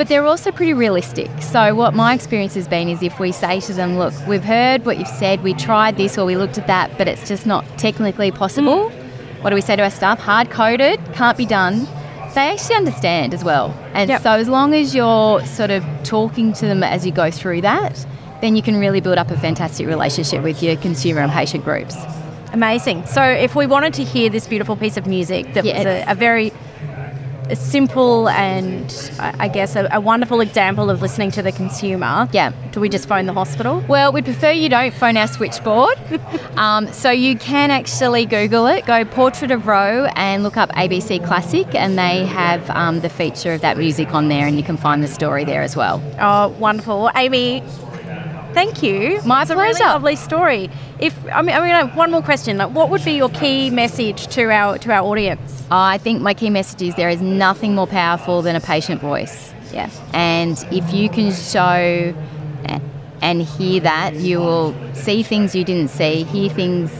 But 0.00 0.08
they're 0.08 0.24
also 0.24 0.50
pretty 0.50 0.72
realistic. 0.72 1.28
So 1.42 1.74
what 1.74 1.92
my 1.92 2.14
experience 2.14 2.54
has 2.54 2.66
been 2.66 2.88
is 2.88 3.02
if 3.02 3.20
we 3.20 3.32
say 3.32 3.60
to 3.60 3.74
them, 3.74 3.98
"Look, 3.98 4.14
we've 4.26 4.42
heard 4.42 4.86
what 4.86 4.96
you've 4.96 5.06
said. 5.06 5.42
We 5.42 5.52
tried 5.52 5.98
this 5.98 6.16
or 6.16 6.24
we 6.24 6.38
looked 6.38 6.56
at 6.56 6.66
that, 6.68 6.96
but 6.96 7.06
it's 7.06 7.28
just 7.28 7.44
not 7.44 7.66
technically 7.76 8.30
possible." 8.30 8.88
Mm. 8.88 9.42
What 9.42 9.50
do 9.50 9.56
we 9.56 9.60
say 9.60 9.76
to 9.76 9.82
our 9.82 9.90
staff? 9.90 10.18
Hard 10.18 10.48
coded, 10.48 10.98
can't 11.12 11.36
be 11.36 11.44
done. 11.44 11.86
They 12.34 12.48
actually 12.48 12.76
understand 12.76 13.34
as 13.34 13.44
well. 13.44 13.74
And 13.92 14.08
Yep. 14.08 14.22
so 14.22 14.30
as 14.30 14.48
long 14.48 14.72
as 14.72 14.94
you're 14.94 15.44
sort 15.44 15.70
of 15.70 15.84
talking 16.02 16.54
to 16.54 16.64
them 16.64 16.82
as 16.82 17.04
you 17.04 17.12
go 17.12 17.30
through 17.30 17.60
that, 17.60 18.06
then 18.40 18.56
you 18.56 18.62
can 18.62 18.80
really 18.80 19.02
build 19.02 19.18
up 19.18 19.30
a 19.30 19.36
fantastic 19.36 19.86
relationship 19.86 20.42
with 20.42 20.62
your 20.62 20.76
consumer 20.76 21.20
and 21.20 21.30
patient 21.30 21.62
groups. 21.62 21.98
Amazing. 22.54 23.04
So, 23.04 23.22
if 23.22 23.54
we 23.54 23.66
wanted 23.66 23.92
to 23.94 24.04
hear 24.04 24.30
this 24.30 24.46
beautiful 24.46 24.76
piece 24.76 24.96
of 24.96 25.06
music 25.06 25.52
that 25.52 25.62
was 25.62 25.84
a, 25.84 26.04
a 26.08 26.14
very 26.14 26.54
simple 27.54 28.28
and 28.28 29.10
I 29.18 29.48
guess 29.48 29.76
a, 29.76 29.88
a 29.92 30.00
wonderful 30.00 30.40
example 30.40 30.90
of 30.90 31.02
listening 31.02 31.30
to 31.32 31.42
the 31.42 31.52
consumer, 31.52 32.28
Yeah. 32.32 32.52
do 32.72 32.80
we 32.80 32.88
just 32.88 33.08
phone 33.08 33.26
the 33.26 33.32
hospital? 33.32 33.84
Well, 33.88 34.12
we'd 34.12 34.24
prefer 34.24 34.50
you 34.50 34.68
don't 34.68 34.92
phone 34.94 35.16
our 35.16 35.26
switchboard. 35.28 35.98
um, 36.56 36.92
so 36.92 37.10
you 37.10 37.36
can 37.36 37.70
actually 37.70 38.26
Google 38.26 38.66
it, 38.66 38.86
go 38.86 39.04
Portrait 39.04 39.50
of 39.50 39.66
Roe 39.66 40.06
and 40.16 40.42
look 40.42 40.56
up 40.56 40.70
ABC 40.70 41.24
Classic, 41.26 41.74
and 41.74 41.98
they 41.98 42.24
have 42.26 42.68
um, 42.70 43.00
the 43.00 43.08
feature 43.10 43.52
of 43.52 43.60
that 43.60 43.76
music 43.78 44.14
on 44.14 44.28
there, 44.28 44.46
and 44.46 44.56
you 44.56 44.62
can 44.62 44.76
find 44.76 45.02
the 45.02 45.08
story 45.08 45.44
there 45.44 45.62
as 45.62 45.76
well. 45.76 46.02
Oh, 46.20 46.48
wonderful. 46.58 47.10
Amy, 47.16 47.62
thank 48.52 48.82
you. 48.82 49.20
My 49.24 49.42
it's 49.42 49.50
a 49.50 49.56
really 49.56 49.78
lovely 49.80 50.16
story. 50.16 50.70
If 50.98 51.14
I 51.32 51.42
mean, 51.42 51.54
I 51.54 51.82
mean, 51.82 51.96
one 51.96 52.10
more 52.10 52.22
question. 52.22 52.58
Like, 52.58 52.70
what 52.70 52.90
would 52.90 53.04
be 53.04 53.12
your 53.12 53.30
key 53.30 53.70
message 53.70 54.26
to 54.28 54.50
our 54.50 54.78
to 54.78 54.92
our 54.92 55.02
audience? 55.02 55.62
Uh, 55.70 55.76
I 55.76 55.98
think 55.98 56.20
my 56.20 56.34
key 56.34 56.50
message 56.50 56.82
is 56.82 56.94
there 56.94 57.10
is 57.10 57.20
nothing 57.20 57.74
more 57.74 57.86
powerful 57.86 58.42
than 58.42 58.56
a 58.56 58.60
patient 58.60 59.00
voice. 59.00 59.52
Yeah. 59.72 59.88
And 60.12 60.58
if 60.72 60.92
you 60.92 61.08
can 61.08 61.32
show 61.32 62.14
and 63.22 63.42
hear 63.42 63.80
that, 63.80 64.14
you 64.16 64.38
will 64.38 64.74
see 64.94 65.22
things 65.22 65.54
you 65.54 65.64
didn't 65.64 65.88
see, 65.88 66.24
hear 66.24 66.48
things 66.48 66.90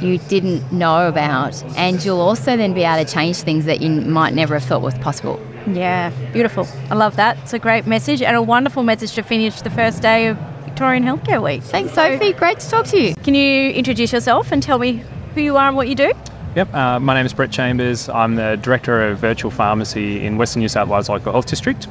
you 0.00 0.18
didn't 0.18 0.72
know 0.72 1.08
about, 1.08 1.62
and 1.76 2.04
you'll 2.04 2.20
also 2.20 2.56
then 2.56 2.74
be 2.74 2.82
able 2.82 3.04
to 3.04 3.10
change 3.10 3.36
things 3.38 3.64
that 3.66 3.80
you 3.80 3.90
might 3.90 4.34
never 4.34 4.58
have 4.58 4.68
thought 4.68 4.82
was 4.82 4.94
possible. 4.98 5.40
Yeah, 5.68 6.10
beautiful. 6.32 6.66
I 6.90 6.94
love 6.94 7.16
that. 7.16 7.38
It's 7.38 7.52
a 7.52 7.58
great 7.58 7.86
message 7.86 8.20
and 8.20 8.36
a 8.36 8.42
wonderful 8.42 8.82
message 8.82 9.12
to 9.12 9.22
finish 9.22 9.62
the 9.62 9.70
first 9.70 10.02
day 10.02 10.26
of 10.26 10.38
Victorian 10.64 11.04
Healthcare 11.04 11.42
Week. 11.42 11.62
Thanks, 11.62 11.92
So, 11.94 12.12
Sophie. 12.12 12.32
Great 12.32 12.60
to 12.60 12.68
talk 12.70 12.86
to 12.86 13.00
you. 13.00 13.14
Can 13.16 13.34
you 13.34 13.70
introduce 13.70 14.12
yourself 14.12 14.52
and 14.52 14.62
tell 14.62 14.78
me 14.78 15.02
who 15.34 15.40
you 15.40 15.56
are 15.56 15.68
and 15.68 15.76
what 15.76 15.88
you 15.88 15.94
do? 15.94 16.12
Yep, 16.56 16.74
uh, 16.74 17.00
my 17.00 17.14
name 17.14 17.24
is 17.24 17.32
Brett 17.32 17.50
Chambers. 17.50 18.08
I'm 18.08 18.34
the 18.34 18.58
Director 18.60 19.08
of 19.08 19.18
Virtual 19.18 19.50
Pharmacy 19.50 20.24
in 20.24 20.36
Western 20.36 20.60
New 20.60 20.68
South 20.68 20.88
Wales 20.88 21.08
Local 21.08 21.32
Health 21.32 21.46
District, 21.46 21.88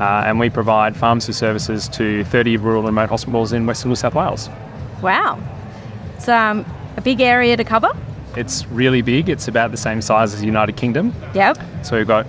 uh, 0.00 0.22
and 0.26 0.38
we 0.38 0.48
provide 0.48 0.96
pharmacy 0.96 1.32
services 1.32 1.88
to 1.90 2.24
30 2.24 2.56
rural 2.56 2.80
and 2.80 2.86
remote 2.86 3.10
hospitals 3.10 3.52
in 3.52 3.66
Western 3.66 3.90
New 3.90 3.96
South 3.96 4.14
Wales. 4.14 4.48
Wow. 5.02 5.38
It's 6.16 6.26
um, 6.28 6.64
a 6.96 7.02
big 7.02 7.20
area 7.20 7.56
to 7.56 7.64
cover. 7.64 7.90
It's 8.36 8.66
really 8.68 9.02
big, 9.02 9.28
it's 9.28 9.46
about 9.48 9.72
the 9.72 9.76
same 9.76 10.00
size 10.00 10.32
as 10.32 10.40
the 10.40 10.46
United 10.46 10.76
Kingdom, 10.76 11.12
Yep. 11.34 11.58
so 11.82 11.96
we've 11.98 12.06
got 12.06 12.26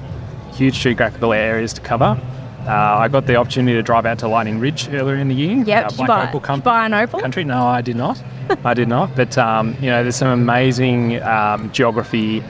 huge 0.53 0.79
geographical 0.79 1.31
areas 1.31 1.71
to 1.73 1.81
cover. 1.81 2.19
Uh, 2.67 2.71
I 2.71 3.07
got 3.07 3.25
the 3.25 3.35
opportunity 3.35 3.75
to 3.75 3.81
drive 3.83 4.05
out 4.05 4.19
to 4.19 4.27
Lightning 4.27 4.59
Ridge 4.59 4.89
earlier 4.89 5.15
in 5.15 5.27
the 5.27 5.35
year. 5.35 5.63
Yep. 5.65 5.85
uh, 5.85 5.89
Did 5.89 5.99
you 5.99 6.07
buy, 6.07 6.31
did 6.31 6.43
you 6.55 6.61
buy 6.61 6.85
an 6.85 6.93
opal? 6.93 7.19
country. 7.19 7.43
No, 7.43 7.65
I 7.65 7.81
did 7.81 7.95
not. 7.95 8.21
I 8.63 8.73
did 8.73 8.87
not. 8.87 9.15
But 9.15 9.37
um, 9.37 9.75
you 9.81 9.89
know, 9.89 10.03
there's 10.03 10.15
some 10.17 10.27
amazing 10.29 11.21
um, 11.23 11.71
geography, 11.71 12.41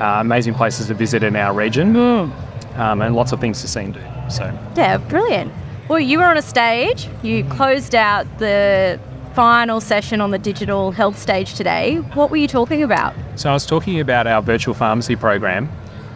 uh, 0.00 0.20
amazing 0.20 0.54
places 0.54 0.86
to 0.86 0.94
visit 0.94 1.22
in 1.22 1.36
our 1.36 1.52
region, 1.54 1.94
Hmm. 1.94 2.80
um, 2.80 3.02
and 3.02 3.14
lots 3.16 3.32
of 3.32 3.40
things 3.40 3.60
to 3.62 3.68
see 3.68 3.80
and 3.80 3.94
do. 3.94 4.00
So 4.28 4.44
Yeah, 4.76 4.98
brilliant. 4.98 5.52
Well, 5.88 6.00
you 6.00 6.18
were 6.18 6.24
on 6.24 6.36
a 6.36 6.42
stage. 6.42 7.08
You 7.22 7.44
closed 7.44 7.94
out 7.94 8.26
the 8.38 8.98
final 9.34 9.80
session 9.80 10.20
on 10.20 10.30
the 10.30 10.38
digital 10.38 10.90
health 10.92 11.18
stage 11.18 11.54
today. 11.54 11.96
What 12.14 12.30
were 12.30 12.36
you 12.38 12.48
talking 12.48 12.82
about? 12.82 13.14
So 13.36 13.50
I 13.50 13.52
was 13.52 13.66
talking 13.66 14.00
about 14.00 14.26
our 14.26 14.40
virtual 14.42 14.74
pharmacy 14.74 15.14
program. 15.16 15.68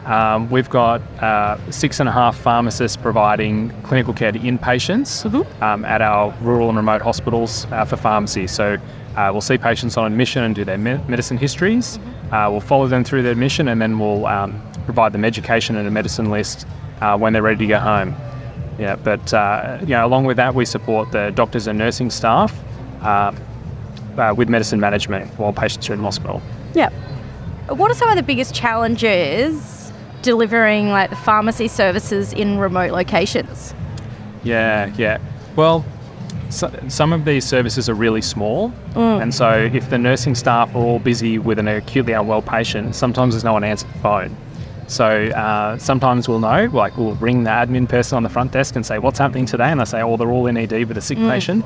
Um, 0.06 0.48
we've 0.50 0.70
got 0.70 1.02
uh, 1.22 1.58
six 1.70 2.00
and 2.00 2.08
a 2.08 2.12
half 2.12 2.36
pharmacists 2.36 2.96
providing 2.96 3.70
clinical 3.82 4.14
care 4.14 4.32
to 4.32 4.38
inpatients 4.38 5.24
um, 5.62 5.84
at 5.84 6.00
our 6.00 6.34
rural 6.40 6.68
and 6.68 6.76
remote 6.76 7.02
hospitals 7.02 7.66
uh, 7.66 7.84
for 7.84 7.96
pharmacy. 7.96 8.46
So 8.46 8.78
uh, 9.16 9.28
we'll 9.32 9.40
see 9.40 9.58
patients 9.58 9.96
on 9.96 10.10
admission 10.10 10.42
and 10.42 10.54
do 10.54 10.64
their 10.64 10.78
me- 10.78 11.00
medicine 11.06 11.36
histories. 11.36 11.98
Uh, 12.32 12.48
we'll 12.50 12.60
follow 12.60 12.86
them 12.86 13.04
through 13.04 13.22
their 13.22 13.32
admission 13.32 13.68
and 13.68 13.80
then 13.80 13.98
we'll 13.98 14.26
um, 14.26 14.62
provide 14.84 15.12
them 15.12 15.24
education 15.24 15.76
and 15.76 15.86
a 15.86 15.90
medicine 15.90 16.30
list 16.30 16.66
uh, 17.00 17.16
when 17.18 17.32
they're 17.32 17.42
ready 17.42 17.58
to 17.58 17.66
go 17.66 17.78
home. 17.78 18.14
Yeah, 18.78 18.96
but 18.96 19.34
uh, 19.34 19.78
you 19.82 19.88
know, 19.88 20.06
along 20.06 20.24
with 20.24 20.38
that, 20.38 20.54
we 20.54 20.64
support 20.64 21.12
the 21.12 21.30
doctors 21.30 21.66
and 21.66 21.78
nursing 21.78 22.08
staff 22.08 22.58
uh, 23.02 23.32
uh, 24.16 24.34
with 24.34 24.48
medicine 24.48 24.80
management 24.80 25.30
while 25.38 25.52
patients 25.52 25.90
are 25.90 25.94
in 25.94 26.00
hospital. 26.00 26.40
Yeah. 26.72 26.88
What 27.68 27.90
are 27.90 27.94
some 27.94 28.08
of 28.08 28.16
the 28.16 28.22
biggest 28.22 28.54
challenges 28.54 29.79
delivering 30.22 30.88
like 30.88 31.10
the 31.10 31.16
pharmacy 31.16 31.68
services 31.68 32.32
in 32.32 32.58
remote 32.58 32.92
locations? 32.92 33.74
Yeah, 34.42 34.92
yeah. 34.96 35.18
Well, 35.56 35.84
so, 36.48 36.72
some 36.88 37.12
of 37.12 37.24
these 37.24 37.44
services 37.44 37.88
are 37.88 37.94
really 37.94 38.22
small, 38.22 38.72
and 38.96 39.32
so 39.32 39.70
if 39.72 39.88
the 39.90 39.98
nursing 39.98 40.34
staff 40.34 40.74
are 40.74 40.78
all 40.78 40.98
busy 40.98 41.38
with 41.38 41.58
an 41.58 41.68
acutely 41.68 42.12
unwell 42.12 42.42
patient, 42.42 42.96
sometimes 42.96 43.34
there's 43.34 43.44
no 43.44 43.52
one 43.52 43.62
answer 43.62 43.86
the 43.86 43.98
phone. 44.00 44.36
So 44.88 45.06
uh, 45.06 45.78
sometimes 45.78 46.28
we'll 46.28 46.40
know, 46.40 46.68
like 46.72 46.96
we'll 46.96 47.14
ring 47.14 47.44
the 47.44 47.50
admin 47.50 47.88
person 47.88 48.16
on 48.16 48.24
the 48.24 48.28
front 48.28 48.50
desk 48.50 48.74
and 48.74 48.84
say, 48.84 48.98
"What's 48.98 49.20
happening 49.20 49.46
today?" 49.46 49.70
And 49.70 49.78
they 49.78 49.84
say, 49.84 50.02
"Oh, 50.02 50.16
they're 50.16 50.30
all 50.30 50.48
in 50.48 50.56
ED 50.56 50.88
with 50.88 50.98
a 50.98 51.00
sick 51.00 51.18
patient." 51.18 51.64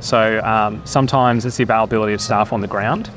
So 0.00 0.40
um, 0.44 0.82
sometimes 0.84 1.46
it's 1.46 1.56
the 1.56 1.62
availability 1.62 2.12
of 2.12 2.20
staff 2.20 2.52
on 2.52 2.60
the 2.60 2.66
ground. 2.66 3.08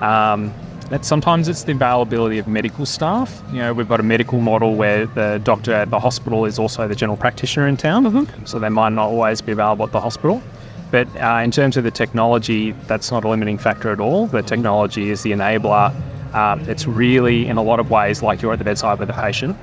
Um, 0.00 0.54
that 0.92 1.06
sometimes 1.06 1.48
it's 1.48 1.62
the 1.62 1.72
availability 1.72 2.36
of 2.36 2.46
medical 2.46 2.84
staff. 2.84 3.42
You 3.50 3.60
know, 3.60 3.72
we've 3.72 3.88
got 3.88 3.98
a 3.98 4.02
medical 4.02 4.42
model 4.42 4.74
where 4.74 5.06
the 5.06 5.40
doctor 5.42 5.72
at 5.72 5.88
the 5.88 5.98
hospital 5.98 6.44
is 6.44 6.58
also 6.58 6.86
the 6.86 6.94
general 6.94 7.16
practitioner 7.16 7.66
in 7.66 7.78
town, 7.78 8.28
so 8.44 8.58
they 8.58 8.68
might 8.68 8.92
not 8.92 9.06
always 9.06 9.40
be 9.40 9.52
available 9.52 9.86
at 9.86 9.92
the 9.92 10.00
hospital. 10.02 10.42
But 10.90 11.08
uh, 11.16 11.40
in 11.42 11.50
terms 11.50 11.78
of 11.78 11.84
the 11.84 11.90
technology, 11.90 12.72
that's 12.88 13.10
not 13.10 13.24
a 13.24 13.28
limiting 13.30 13.56
factor 13.56 13.90
at 13.90 14.00
all. 14.00 14.26
The 14.26 14.42
technology 14.42 15.08
is 15.08 15.22
the 15.22 15.32
enabler. 15.32 15.94
Um, 16.34 16.60
it's 16.68 16.86
really, 16.86 17.46
in 17.46 17.56
a 17.56 17.62
lot 17.62 17.80
of 17.80 17.90
ways, 17.90 18.22
like 18.22 18.42
you're 18.42 18.52
at 18.52 18.58
the 18.58 18.64
bedside 18.66 18.98
with 18.98 19.08
the 19.08 19.14
patient. 19.14 19.56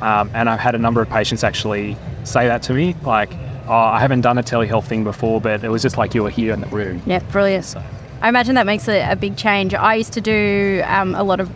Um, 0.00 0.28
and 0.34 0.50
I've 0.50 0.58
had 0.58 0.74
a 0.74 0.78
number 0.78 1.00
of 1.00 1.08
patients 1.08 1.44
actually 1.44 1.96
say 2.24 2.48
that 2.48 2.64
to 2.64 2.72
me, 2.72 2.96
like, 3.04 3.32
oh, 3.68 3.72
I 3.72 4.00
haven't 4.00 4.22
done 4.22 4.36
a 4.36 4.42
telehealth 4.42 4.86
thing 4.86 5.04
before, 5.04 5.40
but 5.40 5.62
it 5.62 5.68
was 5.68 5.82
just 5.82 5.96
like 5.96 6.12
you 6.12 6.24
were 6.24 6.30
here 6.30 6.52
in 6.52 6.60
the 6.60 6.66
room. 6.66 7.00
Yeah, 7.06 7.20
brilliant. 7.30 7.76
I 8.20 8.28
imagine 8.28 8.54
that 8.54 8.66
makes 8.66 8.88
a, 8.88 9.10
a 9.10 9.16
big 9.16 9.36
change. 9.36 9.74
I 9.74 9.94
used 9.94 10.12
to 10.14 10.20
do 10.20 10.82
um, 10.86 11.14
a 11.14 11.22
lot 11.22 11.40
of 11.40 11.50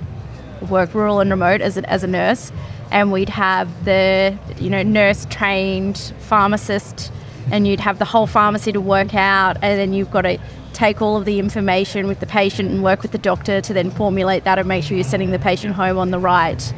work 0.71 0.95
rural 0.95 1.21
and 1.21 1.31
remote 1.31 1.61
as 1.61 1.77
a, 1.79 1.91
as 1.91 2.05
a 2.05 2.07
nurse, 2.07 2.53
and 2.91 3.11
we'd 3.13 3.31
have 3.31 3.85
the 3.85 4.39
you 4.59 4.69
know 4.69 4.83
nurse 4.83 5.27
trained 5.31 6.13
pharmacist, 6.21 7.11
and 7.51 7.67
you'd 7.67 7.81
have 7.81 7.99
the 7.99 8.05
whole 8.05 8.27
pharmacy 8.27 8.73
to 8.73 8.81
work 8.81 9.15
out, 9.15 9.57
and 9.63 9.79
then 9.79 9.93
you've 9.93 10.11
got 10.11 10.23
to 10.23 10.39
take 10.73 11.03
all 11.03 11.17
of 11.17 11.25
the 11.25 11.39
information 11.39 12.07
with 12.07 12.21
the 12.21 12.27
patient 12.27 12.71
and 12.71 12.83
work 12.83 13.03
with 13.03 13.13
the 13.13 13.19
doctor 13.19 13.61
to 13.61 13.73
then 13.75 13.91
formulate 13.91 14.45
that 14.45 14.59
and 14.59 14.69
make 14.69 14.85
sure 14.85 14.97
you're 14.97 15.05
sending 15.05 15.31
the 15.31 15.39
patient 15.39 15.75
home 15.75 15.99
on 15.99 16.11
the 16.11 16.19
right 16.19 16.73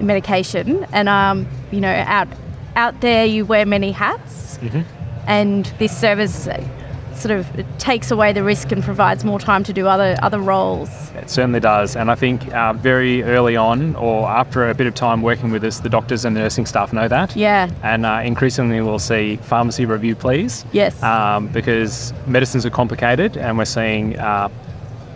medication. 0.00 0.84
And 0.92 1.08
um, 1.08 1.46
you 1.70 1.80
know, 1.80 1.92
out 2.06 2.28
out 2.76 3.00
there 3.02 3.26
you 3.26 3.44
wear 3.44 3.66
many 3.66 3.92
hats, 3.92 4.58
and 5.26 5.66
this 5.78 5.96
service 5.96 6.48
sort 7.18 7.32
of 7.32 7.46
takes 7.78 8.10
away 8.10 8.32
the 8.32 8.42
risk 8.42 8.72
and 8.72 8.82
provides 8.82 9.24
more 9.24 9.38
time 9.38 9.64
to 9.64 9.72
do 9.72 9.86
other 9.86 10.16
other 10.22 10.38
roles. 10.38 10.88
It 11.14 11.28
certainly 11.30 11.60
does. 11.60 11.96
And 11.96 12.10
I 12.10 12.14
think 12.14 12.52
uh, 12.54 12.72
very 12.72 13.22
early 13.22 13.56
on, 13.56 13.96
or 13.96 14.28
after 14.28 14.68
a 14.70 14.74
bit 14.74 14.86
of 14.86 14.94
time 14.94 15.22
working 15.22 15.50
with 15.50 15.64
us, 15.64 15.80
the 15.80 15.88
doctors 15.88 16.24
and 16.24 16.34
nursing 16.34 16.66
staff 16.66 16.92
know 16.92 17.08
that. 17.08 17.36
Yeah. 17.36 17.70
And 17.82 18.06
uh, 18.06 18.22
increasingly, 18.24 18.80
we'll 18.80 18.98
see 18.98 19.36
pharmacy 19.36 19.84
review, 19.84 20.14
please. 20.14 20.64
Yes. 20.72 21.02
Um, 21.02 21.48
because 21.48 22.12
medicines 22.26 22.64
are 22.64 22.70
complicated, 22.70 23.36
and 23.36 23.58
we're 23.58 23.64
seeing 23.64 24.18
uh, 24.18 24.48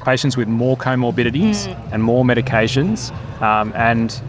patients 0.04 0.36
with 0.36 0.48
more 0.48 0.76
comorbidities 0.76 1.68
and 1.92 2.02
more 2.02 2.24
medications. 2.24 3.12
Um, 3.40 3.72
and 3.74 4.20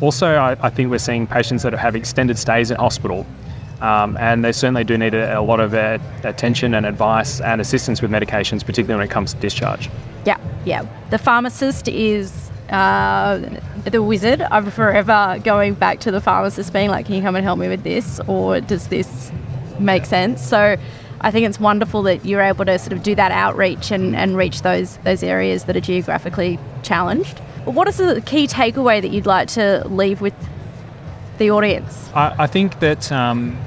also, 0.00 0.36
I, 0.36 0.56
I 0.60 0.70
think 0.70 0.90
we're 0.90 0.98
seeing 0.98 1.26
patients 1.26 1.62
that 1.62 1.72
have 1.74 1.96
extended 1.96 2.38
stays 2.38 2.70
in 2.70 2.76
hospital. 2.76 3.26
Um, 3.80 4.16
and 4.18 4.44
they 4.44 4.52
certainly 4.52 4.84
do 4.84 4.98
need 4.98 5.14
a, 5.14 5.38
a 5.38 5.42
lot 5.42 5.60
of 5.60 5.72
uh, 5.74 5.98
attention 6.24 6.74
and 6.74 6.84
advice 6.84 7.40
and 7.40 7.60
assistance 7.60 8.02
with 8.02 8.10
medications, 8.10 8.64
particularly 8.64 8.98
when 8.98 9.08
it 9.08 9.12
comes 9.12 9.34
to 9.34 9.40
discharge. 9.40 9.88
Yeah, 10.24 10.38
yeah. 10.64 10.84
The 11.10 11.18
pharmacist 11.18 11.86
is 11.88 12.50
uh, 12.70 13.40
the 13.84 14.02
wizard. 14.02 14.42
I'm 14.42 14.70
forever 14.70 15.40
going 15.44 15.74
back 15.74 16.00
to 16.00 16.10
the 16.10 16.20
pharmacist 16.20 16.72
being 16.72 16.90
like, 16.90 17.06
can 17.06 17.14
you 17.14 17.22
come 17.22 17.36
and 17.36 17.44
help 17.44 17.58
me 17.58 17.68
with 17.68 17.84
this? 17.84 18.20
Or 18.26 18.60
does 18.60 18.88
this 18.88 19.30
make 19.78 20.06
sense? 20.06 20.42
So 20.42 20.76
I 21.20 21.30
think 21.30 21.46
it's 21.46 21.60
wonderful 21.60 22.02
that 22.02 22.24
you're 22.24 22.42
able 22.42 22.64
to 22.64 22.78
sort 22.78 22.92
of 22.92 23.02
do 23.02 23.14
that 23.14 23.32
outreach 23.32 23.90
and, 23.90 24.14
and 24.14 24.36
reach 24.36 24.62
those, 24.62 24.96
those 24.98 25.22
areas 25.22 25.64
that 25.64 25.76
are 25.76 25.80
geographically 25.80 26.58
challenged. 26.82 27.40
But 27.64 27.74
what 27.74 27.88
is 27.88 27.96
the 27.98 28.20
key 28.24 28.46
takeaway 28.46 29.00
that 29.02 29.08
you'd 29.08 29.26
like 29.26 29.48
to 29.48 29.86
leave 29.88 30.20
with 30.20 30.34
the 31.38 31.50
audience? 31.50 32.10
I, 32.14 32.34
I 32.44 32.46
think 32.46 32.80
that 32.80 33.10
um, 33.10 33.58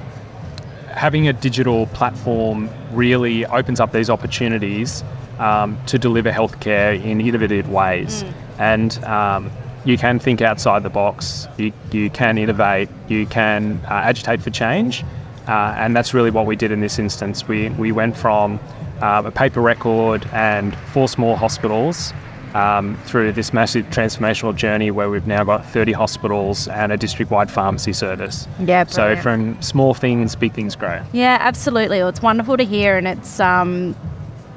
having 0.94 1.28
a 1.28 1.34
digital 1.34 1.88
platform 1.88 2.70
really 2.92 3.46
opens 3.46 3.80
up 3.80 3.92
these 3.92 4.10
opportunities 4.10 5.04
um, 5.40 5.78
to 5.88 5.98
deliver 5.98 6.32
healthcare 6.32 7.02
in 7.04 7.22
innovative 7.22 7.70
ways. 7.70 8.24
And 8.60 9.04
um, 9.04 9.52
you 9.86 9.98
can 9.98 10.20
think 10.20 10.42
outside 10.42 10.84
the 10.84 10.90
box, 10.90 11.48
you, 11.58 11.74
you 11.92 12.10
can 12.10 12.38
innovate, 12.38 12.90
you 13.08 13.26
can 13.26 13.82
uh, 13.86 13.94
agitate 13.94 14.42
for 14.42 14.50
change. 14.52 15.04
Uh, 15.48 15.74
and 15.78 15.96
that's 15.96 16.14
really 16.14 16.30
what 16.30 16.46
we 16.46 16.56
did 16.56 16.72
in 16.72 16.82
this 16.82 17.00
instance. 17.00 17.48
We, 17.48 17.70
we 17.70 17.92
went 17.92 18.16
from 18.16 18.60
um, 19.02 19.26
a 19.26 19.32
paper 19.32 19.62
record 19.62 20.28
and 20.32 20.76
four 20.94 21.08
small 21.08 21.36
hospitals 21.36 22.14
um, 22.54 22.98
through 23.06 23.32
this 23.32 23.54
massive 23.54 23.86
transformational 23.88 24.56
journey 24.56 24.92
where 24.92 25.10
we've 25.10 25.28
now 25.28 25.44
got 25.44 25.66
30 25.66 25.92
hospitals 25.94 26.68
and 26.68 26.92
a 26.92 26.98
district 26.98 27.32
wide 27.32 27.50
pharmacy 27.50 27.94
service. 27.94 28.48
Yeah, 28.60 28.86
So 28.86 29.16
from 29.16 29.62
small 29.62 29.94
things, 29.94 30.36
big 30.36 30.54
things 30.54 30.76
grow. 30.76 31.02
Yeah, 31.14 31.38
absolutely. 31.40 32.00
Well, 32.00 32.10
it's 32.10 32.22
wonderful 32.22 32.58
to 32.58 32.66
hear, 32.66 32.98
and 32.98 33.08
it's 33.08 33.40
um, 33.40 33.96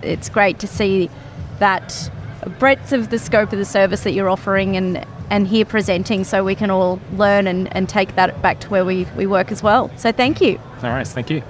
it's 0.02 0.28
great 0.28 0.58
to 0.60 0.66
see 0.66 1.10
that 1.58 2.10
breadth 2.58 2.92
of 2.92 3.10
the 3.10 3.18
scope 3.18 3.52
of 3.52 3.58
the 3.58 3.64
service 3.64 4.02
that 4.02 4.12
you're 4.12 4.28
offering 4.28 4.76
and 4.76 5.04
and 5.30 5.48
here 5.48 5.64
presenting, 5.64 6.22
so 6.22 6.44
we 6.44 6.54
can 6.54 6.70
all 6.70 7.00
learn 7.16 7.46
and, 7.46 7.74
and 7.74 7.88
take 7.88 8.14
that 8.14 8.40
back 8.42 8.60
to 8.60 8.68
where 8.68 8.84
we, 8.84 9.06
we 9.16 9.26
work 9.26 9.50
as 9.50 9.62
well. 9.62 9.90
So 9.96 10.12
thank 10.12 10.40
you. 10.42 10.60
All 10.82 10.90
right, 10.90 11.06
thank 11.06 11.30
you. 11.30 11.42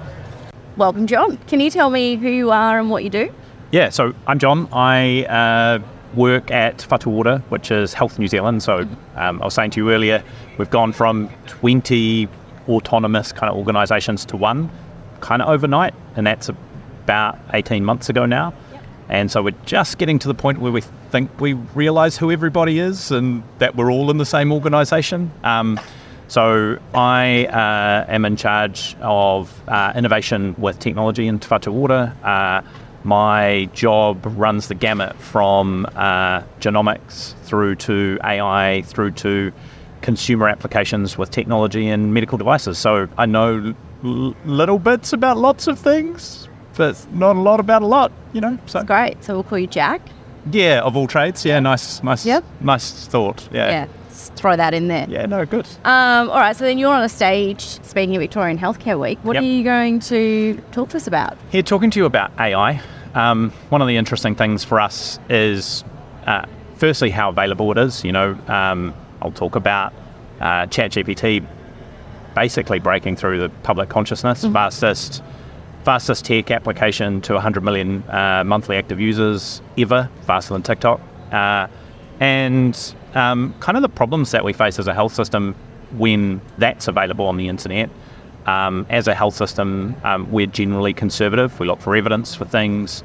Welcome, 0.77 1.09
Jon. 1.09 1.39
Can 1.49 1.59
you 1.59 1.71
tell 1.71 1.91
me 1.91 2.15
who 2.15 2.29
you 2.29 2.53
are 2.53 2.79
and 2.79 2.89
what 2.89 3.03
you 3.03 3.11
do? 3.11 3.33
Yeah, 3.73 3.89
so 3.89 4.15
I'm 4.29 4.39
Jon. 4.39 4.69
I 4.73 5.25
uh, 5.25 5.83
work 6.17 6.51
at 6.51 6.79
Whatu 6.79 7.09
Ora, 7.09 7.39
which 7.49 7.71
is 7.71 7.93
Health 7.93 8.19
New 8.19 8.29
Zealand. 8.29 8.63
So 8.63 8.87
um, 9.17 9.41
I 9.43 9.45
was 9.45 9.55
saying 9.55 9.71
to 9.73 9.81
you 9.81 9.91
earlier, 9.91 10.23
we've 10.59 10.71
gone 10.71 10.93
from 10.93 11.31
20 11.47 12.29
autonomous 12.69 13.33
kind 13.33 13.51
of 13.51 13.57
organisations 13.57 14.25
to 14.27 14.37
one 14.37 14.71
kind 15.21 15.43
of 15.43 15.49
overnight, 15.49 15.95
and 16.17 16.27
that's 16.27 16.49
about 16.49 17.39
18 17.53 17.85
months 17.85 18.09
ago 18.09 18.27
now. 18.27 18.53
And 19.09 19.31
so 19.31 19.43
we're 19.43 19.55
just 19.67 19.99
getting 19.99 20.19
to 20.21 20.29
the 20.29 20.35
point 20.35 20.61
where 20.61 20.73
we 20.73 20.81
think 20.81 21.41
we 21.41 21.53
realise 21.53 22.17
who 22.17 22.31
everybody 22.31 22.79
is 22.79 23.11
and 23.11 23.43
that 23.59 23.77
we're 23.77 23.93
all 23.93 24.11
in 24.11 24.17
the 24.17 24.27
same 24.27 24.51
organisation. 24.53 25.31
Um, 25.43 25.79
so 26.29 26.79
I 26.95 27.45
uh, 27.47 28.07
am 28.09 28.25
in 28.25 28.37
charge 28.37 28.97
of 29.01 29.53
uh, 29.69 29.93
innovation 29.95 30.55
with 30.57 30.79
technology 30.79 31.27
in 31.27 31.39
Te 31.39 31.49
Whatu 31.49 31.73
Ora. 31.73 32.17
Uh, 32.23 32.63
my 33.05 33.69
job 33.75 34.21
runs 34.37 34.69
the 34.69 34.75
gamut 34.75 35.15
from 35.17 35.87
uh, 35.95 36.41
genomics 36.61 37.35
through 37.45 37.77
to 37.77 38.19
AI 38.25 38.83
through 38.87 39.13
to 39.13 39.53
consumer 40.01 40.49
applications 40.49 41.17
with 41.17 41.31
technology 41.31 41.89
and 41.89 42.13
medical 42.13 42.37
devices. 42.39 42.79
So 42.79 43.09
I 43.17 43.27
know 43.27 43.75
l- 44.05 44.35
little 44.45 44.79
bits 44.79 45.13
about 45.13 45.37
lots 45.37 45.67
of 45.67 45.79
things, 45.79 46.49
but 46.77 47.07
not 47.13 47.37
a 47.37 47.41
lot 47.41 47.61
about 47.61 47.83
a 47.83 47.87
lot, 47.87 48.13
you 48.33 48.41
know. 48.41 48.59
So 48.67 48.83
Great. 48.83 49.23
So 49.25 49.35
we'll 49.35 49.45
call 49.45 49.59
you 49.59 49.67
Jack. 49.67 50.01
yeah, 50.51 50.81
of 50.83 50.97
all 50.97 51.07
trades, 51.07 51.45
yeah, 51.45 51.61
nice, 51.61 52.03
nice, 52.03 52.27
Yep. 52.27 52.45
nice 52.61 53.07
thought. 53.07 53.49
Yeah. 53.53 53.71
Yeah. 53.71 53.87
Let's 54.09 54.29
throw 54.37 54.57
that 54.57 54.75
in 54.75 54.89
there. 54.89 55.07
Yeah, 55.09 55.27
no, 55.27 55.45
good. 55.47 55.67
Um, 55.85 56.29
all 56.31 56.39
right. 56.39 56.55
So 56.57 56.65
then 56.65 56.79
you're 56.79 56.93
on 56.95 57.03
a 57.03 57.09
stage 57.09 57.61
speaking 57.83 58.15
at 58.15 58.19
Victorian 58.21 58.59
Healthcare 58.59 58.99
Week. 59.01 59.19
What 59.23 59.35
Yep. 59.35 59.43
are 59.43 59.47
you 59.47 59.65
going 59.65 60.01
to 60.01 60.61
talk 60.73 60.91
to 60.91 60.97
us 60.99 61.07
about? 61.07 61.37
Here, 61.51 61.63
talking 61.63 61.91
to 61.91 61.99
you 61.99 62.05
about 62.07 62.31
AI. 62.39 62.81
Um, 63.15 63.51
one 63.69 63.81
of 63.81 63.89
the 63.89 63.97
interesting 63.97 64.35
things 64.35 64.65
for 64.65 64.81
us 64.81 65.19
is, 65.29 65.85
uh, 66.27 66.47
firstly, 66.77 67.11
how 67.11 67.31
available 67.31 67.71
it 67.73 67.79
is. 67.79 68.05
You 68.05 68.13
know, 68.13 68.39
um, 68.49 68.95
I'll 69.23 69.33
talk 69.33 69.57
about 69.57 69.93
uh, 70.41 70.67
ChatGPT 70.67 71.47
basically 72.35 72.81
breaking 72.81 73.17
through 73.17 73.39
the 73.39 73.49
public 73.63 73.89
consciousness, 73.89 74.45
fastest, 74.45 75.23
fastest 75.85 76.25
tech 76.25 76.51
application 76.51 77.21
to 77.21 77.35
100 77.35 77.63
million 77.63 78.03
uh, 78.09 78.43
monthly 78.45 78.77
active 78.77 79.01
users 79.01 79.63
ever, 79.79 80.11
faster 80.27 80.53
than 80.55 80.63
TikTok. 80.63 81.01
Uh, 81.31 81.69
and 82.21 82.95
um, 83.15 83.55
kind 83.61 83.77
of 83.77 83.83
the 83.83 83.89
problems 83.89 84.33
that 84.33 84.45
we 84.45 84.53
face 84.53 84.79
as 84.79 84.87
a 84.87 84.95
health 84.95 85.15
system 85.15 85.55
when 85.93 86.41
that's 86.59 86.89
available 86.89 87.27
on 87.27 87.37
the 87.37 87.49
internet. 87.49 87.89
Um, 88.47 88.87
as 88.91 89.09
a 89.09 89.15
health 89.15 89.35
system, 89.35 89.97
um, 90.05 90.31
we're 90.31 90.47
generally 90.47 90.93
conservative. 90.93 91.59
We 91.59 91.67
look 91.67 91.81
for 91.81 91.97
evidence 91.97 92.35
for 92.35 92.45
things. 92.45 93.03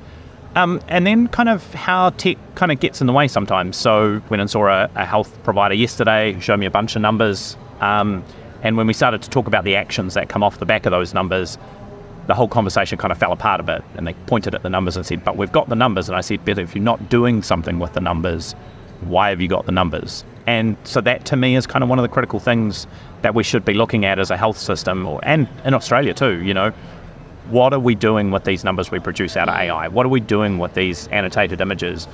Um, 0.55 0.81
and 0.87 1.05
then 1.05 1.27
kind 1.27 1.47
of 1.47 1.73
how 1.73 2.09
tech 2.11 2.37
kind 2.55 2.71
of 2.71 2.79
gets 2.79 3.01
in 3.01 3.07
the 3.07 3.13
way 3.13 3.27
sometimes. 3.27 3.77
So 3.77 4.21
went 4.29 4.41
and 4.41 4.49
saw 4.49 4.67
a, 4.67 4.89
a 4.95 5.05
health 5.05 5.37
provider 5.43 5.75
yesterday, 5.75 6.33
who 6.33 6.41
showed 6.41 6.59
me 6.59 6.65
a 6.65 6.71
bunch 6.71 6.95
of 6.95 7.01
numbers. 7.01 7.55
Um, 7.79 8.23
and 8.63 8.75
when 8.75 8.87
we 8.87 8.93
started 8.93 9.21
to 9.21 9.29
talk 9.29 9.47
about 9.47 9.63
the 9.63 9.75
actions 9.75 10.15
that 10.15 10.27
come 10.27 10.43
off 10.43 10.59
the 10.59 10.65
back 10.65 10.85
of 10.85 10.91
those 10.91 11.13
numbers, 11.13 11.57
the 12.27 12.33
whole 12.33 12.47
conversation 12.47 12.97
kind 12.97 13.11
of 13.11 13.17
fell 13.17 13.31
apart 13.31 13.59
a 13.59 13.63
bit. 13.63 13.83
And 13.95 14.05
they 14.05 14.13
pointed 14.27 14.53
at 14.53 14.63
the 14.63 14.69
numbers 14.69 14.97
and 14.97 15.05
said, 15.05 15.23
"But 15.23 15.37
we've 15.37 15.51
got 15.51 15.69
the 15.69 15.75
numbers." 15.75 16.09
And 16.09 16.17
I 16.17 16.21
said, 16.21 16.43
"But 16.43 16.59
if 16.59 16.75
you're 16.75 16.83
not 16.83 17.09
doing 17.09 17.41
something 17.43 17.79
with 17.79 17.93
the 17.93 18.01
numbers, 18.01 18.53
why 19.01 19.29
have 19.29 19.39
you 19.39 19.47
got 19.47 19.65
the 19.65 19.71
numbers?" 19.71 20.25
And 20.49 20.77
so 20.83 20.99
that 21.01 21.25
to 21.25 21.35
me 21.35 21.55
is 21.55 21.67
kind 21.67 21.83
of 21.83 21.89
one 21.91 21.99
of 21.99 22.03
the 22.03 22.09
critical 22.09 22.39
things 22.39 22.87
that 23.21 23.35
we 23.35 23.43
should 23.43 23.63
be 23.63 23.75
looking 23.75 24.03
at 24.03 24.17
as 24.17 24.31
a 24.31 24.35
health 24.35 24.57
system, 24.57 25.05
or, 25.05 25.19
and 25.21 25.47
in 25.63 25.75
Australia 25.75 26.11
too. 26.11 26.43
You 26.43 26.55
know, 26.55 26.71
what 27.51 27.71
are 27.71 27.79
we 27.79 27.93
doing 27.93 28.31
with 28.31 28.45
these 28.45 28.63
numbers 28.63 28.89
we 28.89 28.97
produce 28.97 29.37
out 29.37 29.47
of 29.47 29.53
AI? 29.53 29.87
What 29.89 30.07
are 30.07 30.09
we 30.09 30.19
doing 30.19 30.57
with 30.57 30.73
these 30.73 31.07
annotated 31.09 31.61
images? 31.61 32.07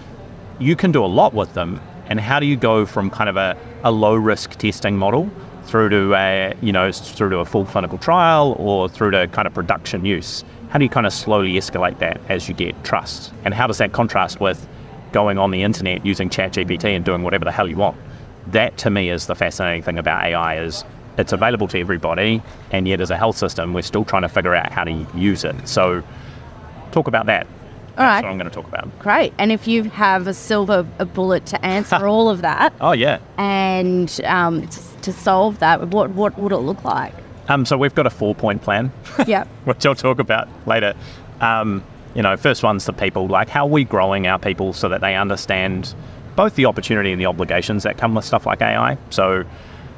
You 0.60 0.76
can 0.76 0.92
do 0.92 1.02
a 1.06 1.08
lot 1.08 1.34
with 1.34 1.54
them. 1.54 1.80
And 2.08 2.20
how 2.20 2.42
do 2.42 2.46
you 2.46 2.58
go 2.58 2.86
from 2.86 3.10
kind 3.10 3.30
of 3.30 3.38
a, 3.38 3.56
a 3.86 3.92
low 3.92 4.16
risk 4.16 4.58
testing 4.58 4.98
model 4.98 5.32
through 5.64 5.90
to 5.92 6.14
a 6.16 6.54
you 6.62 6.74
know 6.74 6.92
through 6.92 7.30
to 7.30 7.38
a 7.38 7.46
full 7.46 7.64
clinical 7.64 7.98
trial 7.98 8.58
or 8.60 8.90
through 8.90 9.12
to 9.12 9.30
kind 9.30 9.48
of 9.48 9.54
production 9.54 10.04
use? 10.04 10.44
How 10.72 10.78
do 10.78 10.84
you 10.84 10.90
kind 10.90 11.06
of 11.06 11.14
slowly 11.14 11.54
escalate 11.54 12.00
that 12.00 12.20
as 12.28 12.50
you 12.50 12.54
get 12.54 12.84
trust? 12.84 13.32
And 13.46 13.54
how 13.54 13.66
does 13.66 13.78
that 13.78 13.94
contrast 13.94 14.42
with 14.42 14.68
going 15.14 15.38
on 15.38 15.52
the 15.52 15.64
internet 15.64 16.06
using 16.06 16.30
ChatGPT 16.30 16.98
and 16.98 17.06
doing 17.06 17.24
whatever 17.24 17.46
the 17.46 17.54
hell 17.54 17.70
you 17.70 17.78
want? 17.78 17.96
That 18.48 18.78
to 18.80 18.90
me 18.90 19.10
is 19.10 19.28
the 19.28 19.36
fascinating 19.36 19.82
thing 19.84 19.98
about 19.98 20.24
AI 20.24 20.60
is 20.60 20.84
it's 21.18 21.32
available 21.34 21.68
to 21.70 21.80
everybody, 21.80 22.42
and 22.72 22.88
yet 22.88 23.00
as 23.02 23.10
a 23.10 23.18
health 23.18 23.38
system, 23.38 23.74
we're 23.74 23.82
still 23.82 24.04
trying 24.06 24.24
to 24.24 24.30
figure 24.30 24.54
out 24.54 24.72
how 24.72 24.84
to 24.84 25.08
use 25.16 25.44
it. 25.44 25.68
So, 25.68 26.04
talk 26.92 27.08
about 27.08 27.26
that. 27.28 27.48
All 27.98 28.04
right. 28.04 28.16
That's 28.16 28.24
what 28.24 28.32
I'm 28.32 28.38
going 28.38 28.50
to 28.50 28.54
talk 28.56 28.68
about. 28.68 29.00
Great. 29.00 29.34
And 29.38 29.54
if 29.54 29.68
you 29.70 29.84
have 29.84 30.28
a 30.28 30.34
silver 30.34 30.86
a 31.00 31.06
bullet 31.06 31.46
to 31.48 31.66
answer 31.66 32.06
all 32.10 32.30
of 32.30 32.42
that 32.42 32.74
Oh 32.82 32.92
yeah. 32.92 33.20
and 33.38 34.20
um, 34.26 34.68
to, 34.68 34.80
to 35.04 35.14
solve 35.14 35.60
that, 35.60 35.88
what 35.88 36.10
what 36.10 36.38
would 36.38 36.52
it 36.52 36.58
look 36.58 36.84
like? 36.84 37.14
Um, 37.48 37.66
so 37.66 37.78
we've 37.78 37.96
got 37.96 38.06
a 38.06 38.10
four-point 38.10 38.62
plan, 38.64 38.92
yeah. 39.28 39.46
which 39.64 39.86
I'll 39.86 39.96
talk 39.96 40.20
about 40.20 40.50
later. 40.68 40.94
Um, 41.40 41.84
you 42.16 42.22
know, 42.22 42.36
first 42.38 42.64
one's 42.64 42.86
the 42.86 42.92
people. 42.94 43.28
Like, 43.28 43.48
how 43.50 43.66
are 43.66 43.70
we 43.70 43.84
growing 43.86 44.26
our 44.28 44.40
people 44.40 44.74
so 44.74 44.90
that 44.90 45.00
they 45.02 45.16
understand 45.16 45.94
both 46.36 46.56
the 46.56 46.66
opportunity 46.66 47.12
and 47.12 47.20
the 47.20 47.26
obligations 47.26 47.84
that 47.84 47.98
come 47.98 48.16
with 48.16 48.26
stuff 48.26 48.46
like 48.46 48.62
AI? 48.62 48.98
So. 49.10 49.46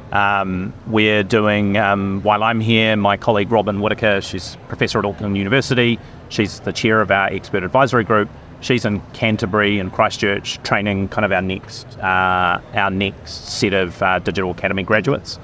Um, 0.09 0.73
we're 0.87 1.23
doing, 1.23 1.75
um, 1.75 2.21
while 2.23 2.41
I'm 2.41 2.61
here, 2.61 2.95
my 2.95 3.17
colleague 3.17 3.51
Robyn 3.51 3.81
Whittaker, 3.81 4.21
she's 4.21 4.55
professor 4.69 4.99
at 4.99 5.03
Auckland 5.03 5.35
University. 5.35 5.99
She's 6.29 6.61
the 6.61 6.71
chair 6.71 7.01
of 7.01 7.11
our 7.11 7.27
expert 7.27 7.61
advisory 7.61 8.05
group. 8.05 8.29
She's 8.61 8.85
in 8.85 9.01
Canterbury 9.13 9.79
and 9.79 9.91
Christchurch 9.91 10.61
training 10.63 11.09
kind 11.09 11.25
of 11.25 11.31
our 11.31 11.41
next, 11.41 11.85
uh, 11.99 12.61
our 12.73 12.89
next 12.89 13.59
set 13.59 13.73
of 13.73 14.01
uh, 14.01 14.19
digital 14.19 14.51
academy 14.51 14.83
graduates. 14.83 15.39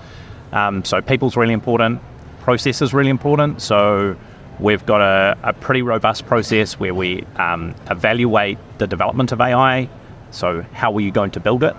Um, 0.51 0.83
so 0.83 1.01
people's 1.01 1.35
really 1.35 1.53
important. 1.53 2.01
Process 2.39 2.81
is 2.81 2.93
really 2.93 3.09
important. 3.09 3.61
So 3.61 4.15
we've 4.59 4.85
got 4.85 5.01
a, 5.01 5.37
a 5.43 5.53
pretty 5.53 5.81
robust 5.81 6.25
process 6.25 6.79
where 6.79 6.93
we 6.93 7.23
um, 7.37 7.75
evaluate 7.89 8.57
the 8.77 8.87
development 8.87 9.31
of 9.31 9.41
AI. 9.41 9.89
So 10.33 10.63
how 10.73 10.93
are 10.95 11.01
you 11.01 11.11
going 11.11 11.31
to 11.31 11.39
build 11.39 11.63
it? 11.63 11.75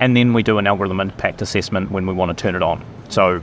And 0.00 0.16
then 0.16 0.32
we 0.32 0.42
do 0.42 0.58
an 0.58 0.66
algorithm 0.66 1.00
impact 1.00 1.42
assessment 1.42 1.90
when 1.90 2.06
we 2.06 2.12
want 2.12 2.36
to 2.36 2.42
turn 2.42 2.54
it 2.54 2.62
on. 2.62 2.84
So 3.08 3.40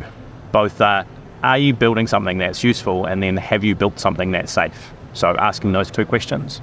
both 0.52 0.82
uh, 0.82 1.04
are 1.44 1.58
you 1.58 1.74
building 1.74 2.08
something 2.08 2.40
that's 2.40 2.64
useful 2.64 3.06
and 3.06 3.22
then 3.22 3.38
have 3.38 3.64
you 3.64 3.76
built 3.76 4.00
something 4.00 4.32
that's 4.32 4.52
safe? 4.52 4.92
So 5.14 5.36
asking 5.38 5.72
those 5.72 5.92
two 5.92 6.06
questions. 6.06 6.62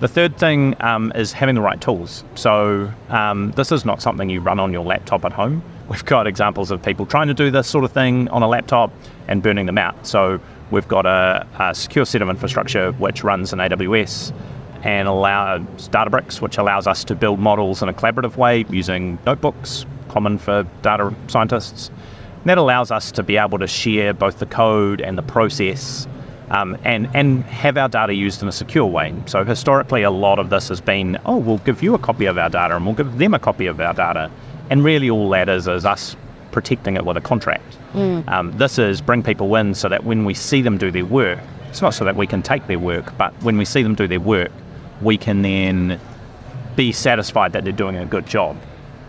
The 0.00 0.08
third 0.08 0.36
thing 0.36 0.76
um, 0.80 1.10
is 1.14 1.32
having 1.32 1.54
the 1.54 1.62
right 1.62 1.80
tools. 1.80 2.22
So 2.34 2.92
um, 3.08 3.50
this 3.52 3.72
is 3.72 3.84
not 3.84 4.02
something 4.02 4.28
you 4.28 4.40
run 4.40 4.60
on 4.60 4.72
your 4.72 4.84
laptop 4.84 5.24
at 5.24 5.32
home. 5.32 5.62
We've 5.88 6.04
got 6.04 6.26
examples 6.26 6.70
of 6.70 6.82
people 6.82 7.06
trying 7.06 7.28
to 7.28 7.34
do 7.34 7.50
this 7.50 7.66
sort 7.66 7.84
of 7.84 7.92
thing 7.92 8.28
on 8.28 8.42
a 8.42 8.48
laptop 8.48 8.92
and 9.26 9.42
burning 9.42 9.66
them 9.66 9.78
out. 9.78 10.06
So 10.06 10.38
we've 10.70 10.86
got 10.86 11.06
a, 11.06 11.46
a 11.58 11.74
secure 11.74 12.04
set 12.04 12.22
of 12.22 12.28
infrastructure 12.28 12.92
which 12.92 13.24
runs 13.24 13.52
in 13.52 13.58
AWS 13.58 14.32
and 14.82 15.08
allows 15.08 15.62
Databricks, 15.88 16.40
which 16.40 16.58
allows 16.58 16.86
us 16.86 17.04
to 17.04 17.14
build 17.14 17.38
models 17.38 17.82
in 17.82 17.88
a 17.88 17.92
collaborative 17.92 18.36
way 18.36 18.64
using 18.70 19.18
notebooks, 19.26 19.86
common 20.08 20.38
for 20.38 20.64
data 20.82 21.14
scientists. 21.28 21.90
And 22.40 22.50
that 22.50 22.58
allows 22.58 22.90
us 22.90 23.10
to 23.12 23.22
be 23.22 23.36
able 23.36 23.58
to 23.58 23.66
share 23.66 24.14
both 24.14 24.38
the 24.38 24.46
code 24.46 25.00
and 25.00 25.18
the 25.18 25.22
process 25.22 26.06
um, 26.50 26.76
and, 26.84 27.08
and 27.14 27.42
have 27.44 27.76
our 27.76 27.88
data 27.88 28.14
used 28.14 28.42
in 28.42 28.48
a 28.48 28.52
secure 28.52 28.86
way. 28.86 29.14
So 29.26 29.44
historically, 29.44 30.02
a 30.02 30.10
lot 30.10 30.38
of 30.38 30.50
this 30.50 30.68
has 30.68 30.80
been, 30.80 31.18
oh, 31.26 31.38
we'll 31.38 31.58
give 31.58 31.82
you 31.82 31.94
a 31.94 31.98
copy 31.98 32.26
of 32.26 32.38
our 32.38 32.48
data 32.48 32.76
and 32.76 32.86
we'll 32.86 32.94
give 32.94 33.18
them 33.18 33.34
a 33.34 33.38
copy 33.38 33.66
of 33.66 33.80
our 33.80 33.94
data. 33.94 34.30
And 34.70 34.84
really 34.84 35.10
all 35.10 35.28
that 35.30 35.48
is 35.48 35.66
is 35.68 35.84
us 35.84 36.16
protecting 36.52 36.96
it 36.96 37.04
with 37.04 37.16
a 37.16 37.20
contract. 37.20 37.76
Um, 38.28 38.56
this 38.56 38.78
is 38.78 39.00
bring 39.00 39.22
people 39.22 39.54
in 39.56 39.74
so 39.74 39.88
that 39.88 40.04
when 40.04 40.24
we 40.24 40.34
see 40.34 40.62
them 40.62 40.78
do 40.78 40.90
their 40.90 41.04
work, 41.04 41.38
it's 41.68 41.82
not 41.82 41.94
so 41.94 42.04
that 42.04 42.16
we 42.16 42.26
can 42.26 42.42
take 42.42 42.66
their 42.68 42.78
work, 42.78 43.16
but 43.18 43.32
when 43.42 43.58
we 43.58 43.64
see 43.64 43.82
them 43.82 43.94
do 43.94 44.06
their 44.06 44.20
work, 44.20 44.50
we 45.02 45.16
can 45.16 45.42
then 45.42 46.00
be 46.76 46.92
satisfied 46.92 47.52
that 47.52 47.64
they're 47.64 47.72
doing 47.72 47.96
a 47.96 48.06
good 48.06 48.26
job, 48.26 48.56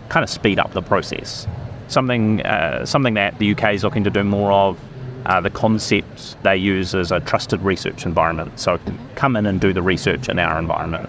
kind 0.08 0.24
of 0.24 0.30
speed 0.30 0.58
up 0.58 0.72
the 0.72 0.82
process. 0.82 1.46
Something, 1.88 2.42
uh, 2.42 2.84
something 2.84 3.14
that 3.14 3.38
the 3.38 3.52
UK 3.52 3.74
is 3.74 3.84
looking 3.84 4.04
to 4.04 4.10
do 4.10 4.24
more 4.24 4.52
of. 4.52 4.78
Uh, 5.26 5.40
the 5.40 5.50
concept 5.50 6.42
they 6.42 6.56
use 6.56 6.94
is 6.94 7.12
a 7.12 7.20
trusted 7.20 7.60
research 7.60 8.06
environment. 8.06 8.58
So 8.58 8.78
come 9.14 9.36
in 9.36 9.46
and 9.46 9.60
do 9.60 9.72
the 9.72 9.82
research 9.82 10.28
in 10.28 10.38
our 10.38 10.58
environment, 10.58 11.08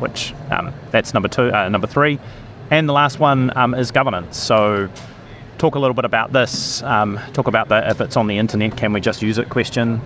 which 0.00 0.32
um, 0.50 0.72
that's 0.90 1.12
number 1.12 1.28
two, 1.28 1.52
uh, 1.52 1.68
number 1.68 1.86
three, 1.86 2.18
and 2.70 2.88
the 2.88 2.92
last 2.92 3.18
one 3.18 3.54
um, 3.56 3.74
is 3.74 3.90
governance. 3.90 4.38
So 4.38 4.88
talk 5.58 5.74
a 5.74 5.78
little 5.78 5.94
bit 5.94 6.04
about 6.04 6.32
this. 6.32 6.82
Um, 6.82 7.20
talk 7.32 7.48
about 7.48 7.68
the 7.68 7.88
if 7.90 8.00
it's 8.00 8.16
on 8.16 8.26
the 8.26 8.38
internet, 8.38 8.76
can 8.76 8.92
we 8.92 9.00
just 9.00 9.20
use 9.22 9.38
it 9.38 9.48
question. 9.50 10.00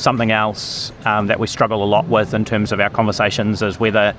Something 0.00 0.30
else 0.30 0.92
um, 1.04 1.26
that 1.26 1.38
we 1.38 1.46
struggle 1.46 1.84
a 1.84 1.84
lot 1.84 2.06
with 2.08 2.32
in 2.32 2.46
terms 2.46 2.72
of 2.72 2.80
our 2.80 2.88
conversations 2.88 3.60
is 3.60 3.78
whether 3.78 4.14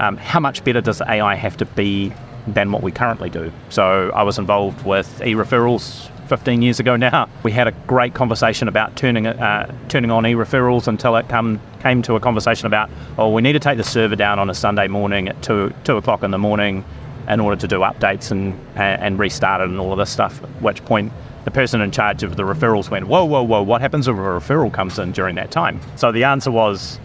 um, 0.00 0.18
how 0.18 0.38
much 0.38 0.62
better 0.64 0.82
does 0.82 1.00
AI 1.00 1.34
have 1.34 1.56
to 1.56 1.64
be 1.64 2.12
than 2.46 2.70
what 2.70 2.82
we 2.82 2.92
currently 2.92 3.30
do. 3.30 3.50
So 3.70 4.10
I 4.14 4.22
was 4.22 4.38
involved 4.38 4.84
with 4.84 5.22
e-referrals 5.24 6.10
15 6.28 6.60
years 6.60 6.78
ago 6.78 6.94
now. 6.94 7.26
We 7.42 7.52
had 7.52 7.68
a 7.68 7.72
great 7.86 8.12
conversation 8.12 8.68
about 8.68 8.94
turning 8.96 9.26
uh, 9.26 9.74
turning 9.88 10.10
on 10.10 10.26
e-referrals 10.26 10.88
until 10.88 11.16
it 11.16 11.26
come, 11.30 11.58
came 11.80 12.02
to 12.02 12.14
a 12.16 12.20
conversation 12.20 12.66
about, 12.66 12.90
oh, 13.16 13.30
we 13.30 13.40
need 13.40 13.54
to 13.54 13.58
take 13.60 13.78
the 13.78 13.84
server 13.84 14.14
down 14.14 14.38
on 14.38 14.50
a 14.50 14.54
Sunday 14.54 14.88
morning 14.88 15.26
at 15.26 15.42
two 15.42 15.72
two 15.84 15.96
o'clock 15.96 16.22
in 16.22 16.32
the 16.32 16.38
morning 16.38 16.84
in 17.30 17.40
order 17.40 17.58
to 17.58 17.66
do 17.66 17.78
updates 17.78 18.30
and 18.30 18.60
and 18.76 19.18
restart 19.18 19.62
it 19.62 19.70
and 19.70 19.80
all 19.80 19.92
of 19.92 19.98
this 19.98 20.10
stuff. 20.10 20.42
At 20.42 20.50
which 20.60 20.84
point 20.84 21.14
the 21.46 21.50
person 21.52 21.80
in 21.80 21.92
charge 21.92 22.24
of 22.24 22.34
the 22.34 22.42
referrals 22.42 22.90
went, 22.90 23.06
whoa, 23.06 23.24
whoa, 23.24 23.40
whoa, 23.40 23.62
what 23.62 23.80
happens 23.80 24.08
if 24.08 24.16
a 24.16 24.18
referral 24.18 24.70
comes 24.70 24.98
in 24.98 25.12
during 25.12 25.36
that 25.36 25.52
time? 25.52 25.80
So 25.94 26.10
the 26.10 26.24
answer 26.24 26.50
was, 26.50 26.98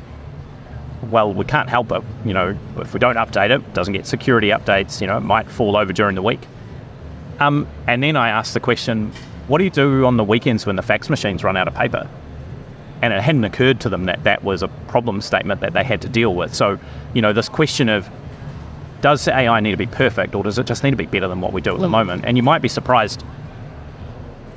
well, 1.11 1.31
we 1.31 1.45
can't 1.45 1.69
help 1.69 1.91
it. 1.91 2.01
You 2.25 2.33
know, 2.33 2.57
if 2.77 2.91
we 2.91 2.99
don't 2.99 3.17
update 3.17 3.51
it, 3.51 3.61
it 3.61 3.73
doesn't 3.75 3.93
get 3.93 4.07
security 4.07 4.49
updates, 4.49 4.99
you 4.99 5.05
know, 5.05 5.17
it 5.17 5.21
might 5.21 5.47
fall 5.47 5.77
over 5.77 5.93
during 5.93 6.15
the 6.15 6.23
week. 6.23 6.39
Um, 7.39 7.67
and 7.85 8.01
then 8.01 8.15
I 8.15 8.29
asked 8.29 8.55
the 8.55 8.59
question, 8.59 9.11
what 9.47 9.59
do 9.59 9.63
you 9.63 9.69
do 9.69 10.07
on 10.07 10.17
the 10.17 10.23
weekends 10.23 10.65
when 10.65 10.75
the 10.75 10.81
fax 10.81 11.07
machines 11.07 11.43
run 11.43 11.55
out 11.55 11.67
of 11.67 11.75
paper? 11.75 12.09
And 13.03 13.13
it 13.13 13.21
hadn't 13.21 13.43
occurred 13.43 13.79
to 13.81 13.89
them 13.89 14.05
that 14.05 14.23
that 14.23 14.43
was 14.43 14.63
a 14.63 14.69
problem 14.87 15.21
statement 15.21 15.61
that 15.61 15.73
they 15.73 15.83
had 15.83 16.01
to 16.01 16.09
deal 16.09 16.33
with. 16.33 16.55
So, 16.55 16.79
you 17.13 17.21
know, 17.21 17.31
this 17.31 17.47
question 17.47 17.89
of 17.89 18.09
does 19.01 19.27
AI 19.27 19.59
need 19.59 19.71
to 19.71 19.77
be 19.77 19.85
perfect 19.85 20.33
or 20.33 20.43
does 20.43 20.57
it 20.57 20.65
just 20.65 20.83
need 20.83 20.91
to 20.91 20.97
be 20.97 21.05
better 21.05 21.27
than 21.27 21.41
what 21.41 21.53
we 21.53 21.61
do 21.61 21.75
at 21.75 21.79
the 21.79 21.89
moment? 21.89 22.25
And 22.25 22.37
you 22.37 22.43
might 22.43 22.63
be 22.63 22.69
surprised, 22.69 23.23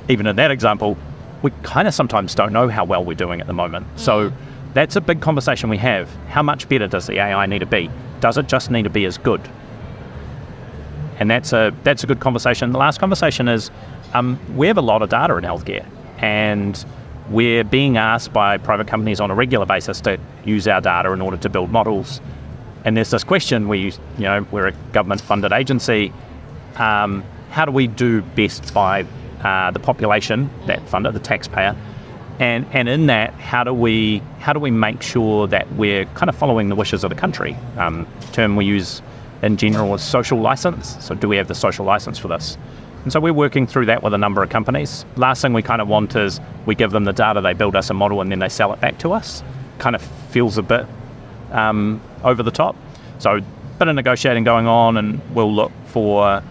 even 0.09 0.27
in 0.27 0.35
that 0.35 0.51
example, 0.51 0.97
we 1.41 1.51
kind 1.63 1.87
of 1.87 1.93
sometimes 1.93 2.35
don't 2.35 2.53
know 2.53 2.67
how 2.67 2.85
well 2.85 3.03
we're 3.03 3.13
doing 3.15 3.41
at 3.41 3.47
the 3.47 3.53
moment. 3.53 3.85
So 3.95 4.31
that's 4.73 4.95
a 4.95 5.01
big 5.01 5.21
conversation 5.21 5.69
we 5.69 5.77
have. 5.77 6.13
How 6.27 6.43
much 6.43 6.67
better 6.67 6.87
does 6.87 7.07
the 7.07 7.19
AI 7.19 7.45
need 7.45 7.59
to 7.59 7.65
be? 7.65 7.89
Does 8.19 8.37
it 8.37 8.47
just 8.47 8.71
need 8.71 8.83
to 8.83 8.89
be 8.89 9.05
as 9.05 9.17
good? 9.17 9.41
And 11.17 11.31
that's 11.31 11.53
a 11.53 11.73
that's 11.83 12.03
a 12.03 12.07
good 12.07 12.19
conversation. 12.19 12.71
The 12.71 12.77
last 12.77 12.99
conversation 12.99 13.47
is 13.47 13.71
um, 14.13 14.39
we 14.55 14.67
have 14.67 14.77
a 14.77 14.81
lot 14.81 15.01
of 15.01 15.09
data 15.09 15.35
in 15.37 15.43
healthcare, 15.43 15.85
and 16.17 16.85
we're 17.29 17.63
being 17.63 17.97
asked 17.97 18.33
by 18.33 18.57
private 18.57 18.87
companies 18.87 19.19
on 19.21 19.31
a 19.31 19.35
regular 19.35 19.65
basis 19.65 20.01
to 20.01 20.19
use 20.43 20.67
our 20.67 20.81
data 20.81 21.11
in 21.13 21.21
order 21.21 21.37
to 21.37 21.49
build 21.49 21.71
models. 21.71 22.19
And 22.83 22.97
there's 22.97 23.11
this 23.11 23.23
question: 23.23 23.69
we, 23.69 23.93
you 24.17 24.23
know, 24.25 24.45
we're 24.51 24.67
a 24.67 24.73
government-funded 24.91 25.53
agency. 25.53 26.11
Um, 26.75 27.23
how 27.49 27.63
do 27.63 27.71
we 27.71 27.87
do 27.87 28.21
best 28.21 28.73
by 28.73 29.05
uh, 29.45 29.69
the 29.71 29.79
population 29.79 30.49
that 30.65 30.83
funder, 30.87 31.13
the 31.13 31.19
taxpayer? 31.19 31.75
And 32.39 32.65
and 32.73 32.89
in 32.89 33.05
that, 33.05 33.33
how 33.35 33.63
do 33.63 33.73
we 33.73 34.21
how 34.39 34.51
do 34.51 34.59
we 34.59 34.71
make 34.71 35.01
sure 35.01 35.47
that 35.47 35.71
we're 35.73 36.05
kind 36.15 36.29
of 36.29 36.35
following 36.35 36.69
the 36.69 36.75
wishes 36.75 37.03
of 37.03 37.09
the 37.09 37.15
country? 37.15 37.55
Um, 37.77 38.07
term 38.33 38.55
we 38.55 38.65
use 38.65 39.01
in 39.41 39.55
general 39.57 39.93
is 39.93 40.01
social 40.01 40.39
license. 40.39 40.97
So 41.05 41.15
do 41.15 41.27
we 41.27 41.37
have 41.37 41.47
the 41.47 41.55
social 41.55 41.85
license 41.85 42.17
for 42.17 42.27
this? 42.27 42.57
And 43.03 43.13
so 43.13 43.19
we're 43.19 43.33
working 43.33 43.67
through 43.67 43.85
that 43.85 44.01
with 44.01 44.15
a 44.15 44.17
number 44.17 44.41
of 44.41 44.49
companies. 44.49 45.05
Last 45.15 45.43
thing 45.43 45.53
we 45.53 45.61
kind 45.61 45.79
of 45.79 45.87
want 45.87 46.15
is 46.15 46.41
we 46.65 46.73
give 46.73 46.89
them 46.89 47.03
the 47.03 47.13
data, 47.13 47.39
they 47.39 47.53
build 47.53 47.75
us 47.75 47.91
a 47.91 47.93
model, 47.93 48.19
and 48.19 48.31
then 48.31 48.39
they 48.39 48.49
sell 48.49 48.73
it 48.73 48.81
back 48.81 48.97
to 48.99 49.13
us. 49.13 49.43
Kind 49.77 49.95
of 49.95 50.01
feels 50.31 50.57
a 50.57 50.63
bit 50.63 50.87
um, 51.51 52.01
over 52.23 52.41
the 52.41 52.49
top. 52.51 52.75
So, 53.19 53.35
a 53.35 53.41
bit 53.77 53.87
of 53.87 53.95
negotiating 53.95 54.43
going 54.43 54.65
on, 54.65 54.97
and 54.97 55.21
we'll 55.35 55.53
look 55.53 55.71
for 55.85 56.41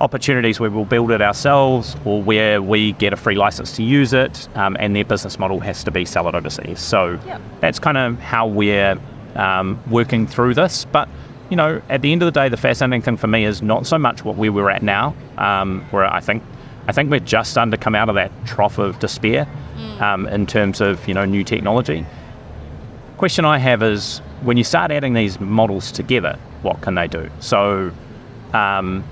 opportunities 0.00 0.58
where 0.58 0.70
we'll 0.70 0.84
build 0.84 1.10
it 1.10 1.22
ourselves 1.22 1.96
or 2.04 2.22
where 2.22 2.60
we 2.60 2.92
get 2.92 3.12
a 3.12 3.16
free 3.16 3.36
license 3.36 3.72
to 3.76 3.82
use 3.82 4.12
it, 4.12 4.48
um, 4.56 4.76
and 4.80 4.96
their 4.96 5.04
business 5.04 5.38
model 5.38 5.60
has 5.60 5.84
to 5.84 5.90
be 5.90 6.04
sell 6.04 6.28
it 6.28 6.34
overseas. 6.34 6.80
So 6.80 7.18
Yep. 7.26 7.40
that's 7.60 7.78
kind 7.78 7.96
of 7.96 8.18
how 8.18 8.46
we're 8.46 8.98
um, 9.36 9.80
working 9.90 10.26
through 10.26 10.54
this. 10.54 10.84
But 10.86 11.08
you 11.50 11.56
know, 11.56 11.82
at 11.90 12.00
the 12.02 12.12
end 12.12 12.22
of 12.22 12.26
the 12.32 12.40
day, 12.40 12.48
the 12.48 12.56
fascinating 12.56 13.02
thing 13.02 13.16
for 13.18 13.26
me 13.26 13.44
is 13.44 13.60
not 13.62 13.86
so 13.86 13.98
much 13.98 14.24
what 14.24 14.36
where 14.36 14.50
we're 14.50 14.70
at 14.70 14.82
now, 14.82 15.14
um, 15.38 15.84
where 15.90 16.04
I 16.10 16.20
think 16.20 16.42
I 16.88 16.92
think 16.92 17.10
we're 17.10 17.20
just 17.20 17.50
starting 17.52 17.70
to 17.70 17.76
come 17.76 17.94
out 17.94 18.08
of 18.08 18.14
that 18.16 18.32
trough 18.46 18.78
of 18.78 18.98
despair 18.98 19.46
um, 20.00 20.26
in 20.28 20.46
terms 20.46 20.80
of 20.80 21.06
you 21.06 21.14
know 21.14 21.24
new 21.26 21.44
technology. 21.44 22.04
Question 23.18 23.44
I 23.44 23.58
have 23.58 23.82
is 23.82 24.18
when 24.42 24.56
you 24.56 24.64
start 24.64 24.90
adding 24.90 25.12
these 25.12 25.38
models 25.38 25.92
together, 25.92 26.36
what 26.62 26.80
can 26.80 26.94
they 26.96 27.06
do? 27.06 27.30
So 27.38 27.92
um, 28.52 29.04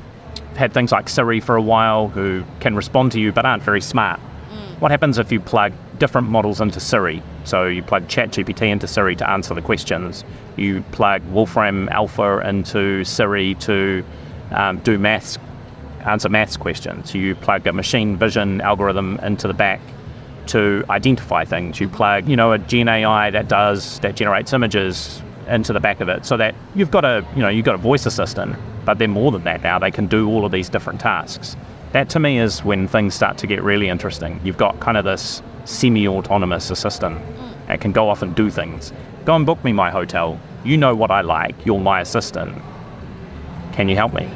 had 0.56 0.72
things 0.72 0.92
like 0.92 1.08
Siri 1.08 1.40
for 1.40 1.56
a 1.56 1.62
while 1.62 2.08
who 2.08 2.44
can 2.60 2.74
respond 2.76 3.12
to 3.12 3.20
you 3.20 3.32
but 3.32 3.46
aren't 3.46 3.62
very 3.62 3.80
smart. 3.80 4.20
What 4.80 4.90
happens 4.90 5.18
if 5.18 5.30
you 5.30 5.40
plug 5.40 5.74
different 5.98 6.30
models 6.30 6.58
into 6.58 6.80
Siri? 6.80 7.22
So 7.44 7.66
you 7.66 7.82
plug 7.82 8.08
ChatGPT 8.08 8.62
into 8.62 8.86
Siri 8.86 9.14
to 9.16 9.28
answer 9.28 9.52
the 9.54 9.60
questions. 9.60 10.24
You 10.56 10.82
plug 10.92 11.22
Wolfram 11.26 11.90
Alpha 11.90 12.38
into 12.48 13.04
Siri 13.04 13.56
to 13.56 14.02
um, 14.52 14.78
do 14.78 14.98
maths, 14.98 15.38
answer 16.06 16.30
maths 16.30 16.56
questions. 16.56 17.14
You 17.14 17.34
plug 17.34 17.66
a 17.66 17.74
machine 17.74 18.16
vision 18.16 18.62
algorithm 18.62 19.18
into 19.22 19.46
the 19.46 19.52
back 19.52 19.82
to 20.46 20.82
identify 20.88 21.44
things. 21.44 21.78
You 21.78 21.88
plug, 21.88 22.26
you 22.26 22.34
know, 22.34 22.52
a 22.52 22.58
Gen 22.58 22.88
AI 22.88 23.28
that 23.30 23.48
does 23.48 24.00
that 24.00 24.16
generates 24.16 24.54
images 24.54 25.20
into 25.50 25.72
the 25.72 25.80
back 25.80 26.00
of 26.00 26.08
it, 26.08 26.24
so 26.24 26.36
that 26.36 26.54
you've 26.74 26.90
got 26.90 27.04
a, 27.04 27.26
you 27.34 27.42
know, 27.42 27.48
you've 27.48 27.64
got 27.64 27.74
a 27.74 27.78
voice 27.78 28.06
assistant, 28.06 28.56
but 28.84 28.98
they're 28.98 29.08
more 29.08 29.30
than 29.32 29.44
that 29.44 29.62
now. 29.62 29.78
They 29.78 29.90
can 29.90 30.06
do 30.06 30.28
all 30.28 30.44
of 30.44 30.52
these 30.52 30.68
different 30.68 31.00
tasks. 31.00 31.56
That 31.92 32.08
to 32.10 32.20
me 32.20 32.38
is 32.38 32.64
when 32.64 32.86
things 32.86 33.14
start 33.14 33.36
to 33.38 33.46
get 33.46 33.62
really 33.62 33.88
interesting. 33.88 34.40
You've 34.44 34.56
got 34.56 34.78
kind 34.80 34.96
of 34.96 35.04
this 35.04 35.42
semi-autonomous 35.64 36.70
assistant 36.70 37.20
that 37.66 37.80
can 37.80 37.92
go 37.92 38.08
off 38.08 38.22
and 38.22 38.34
do 38.34 38.48
things. 38.50 38.92
Go 39.24 39.34
and 39.34 39.44
book 39.44 39.62
me 39.64 39.72
my 39.72 39.90
hotel. 39.90 40.38
You 40.64 40.76
know 40.76 40.94
what 40.94 41.10
I 41.10 41.22
like. 41.22 41.54
You're 41.66 41.80
my 41.80 42.00
assistant. 42.00 42.56
Can 43.72 43.88
you 43.88 43.96
help 43.96 44.14
me? 44.14 44.30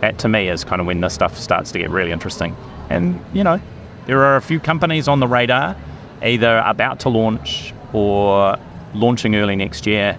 That 0.00 0.18
to 0.18 0.28
me 0.28 0.48
is 0.48 0.64
kind 0.64 0.80
of 0.80 0.86
when 0.86 1.00
this 1.00 1.14
stuff 1.14 1.38
starts 1.38 1.72
to 1.72 1.78
get 1.78 1.90
really 1.90 2.12
interesting. 2.12 2.56
And 2.90 3.24
you 3.32 3.44
know, 3.44 3.60
there 4.06 4.22
are 4.24 4.36
a 4.36 4.42
few 4.42 4.60
companies 4.60 5.08
on 5.08 5.20
the 5.20 5.26
radar, 5.28 5.76
either 6.22 6.62
about 6.66 7.00
to 7.00 7.08
launch 7.08 7.72
or 7.92 8.58
launching 8.94 9.34
early 9.36 9.56
next 9.56 9.86
year, 9.86 10.18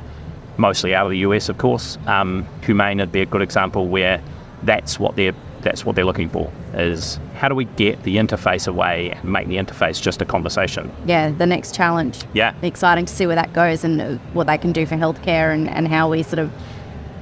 mostly 0.58 0.94
out 0.94 1.06
of 1.06 1.12
the 1.12 1.20
US, 1.20 1.50
of 1.50 1.58
course. 1.58 1.98
Um, 2.08 2.48
Humane 2.64 3.00
would 3.00 3.12
be 3.12 3.22
a 3.22 3.26
good 3.26 3.42
example 3.42 3.88
where 3.88 4.22
that's 4.64 5.00
what 5.00 5.16
they're 5.16 5.36
that's 5.62 5.84
what 5.84 5.96
they're 5.96 6.06
looking 6.06 6.30
for 6.30 6.52
is 6.76 7.20
how 7.34 7.50
do 7.50 7.56
we 7.56 7.66
get 7.66 8.02
the 8.04 8.18
interface 8.18 8.68
away 8.68 9.10
and 9.10 9.24
make 9.24 9.48
the 9.48 9.56
interface 9.56 10.00
just 10.00 10.22
a 10.22 10.26
conversation. 10.26 10.92
Yeah, 11.08 11.32
the 11.32 11.48
next 11.48 11.74
challenge. 11.74 12.24
Yeah. 12.34 12.54
Exciting 12.62 13.06
to 13.06 13.14
see 13.14 13.26
where 13.26 13.36
that 13.36 13.52
goes 13.52 13.84
and 13.84 14.20
what 14.36 14.46
they 14.46 14.60
can 14.60 14.72
do 14.72 14.86
for 14.86 14.96
healthcare 14.96 15.52
and, 15.52 15.68
and 15.68 15.88
how 15.88 16.08
we 16.08 16.22
sort 16.22 16.38
of 16.38 16.52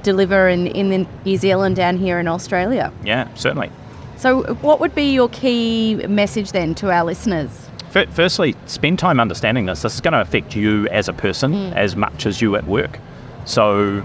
deliver 0.02 0.46
in, 0.46 0.66
in 0.66 1.08
New 1.24 1.36
Zealand 1.38 1.76
down 1.76 1.96
here 1.96 2.20
in 2.20 2.28
Australia. 2.28 2.92
Yeah, 3.02 3.32
certainly. 3.34 3.70
So, 4.18 4.54
what 4.56 4.78
would 4.78 4.94
be 4.94 5.12
your 5.12 5.30
key 5.30 5.96
message 6.06 6.52
then 6.52 6.74
to 6.76 6.90
our 6.90 7.04
listeners? 7.04 7.68
Fir- 7.94 8.06
Firstly, 8.10 8.56
spend 8.66 8.98
time 8.98 9.20
understanding 9.20 9.66
this. 9.66 9.82
This 9.82 9.94
is 9.94 10.00
going 10.00 10.14
to 10.14 10.20
affect 10.20 10.56
you 10.56 10.88
as 10.88 11.08
a 11.08 11.12
person 11.12 11.52
hmm. 11.52 11.72
as 11.74 11.94
much 11.94 12.26
as 12.26 12.42
you 12.42 12.56
at 12.56 12.66
work. 12.66 12.98
So, 13.44 14.04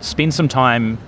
spend 0.00 0.34
some 0.34 0.48
time 0.48 0.98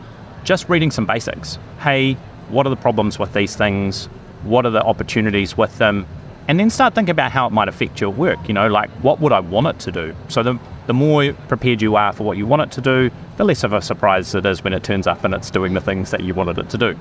just 0.45 0.69
reading 0.69 0.93
some 0.93 1.05
basics. 1.05 1.59
Hey, 1.81 2.13
what 2.49 2.65
are 2.65 2.71
the 2.71 2.77
problems 2.77 3.19
with 3.19 3.33
these 3.33 3.57
things? 3.57 4.07
What 4.45 4.65
are 4.65 4.71
the 4.71 4.85
opportunities 4.85 5.57
with 5.57 5.77
them? 5.79 6.07
And 6.47 6.61
then 6.61 6.71
start 6.71 6.95
thinking 6.95 7.11
about 7.11 7.33
how 7.33 7.49
it 7.49 7.53
might 7.53 7.67
affect 7.67 8.01
your 8.01 8.11
work. 8.11 8.39
You 8.47 8.55
know, 8.55 8.69
like 8.69 8.89
what 9.03 9.19
would 9.19 9.33
I 9.33 9.41
want 9.41 9.67
it 9.67 9.81
to 9.81 9.91
do? 9.91 10.15
So, 10.29 10.45
the, 10.45 10.57
the 10.87 10.95
more 10.95 11.33
prepared 11.49 11.83
you 11.83 11.97
are 11.97 12.13
for 12.13 12.23
what 12.23 12.37
you 12.37 12.47
want 12.47 12.63
it 12.63 12.71
to 12.71 12.81
do, 12.81 13.11
the 13.37 13.45
less 13.45 13.65
of 13.65 13.73
a 13.73 13.83
surprise 13.83 14.33
it 14.33 14.47
is 14.47 14.63
when 14.63 14.75
it 14.75 14.85
turns 14.85 15.09
up 15.09 15.25
and 15.25 15.35
it's 15.35 15.51
doing 15.51 15.75
the 15.75 15.81
things 15.81 16.13
that 16.13 16.23
you 16.23 16.35
wanted 16.35 16.59
it 16.59 16.71
to 16.71 16.79
do. 16.79 16.97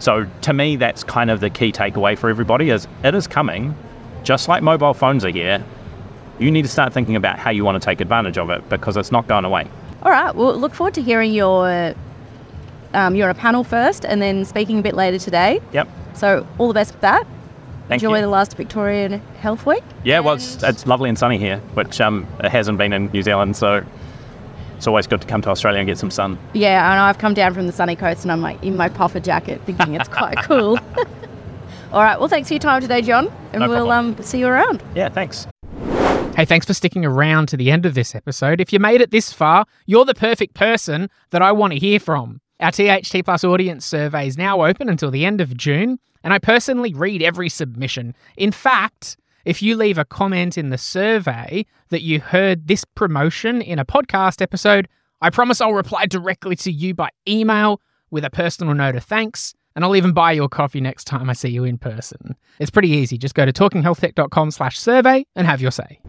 So, 0.00 0.26
to 0.42 0.52
me, 0.52 0.76
that's 0.76 1.02
kind 1.02 1.30
of 1.30 1.40
the 1.40 1.48
key 1.48 1.72
takeaway 1.72 2.18
for 2.18 2.28
everybody 2.28 2.68
is 2.68 2.86
it 3.02 3.14
is 3.14 3.26
coming 3.26 3.74
just 4.24 4.48
like 4.48 4.62
mobile 4.62 4.94
phones 4.94 5.24
are 5.24 5.30
here, 5.30 5.64
you 6.38 6.50
need 6.50 6.62
to 6.62 6.68
start 6.68 6.92
thinking 6.92 7.16
about 7.16 7.38
how 7.38 7.50
you 7.50 7.64
want 7.64 7.80
to 7.80 7.84
take 7.84 8.00
advantage 8.00 8.38
of 8.38 8.50
it 8.50 8.66
because 8.68 8.96
it's 8.96 9.12
not 9.12 9.26
going 9.26 9.44
away. 9.44 9.68
All 10.02 10.10
right, 10.10 10.34
well, 10.34 10.56
look 10.56 10.74
forward 10.74 10.94
to 10.94 11.02
hearing 11.02 11.32
your. 11.32 11.94
Um, 12.92 13.14
you're 13.14 13.28
on 13.28 13.36
a 13.36 13.38
panel 13.38 13.62
first 13.62 14.04
and 14.04 14.20
then 14.20 14.44
speaking 14.44 14.80
a 14.80 14.82
bit 14.82 14.94
later 14.94 15.18
today. 15.18 15.60
Yep. 15.72 15.88
So, 16.14 16.44
all 16.58 16.66
the 16.66 16.74
best 16.74 16.92
with 16.92 17.02
that. 17.02 17.24
Thank 17.86 18.02
Enjoy 18.02 18.16
you. 18.16 18.22
the 18.22 18.28
last 18.28 18.56
Victorian 18.56 19.20
Health 19.40 19.64
Week. 19.64 19.84
Yeah, 20.02 20.20
well, 20.20 20.34
it's, 20.34 20.60
it's 20.62 20.86
lovely 20.86 21.08
and 21.08 21.18
sunny 21.18 21.38
here, 21.38 21.58
which 21.74 22.00
um, 22.00 22.26
it 22.40 22.50
hasn't 22.50 22.78
been 22.78 22.92
in 22.92 23.06
New 23.12 23.22
Zealand, 23.22 23.56
so 23.56 23.84
it's 24.76 24.86
always 24.86 25.06
good 25.06 25.20
to 25.20 25.26
come 25.26 25.42
to 25.42 25.50
Australia 25.50 25.80
and 25.80 25.86
get 25.86 25.98
some 25.98 26.10
sun. 26.10 26.38
Yeah, 26.52 26.90
and 26.90 27.00
I've 27.00 27.18
come 27.18 27.34
down 27.34 27.52
from 27.52 27.66
the 27.66 27.72
sunny 27.72 27.96
coast 27.96 28.22
and 28.22 28.32
I'm 28.32 28.40
like 28.40 28.62
in 28.62 28.76
my 28.76 28.88
puffer 28.88 29.20
jacket 29.20 29.60
thinking 29.66 29.94
it's 29.94 30.08
quite 30.08 30.36
cool. 30.44 30.78
All 31.92 32.02
right, 32.02 32.18
well, 32.20 32.28
thanks 32.28 32.48
for 32.48 32.54
your 32.54 32.60
time 32.60 32.80
today, 32.80 33.02
Jon, 33.02 33.32
and 33.52 33.60
No 33.60 33.68
we'll 33.68 33.90
um, 33.90 34.20
see 34.22 34.38
you 34.38 34.46
around. 34.46 34.80
Yeah, 34.94 35.08
thanks. 35.08 35.48
Hey, 36.36 36.44
thanks 36.44 36.64
for 36.64 36.72
sticking 36.72 37.04
around 37.04 37.48
to 37.48 37.56
the 37.56 37.70
end 37.70 37.84
of 37.84 37.94
this 37.94 38.14
episode. 38.14 38.60
If 38.60 38.72
you 38.72 38.78
made 38.78 39.00
it 39.00 39.10
this 39.10 39.32
far, 39.32 39.66
you're 39.86 40.04
the 40.04 40.14
perfect 40.14 40.54
person 40.54 41.10
that 41.30 41.42
I 41.42 41.50
want 41.50 41.72
to 41.72 41.78
hear 41.80 41.98
from. 41.98 42.40
Our 42.60 42.70
THT 42.70 43.24
Plus 43.24 43.42
audience 43.42 43.84
survey 43.84 44.28
is 44.28 44.38
now 44.38 44.64
open 44.64 44.88
until 44.88 45.10
the 45.10 45.26
end 45.26 45.40
of 45.40 45.56
June, 45.56 45.98
and 46.22 46.32
I 46.32 46.38
personally 46.38 46.94
read 46.94 47.22
every 47.22 47.48
submission. 47.48 48.14
In 48.36 48.52
fact, 48.52 49.16
if 49.44 49.60
you 49.60 49.74
leave 49.74 49.98
a 49.98 50.04
comment 50.04 50.56
in 50.56 50.70
the 50.70 50.78
survey 50.78 51.66
that 51.88 52.02
you 52.02 52.20
heard 52.20 52.68
this 52.68 52.84
promotion 52.84 53.60
in 53.60 53.80
a 53.80 53.84
podcast 53.84 54.40
episode, 54.40 54.86
I 55.20 55.30
promise 55.30 55.60
I'll 55.60 55.72
reply 55.72 56.06
directly 56.06 56.54
to 56.56 56.70
you 56.70 56.94
by 56.94 57.08
email 57.26 57.80
with 58.10 58.24
a 58.24 58.30
personal 58.30 58.74
note 58.74 58.94
of 58.94 59.02
thanks, 59.04 59.54
and 59.74 59.84
I'll 59.84 59.96
even 59.96 60.12
buy 60.12 60.32
your 60.32 60.48
coffee 60.48 60.80
next 60.80 61.04
time 61.04 61.30
I 61.30 61.32
see 61.32 61.50
you 61.50 61.64
in 61.64 61.78
person. 61.78 62.36
It's 62.58 62.70
pretty 62.70 62.90
easy. 62.90 63.18
Just 63.18 63.34
go 63.34 63.44
to 63.46 63.52
talkinghealthtech.com 63.52 64.50
slash 64.50 64.78
survey 64.78 65.26
and 65.36 65.46
have 65.46 65.60
your 65.60 65.70
say. 65.70 66.00